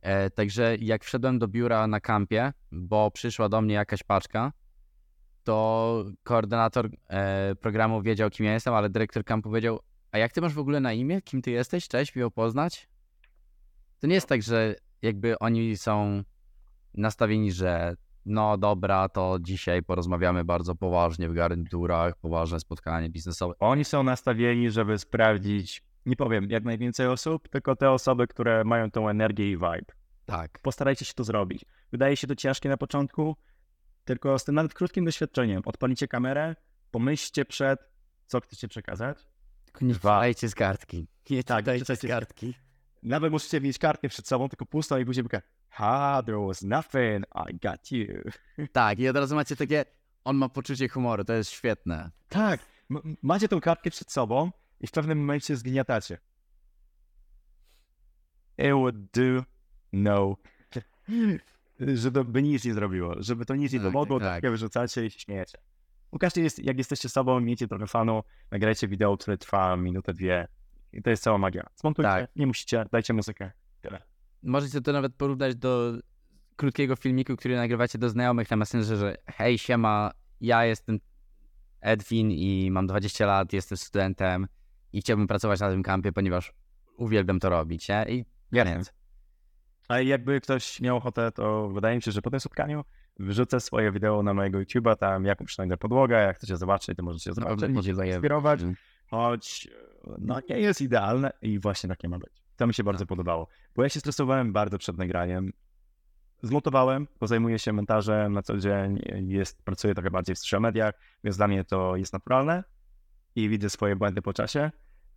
[0.00, 4.52] E, także jak wszedłem do biura na kampie, bo przyszła do mnie jakaś paczka,
[5.44, 9.80] to koordynator e, programu wiedział, kim ja jestem, ale dyrektor kampu wiedział,
[10.12, 11.22] a jak ty masz w ogóle na imię?
[11.22, 11.88] Kim ty jesteś?
[11.88, 12.88] Cześć, miło poznać.
[14.00, 16.22] To nie jest tak, że jakby oni są
[16.94, 17.96] nastawieni, że
[18.28, 23.54] no dobra, to dzisiaj porozmawiamy bardzo poważnie w garniturach, poważne spotkanie biznesowe.
[23.60, 28.90] Oni są nastawieni, żeby sprawdzić, nie powiem jak najwięcej osób, tylko te osoby, które mają
[28.90, 29.92] tą energię i vibe.
[30.24, 30.58] Tak.
[30.62, 31.64] Postarajcie się to zrobić.
[31.92, 33.36] Wydaje się to ciężkie na początku,
[34.04, 35.62] tylko z tym nawet krótkim doświadczeniem.
[35.64, 36.56] Odpalicie kamerę,
[36.90, 37.80] pomyślcie przed,
[38.26, 39.18] co chcecie przekazać.
[39.64, 41.06] Tylko nie czytajcie z kartki.
[41.30, 42.54] Nie Tak, czytajcie z czytajcie z kartki.
[43.02, 47.26] Nawet musicie mieć kartkę przed sobą, tylko pustą i później będzie ha, there was nothing,
[47.50, 48.06] I got you.
[48.72, 49.84] Tak, i od razu macie takie,
[50.24, 52.10] on ma poczucie humoru, to jest świetne.
[52.28, 56.18] Tak, m- macie tą kartkę przed sobą i w pewnym momencie zgniatacie.
[58.58, 59.44] It would do
[59.92, 60.36] no.
[61.94, 64.50] Żeby by nic nie zrobiło, żeby to nic nie Tak, pomogło, tak, tak, tak.
[64.50, 65.58] wyrzucacie i się śmiejecie.
[66.10, 70.48] Pokażcie, jest, jak jesteście sobą, miejcie trochę fanu, nagrajcie wideo, które trwa minutę, dwie
[70.92, 71.66] i to jest cała magia.
[71.76, 72.30] Zmontujcie, Tak.
[72.36, 74.02] nie musicie, dajcie muzykę, tyle.
[74.42, 75.92] Możecie to nawet porównać do
[76.56, 80.10] krótkiego filmiku, który nagrywacie do znajomych na Messengerze, hej, siema,
[80.40, 80.98] ja jestem
[81.80, 84.46] Edwin i mam 20 lat, jestem studentem
[84.92, 86.52] i chciałbym pracować na tym kampie, ponieważ
[86.96, 88.04] uwielbiam to robić, nie?
[88.08, 88.24] I
[88.54, 88.92] koniec.
[89.88, 92.84] A jakby ktoś miał ochotę, to wydaje mi się, że po tym spotkaniu
[93.18, 97.32] wrzucę swoje wideo na mojego YouTube'a, tam jaką przynajmniej podłogę, jak chcecie zobaczyć, to możecie
[97.34, 98.60] zobaczyć, No, możecie zainspirować,
[99.10, 99.68] choć
[100.18, 102.42] no nie jest idealne i właśnie takie ma być.
[102.56, 103.08] To mi się bardzo Tak.
[103.08, 105.52] podobało, bo ja się stresowałem bardzo przed nagraniem.
[106.42, 110.94] Zmontowałem, bo zajmuję się montażem na co dzień, jest, pracuję trochę bardziej w social mediach,
[111.24, 112.64] więc dla mnie to jest naturalne
[113.36, 114.70] i widzę swoje błędy po czasie,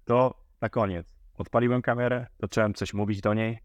[0.05, 3.59] to na koniec odpaliłem kamerę, zacząłem coś mówić do niej,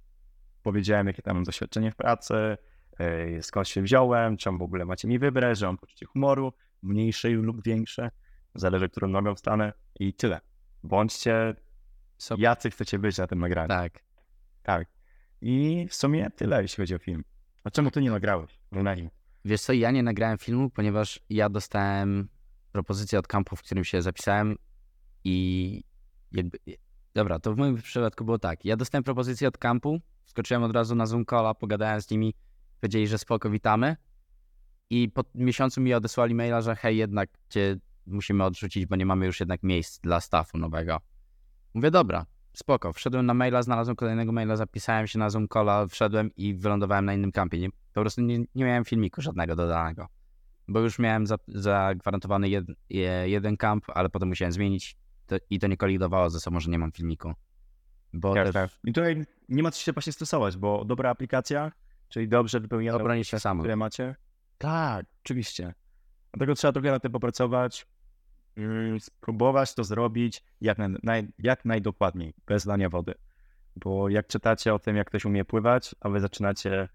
[0.62, 2.56] powiedziałem, jakie tam mam doświadczenie w pracy,
[2.98, 6.52] yy, skąd się wziąłem, czemu w ogóle macie mi wybrać, że mam poczucie humoru,
[6.82, 8.10] mniejsze lub większe,
[8.54, 10.40] zależy, którą nogą wstanę i tyle.
[10.86, 11.54] Bądźcie
[12.38, 13.68] jacy chcecie być na tym nagraniu.
[13.68, 14.02] tak.
[14.62, 14.88] Tak.
[15.40, 17.24] I w sumie tyle, jeśli chodzi o film.
[17.64, 18.60] A czemu ty nie nagrałeś?
[19.44, 22.28] Wiesz co, ja nie nagrałem filmu, ponieważ ja dostałem
[22.72, 24.56] propozycję od kampu, w którym się zapisałem
[25.24, 25.84] i
[26.32, 26.58] jakby...
[27.14, 28.64] Dobra, to w moim przypadku było tak.
[28.64, 32.34] Ja dostałem propozycję od kampu, skoczyłem od razu na Zoom calla, pogadałem z nimi,
[32.80, 33.96] powiedzieli, że spoko, witamy
[34.90, 37.76] i po miesiącu mi odesłali maila, że hej, jednak cię
[38.06, 41.00] musimy odrzucić, bo nie mamy już jednak miejsc dla staffu nowego.
[41.74, 42.92] Mówię, dobra, spoko.
[42.92, 47.14] Wszedłem na maila, znalazłem kolejnego maila, zapisałem się na Zoom calla, wszedłem i wylądowałem na
[47.14, 47.58] innym kampie.
[47.58, 50.06] Nie, po prostu nie, nie miałem filmiku żadnego dodanego,
[50.68, 54.96] bo już miałem za, zagwarantowany jed, je- jeden kamp, ale potem musiałem zmienić
[55.26, 57.32] to, i to nie kolidowało ze sobą, że nie mam filmiku.
[58.12, 58.70] Bo Tak, też tak.
[58.84, 61.72] I tutaj nie ma co się właśnie stresować, bo dobra aplikacja,
[62.08, 62.98] czyli dobrze wypełniona,
[63.62, 64.16] które macie.
[64.58, 65.74] Tak, oczywiście.
[66.32, 67.86] Dlatego trzeba trochę na tym popracować,
[68.98, 73.14] spróbować to zrobić jak, naj, naj, jak najdokładniej, bez lania wody.
[73.76, 76.88] Bo jak czytacie o tym, jak ktoś umie pływać, a wy zaczynacie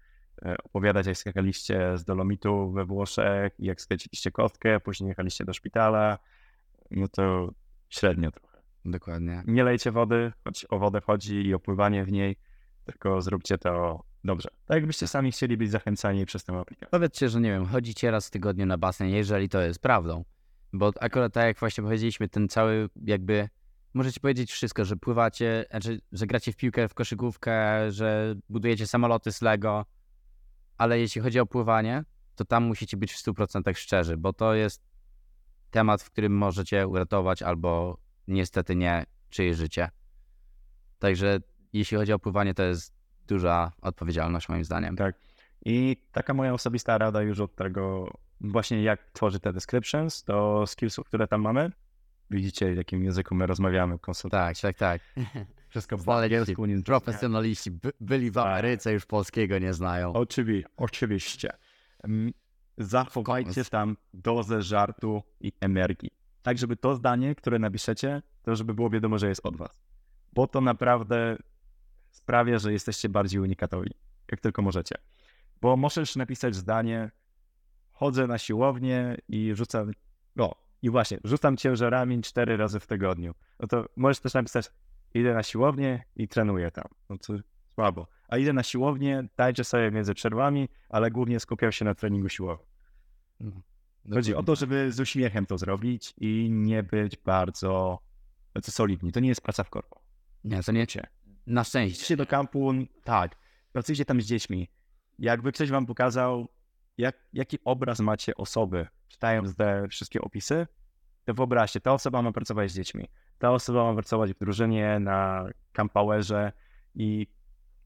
[0.44, 6.18] e, opowiadać, jak skakaliście z Dolomitu we Włoszech, jak skręciliście kostkę, później jechaliście do szpitala,
[6.90, 7.50] no to
[7.88, 8.58] średnio trochę.
[8.84, 9.42] Dokładnie.
[9.46, 12.36] Nie lejcie wody, choć o wodę chodzi i o pływanie w niej,
[12.84, 14.48] tylko zróbcie to dobrze.
[14.66, 16.88] Tak jakbyście sami chcieli być zachęcani przez tę aplikację.
[16.90, 20.24] Powiedzcie, że nie wiem, chodzicie raz w tygodniu na basen, jeżeli to jest prawdą.
[20.72, 23.48] Bo akurat tak jak właśnie powiedzieliśmy, ten cały jakby,
[23.94, 27.52] możecie powiedzieć wszystko, że pływacie, znaczy, że gracie w piłkę, w koszykówkę,
[27.92, 29.86] że budujecie samoloty z Lego,
[30.78, 32.04] ale jeśli chodzi o pływanie,
[32.34, 34.82] to tam musicie być w 100% szczerzy, bo to jest
[35.70, 37.98] temat, w którym możecie uratować albo
[38.28, 39.90] niestety nie czyjeś życie.
[40.98, 41.38] Także
[41.72, 42.94] jeśli chodzi o pływanie, to jest
[43.26, 44.96] duża odpowiedzialność moim zdaniem.
[44.96, 45.14] Tak.
[45.64, 48.10] I taka moja osobista rada już od tego,
[48.42, 51.72] właśnie jak tworzyć te descriptions, do skillsów, które tam mamy.
[52.30, 54.54] Widzicie, w jakim języku my rozmawiamy, konsultujemy.
[54.54, 55.02] Tak, tak, tak.
[55.68, 58.46] Wszystko w Znaleźli angielsku, nie Profesjonaliści by, byli w Tak.
[58.46, 60.12] Ameryce, już polskiego nie znają.
[60.12, 61.52] Oczywi, oczywiście.
[62.04, 62.32] Mm,
[62.78, 66.10] Zachowajcie tam dozę żartu i energii.
[66.42, 69.82] Tak, żeby to zdanie, które napiszecie, to żeby było wiadomo, że jest od was.
[70.32, 71.36] Bo to naprawdę
[72.10, 73.90] sprawia, że jesteście bardziej unikatowi,
[74.30, 74.94] jak tylko możecie.
[75.60, 77.10] Bo możesz napisać zdanie,
[78.02, 79.90] chodzę na siłownię i rzucam,
[80.36, 83.34] no i właśnie, rzucam ciężarami cztery razy w tygodniu.
[83.60, 84.70] No to możesz też napisać,
[85.14, 86.84] idę na siłownię i trenuję tam.
[87.10, 87.34] No to
[87.74, 88.06] słabo.
[88.28, 92.66] A idę na siłownię, dajcie sobie między przerwami, ale głównie skupiam się na treningu siłowym.
[94.12, 97.98] Chodzi o to, żeby z uśmiechem to zrobić i nie być bardzo
[98.54, 99.12] bardzo solidni.
[99.12, 100.00] To nie jest praca w korpo.
[100.44, 100.80] Nie, to nie.
[100.80, 101.06] Wiecie.
[101.46, 101.98] Na szczęście.
[102.00, 102.72] Idźcie do kampu,
[103.04, 103.36] tak,
[103.72, 104.68] pracujcie tam z dziećmi.
[105.18, 106.48] Jakby ktoś wam pokazał,
[106.98, 110.66] jak, jaki obraz macie osoby, czytając te wszystkie opisy,
[111.24, 113.08] to wyobraźcie, ta osoba ma pracować z dziećmi,
[113.38, 116.52] ta osoba ma pracować w drużynie, na campowerze
[116.94, 117.26] i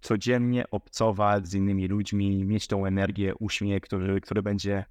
[0.01, 4.85] codziennie obcować z innymi ludźmi, mieć tą energię, uśmiech, który, który będzie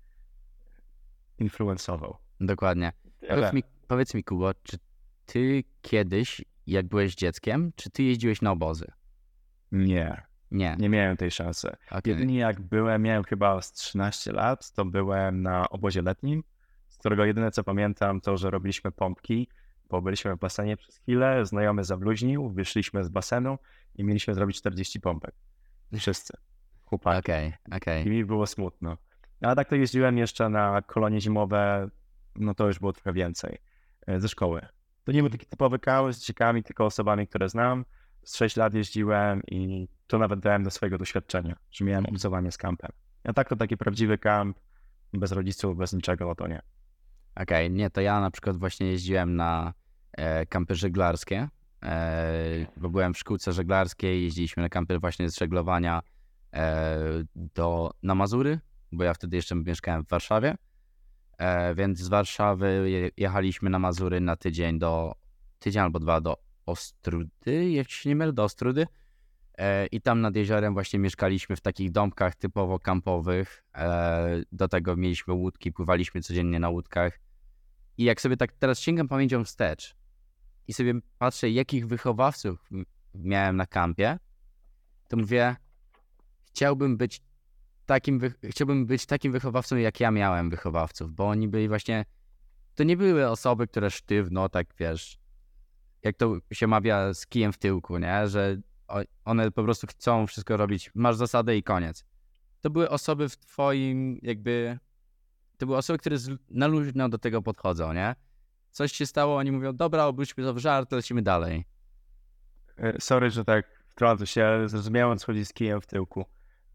[1.39, 2.17] influencował.
[2.39, 2.91] Dokładnie.
[3.29, 4.77] Powiedz mi, powiedz mi, Kubo, czy
[5.25, 8.91] ty kiedyś, jak byłeś dzieckiem, czy ty jeździłeś na obozy?
[9.71, 10.23] Nie,
[10.56, 10.76] Nie.
[10.80, 11.68] nie miałem tej szansy.
[11.91, 12.14] Okej.
[12.14, 16.44] Jedynie jak byłem, miałem chyba z 13 lat, to byłem na obozie letnim,
[16.88, 19.48] z którego jedyne co pamiętam to, że robiliśmy pompki,
[19.90, 23.57] bo byliśmy w basenie przez chwilę, znajomy zabluźnił, wyszliśmy z basenu
[23.95, 25.36] i mieliśmy zrobić 40 pompek.
[25.98, 26.38] Wszyscy.
[26.86, 27.19] Chłopaki.
[27.19, 28.07] Okej, okej.
[28.07, 28.98] I mi było smutno.
[29.41, 31.90] A tak to jeździłem jeszcze na kolonie zimowe,
[32.36, 33.57] no to już było trochę więcej,
[34.07, 34.61] e, ze szkoły.
[35.03, 37.86] To nie był taki typowy kały z dzieciakami, tylko osobami, które znam.
[38.26, 42.57] Z 6 lat jeździłem i to nawet dałem do swojego doświadczenia, że miałem obcowanie z
[42.57, 42.91] kampem.
[43.23, 44.60] A tak to taki prawdziwy kamp,
[45.14, 46.61] bez rodziców, bez niczego, to nie.
[47.35, 49.73] Okej, nie, to ja na przykład właśnie jeździłem na
[50.11, 51.47] e, kampy żeglarskie,
[51.84, 56.02] e, bo byłem w szkółce żeglarskiej, jeździliśmy na kampy właśnie z żeglowania
[56.53, 56.99] e,
[57.35, 58.60] do, na Mazury,
[58.91, 60.56] bo ja wtedy jeszcze mieszkałem w Warszawie.
[61.38, 65.15] E, więc z Warszawy je- jechaliśmy na Mazury na tydzień do,
[65.60, 68.87] tydzień albo dwa do Ostrudy, jak się nie mylę, do Ostrudy.
[69.57, 73.63] E, I tam nad jeziorem właśnie mieszkaliśmy w takich domkach typowo kampowych.
[73.75, 77.19] E, Do tego mieliśmy łódki, pływaliśmy codziennie na łódkach.
[77.97, 79.95] I jak sobie tak teraz sięgam pamięcią wstecz
[80.67, 82.69] i sobie patrzę, jakich wychowawców
[83.13, 84.19] miałem na kampie,
[85.07, 85.55] to mówię,
[86.47, 87.21] chciałbym być
[87.85, 92.05] takim, chciałbym być takim wychowawcą, jak ja miałem wychowawców, bo oni byli właśnie,
[92.75, 95.19] to nie były osoby, które sztywno, tak wiesz,
[96.06, 98.57] jak to się mawia z kijem w tyłku, nie, że
[99.26, 102.06] one po prostu chcą wszystko robić, masz zasadę i koniec.
[102.61, 104.80] To były osoby w twoim, jakby,
[105.57, 106.18] to były osoby, które
[106.49, 108.15] na luźno do tego podchodzą, nie?
[108.72, 111.65] Coś się stało, oni mówią, dobra, obróćmy to w żart, lecimy dalej.
[112.77, 116.26] E, Sorry, że tak wtrącę się, ale zrozumiałem, co chodzi z kijem w tyłku.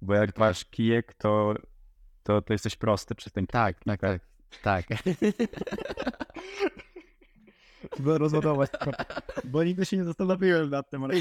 [0.02, 1.54] Bo jak masz kijek, to,
[2.22, 3.46] to, to jesteś prosty przy tym.
[3.46, 4.22] Tak, tak, tak,
[4.62, 4.86] tak.
[8.00, 8.70] Bo rozładować.
[9.44, 11.14] Bo nigdy się nie zastanowiłem nad tym, ale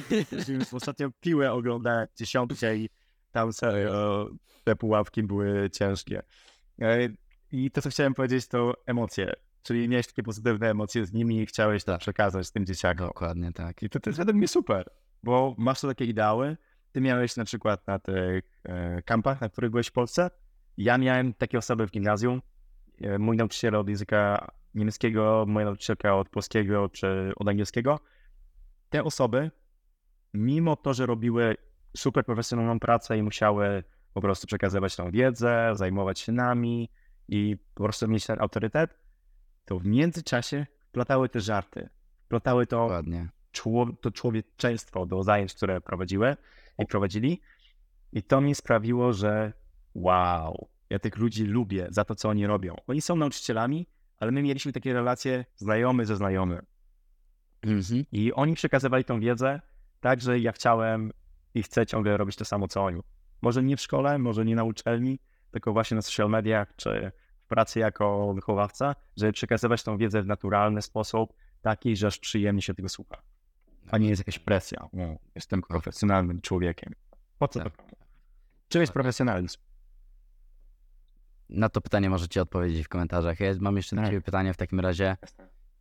[0.72, 2.90] ostatnio piłę oglądałem w dziesiątce i
[3.32, 4.30] tam serio
[4.64, 6.22] te pułapki były ciężkie.
[6.82, 7.10] E,
[7.52, 9.34] I to, co chciałem powiedzieć, to emocje.
[9.64, 12.02] Czyli miałeś takie pozytywne emocje z nimi i chciałeś to Tak.
[12.02, 13.08] przekazać tym dzieciakom.
[13.08, 13.84] Dokładnie tak.
[13.84, 14.90] I to, to jest według mnie super,
[15.24, 16.58] bo masz to takie ideały.
[16.92, 20.30] Ty miałeś na przykład na tych e, kampach, na których byłeś w Polsce.
[20.78, 22.42] Ja miałem takie osoby w gimnazjum.
[23.02, 28.00] E, mój nauczyciel od języka niemieckiego, moja nauczycielka od polskiego czy od angielskiego.
[28.90, 29.52] Te osoby,
[30.34, 31.56] mimo to, że robiły
[31.98, 33.84] super profesjonalną pracę i musiały
[34.14, 36.90] po prostu przekazywać tą wiedzę, zajmować się nami
[37.28, 38.98] i po prostu mieć ten autorytet,
[39.66, 41.90] to w międzyczasie wplatały te żarty,
[42.26, 43.02] wplatały to
[43.52, 46.36] czło- to człowieczeństwo do zajęć, które prowadziły
[46.80, 47.42] i prowadzili.
[48.12, 49.54] I to mi sprawiło, że
[49.96, 52.76] wow, ja tych ludzi lubię za to, co oni robią.
[52.88, 53.88] Oni są nauczycielami,
[54.20, 56.66] ale my mieliśmy takie relacje znajomy ze znajomym.
[57.62, 58.06] Mhm.
[58.12, 59.62] I oni przekazywali tą wiedzę
[60.00, 61.12] tak, że ja chciałem
[61.54, 63.02] i chcę ciągle robić to samo, co oni.
[63.42, 65.20] Może nie w szkole, może nie na uczelni,
[65.52, 67.12] tylko właśnie na social mediach, czy
[67.46, 72.62] w pracy jako wychowawca, żeby przekazywać tą wiedzę w naturalny sposób, taki, że aż przyjemnie
[72.62, 73.22] się tego słucha.
[73.92, 74.90] A nie jest jakaś presja.
[74.94, 76.94] No, jestem profesjonalnym człowiekiem.
[77.40, 77.78] Po co to Tak.
[77.78, 77.96] komu?
[78.68, 79.60] Czym jest profesjonalizm?
[81.50, 83.40] Na to pytanie możecie odpowiedzieć w komentarzach.
[83.40, 84.12] Ja mam jeszcze do Tak.
[84.12, 85.18] ciebie pytanie w takim razie.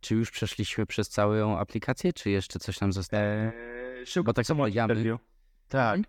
[0.01, 3.23] Czy już przeszliśmy przez całą aplikację, czy jeszcze coś nam zostało?
[3.23, 5.19] Eee, szybko Bo tak masz powiedziamy- interview?
[5.67, 5.99] Tak.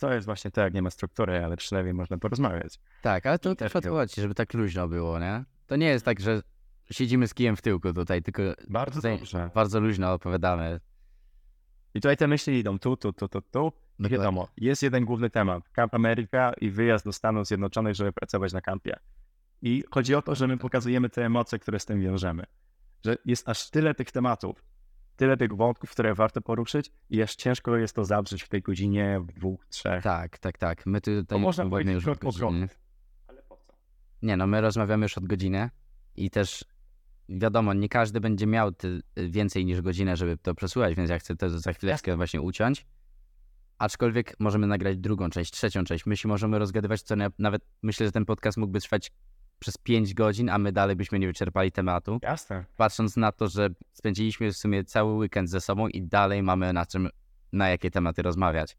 [0.00, 2.74] To jest właśnie tak, nie ma struktury, ale przynajmniej można porozmawiać.
[3.02, 5.44] Tak, ale to też chodzi, żeby tak luźno było, nie?
[5.66, 6.42] To nie jest tak, że
[6.90, 9.18] siedzimy z kijem w tyłku tutaj, tylko Bardzo tutaj
[9.54, 10.80] bardzo luźno opowiadamy.
[11.94, 13.72] I tutaj te myśli idą tu, tu, tu, tu, tu.
[13.98, 15.68] No wiadomo, jest jeden główny temat.
[15.68, 18.96] Camp America i wyjazd do Stanów Zjednoczonych, żeby pracować na kampie.
[19.62, 22.44] I chodzi o to, że my pokazujemy te emocje, które z tym wiążemy.
[23.04, 24.64] Że jest aż tyle tych tematów,
[25.16, 29.20] tyle tych wątków, które warto poruszyć i aż ciężko jest to zabrzeć w tej godzinie,
[29.20, 30.02] w dwóch, trzech.
[30.02, 30.86] Tak, tak, tak.
[30.86, 32.68] My tu To tutaj można już od godziny.
[33.26, 33.72] Ale po co?
[34.22, 35.70] Nie no, my rozmawiamy już od godziny
[36.16, 36.64] i też
[37.30, 41.36] wiadomo, nie każdy będzie miał ty, więcej niż godzinę, żeby to przesłuchać, więc ja chcę
[41.36, 42.86] to za chwileczkę właśnie uciąć.
[43.78, 46.06] Aczkolwiek możemy nagrać drugą część, trzecią część.
[46.06, 49.12] My się możemy rozgadywać, co na- nawet myślę, że ten podcast mógłby trwać
[49.58, 52.18] przez 5 godzin, a my dalej byśmy nie wyczerpali tematu.
[52.22, 52.64] Jasne.
[52.76, 56.86] Patrząc na to, że spędziliśmy w sumie cały weekend ze sobą i dalej mamy na
[56.86, 57.08] czym,
[57.52, 58.76] na jakie tematy rozmawiać.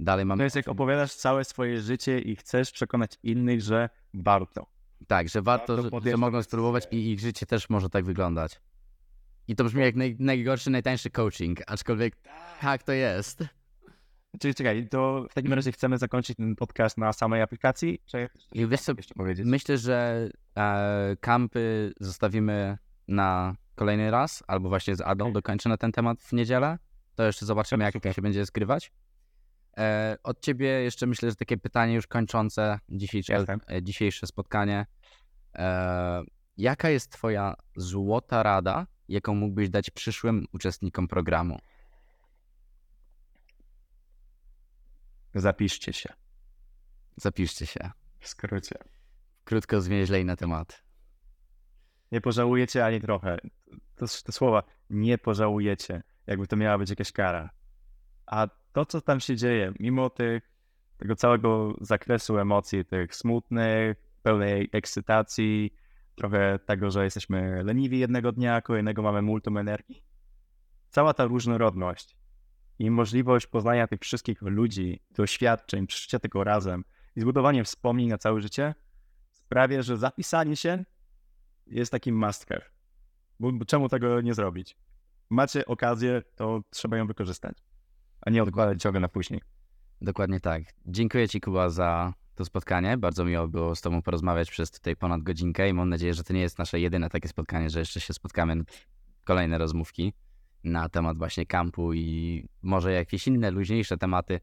[0.00, 0.38] Dalej mamy.
[0.40, 4.66] To jest jak opowiadasz całe swoje życie i chcesz przekonać innych, że warto.
[5.06, 8.60] Tak, że warto, Warto że, że mogą spróbować i ich życie też może tak wyglądać.
[9.48, 12.16] I to brzmi jak naj, najgorszy, najtańszy coaching, aczkolwiek
[12.60, 13.44] tak to jest.
[14.40, 18.00] Czyli czekaj, to w takim razie chcemy zakończyć ten podcast na samej aplikacji?
[18.06, 19.46] Czy I wiesz co, jeszcze powiedzieć?
[19.46, 22.78] myślę, że e, kampy zostawimy
[23.08, 26.78] na kolejny raz, albo właśnie z Adą dokończę na ten temat w niedzielę.
[27.14, 28.14] To jeszcze zobaczymy, jak Super.
[28.14, 28.92] się będzie skrywać.
[29.78, 34.86] E, od ciebie jeszcze myślę, że takie pytanie już kończące dzisiejsze, e, dzisiejsze spotkanie.
[35.54, 36.22] E,
[36.56, 41.58] jaka jest twoja złota rada, jaką mógłbyś dać przyszłym uczestnikom programu?
[45.34, 46.12] Zapiszcie się.
[47.16, 47.90] Zapiszcie się.
[48.18, 48.78] W skrócie.
[49.44, 50.82] Krótko, zwięźlej na temat.
[52.12, 53.38] Nie pożałujecie ani trochę.
[53.96, 57.50] To, te słowa nie pożałujecie, jakby to miała być jakaś kara.
[58.26, 60.50] A to, co tam się dzieje, mimo tych,
[60.96, 65.74] tego całego zakresu emocji, tych smutnych, pełnej ekscytacji,
[66.14, 70.04] trochę tego, że jesteśmy leniwi jednego dnia, kolejnego mamy multum energii,
[70.90, 72.16] cała ta różnorodność
[72.78, 76.84] i możliwość poznania tych wszystkich ludzi, doświadczeń, przeżycia tego razem
[77.16, 78.74] i zbudowanie wspomnień na całe życie
[79.32, 80.84] sprawia, że zapisanie się
[81.66, 82.64] jest takim must have.
[83.40, 84.76] Bo, bo czemu tego nie zrobić?
[85.30, 87.58] Macie okazję, to trzeba ją wykorzystać,
[88.26, 89.40] a nie odkładać ciągle na później.
[90.00, 90.62] Dokładnie tak.
[90.86, 92.98] Dziękuję Ci, Kuba, za to spotkanie.
[92.98, 96.32] Bardzo miło było z Tobą porozmawiać przez tutaj ponad godzinkę i mam nadzieję, że to
[96.32, 98.64] nie jest nasze jedyne takie spotkanie, że jeszcze się spotkamy na
[99.24, 100.12] kolejne rozmówki
[100.64, 104.40] na temat właśnie kampu i może jakieś inne luźniejsze tematy,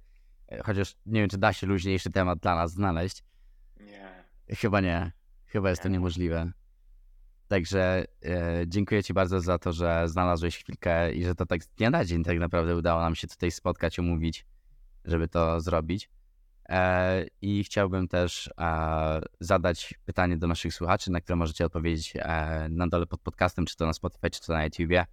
[0.66, 3.24] chociaż nie wiem, czy da się luźniejszy temat dla nas znaleźć.
[3.80, 4.24] Nie.
[4.50, 5.12] Chyba nie.
[5.46, 5.94] Chyba jest to Nie.
[5.94, 6.52] niemożliwe.
[7.52, 11.68] Także e, dziękuję Ci bardzo za to, że znalazłeś chwilkę i że to tak z
[11.68, 14.46] dnia na dzień tak naprawdę udało nam się tutaj spotkać, umówić,
[15.06, 16.10] żeby to zrobić.
[16.70, 22.68] E, I chciałbym też e, zadać pytanie do naszych słuchaczy, na które możecie odpowiedzieć e,
[22.70, 25.06] na dole pod podcastem, czy to na Spotify, czy to na YouTubie.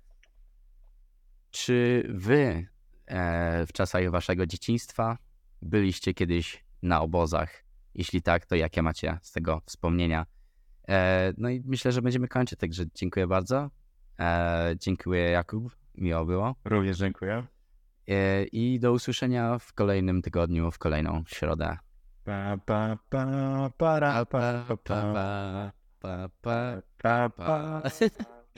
[1.51, 2.67] Czy Wy
[3.07, 5.19] e, w czasach Waszego dzieciństwa
[5.63, 7.65] byliście kiedyś na obozach?
[7.95, 10.38] Jeśli tak, to jakie macie z tego wspomnienia?
[10.89, 13.71] E, no i myślę, że będziemy kończyć, także dziękuję bardzo.
[14.19, 16.55] E, dziękuję Jakub, miło było.
[16.65, 17.47] Również dziękuję.
[18.09, 21.77] E, I do usłyszenia w kolejnym tygodniu, w kolejną środę.
[22.25, 26.83] Pa, pa, pa, para, pa, pa, pa, pa, pa, pa.
[27.03, 27.83] pa, pa.
[27.83, 27.83] pa.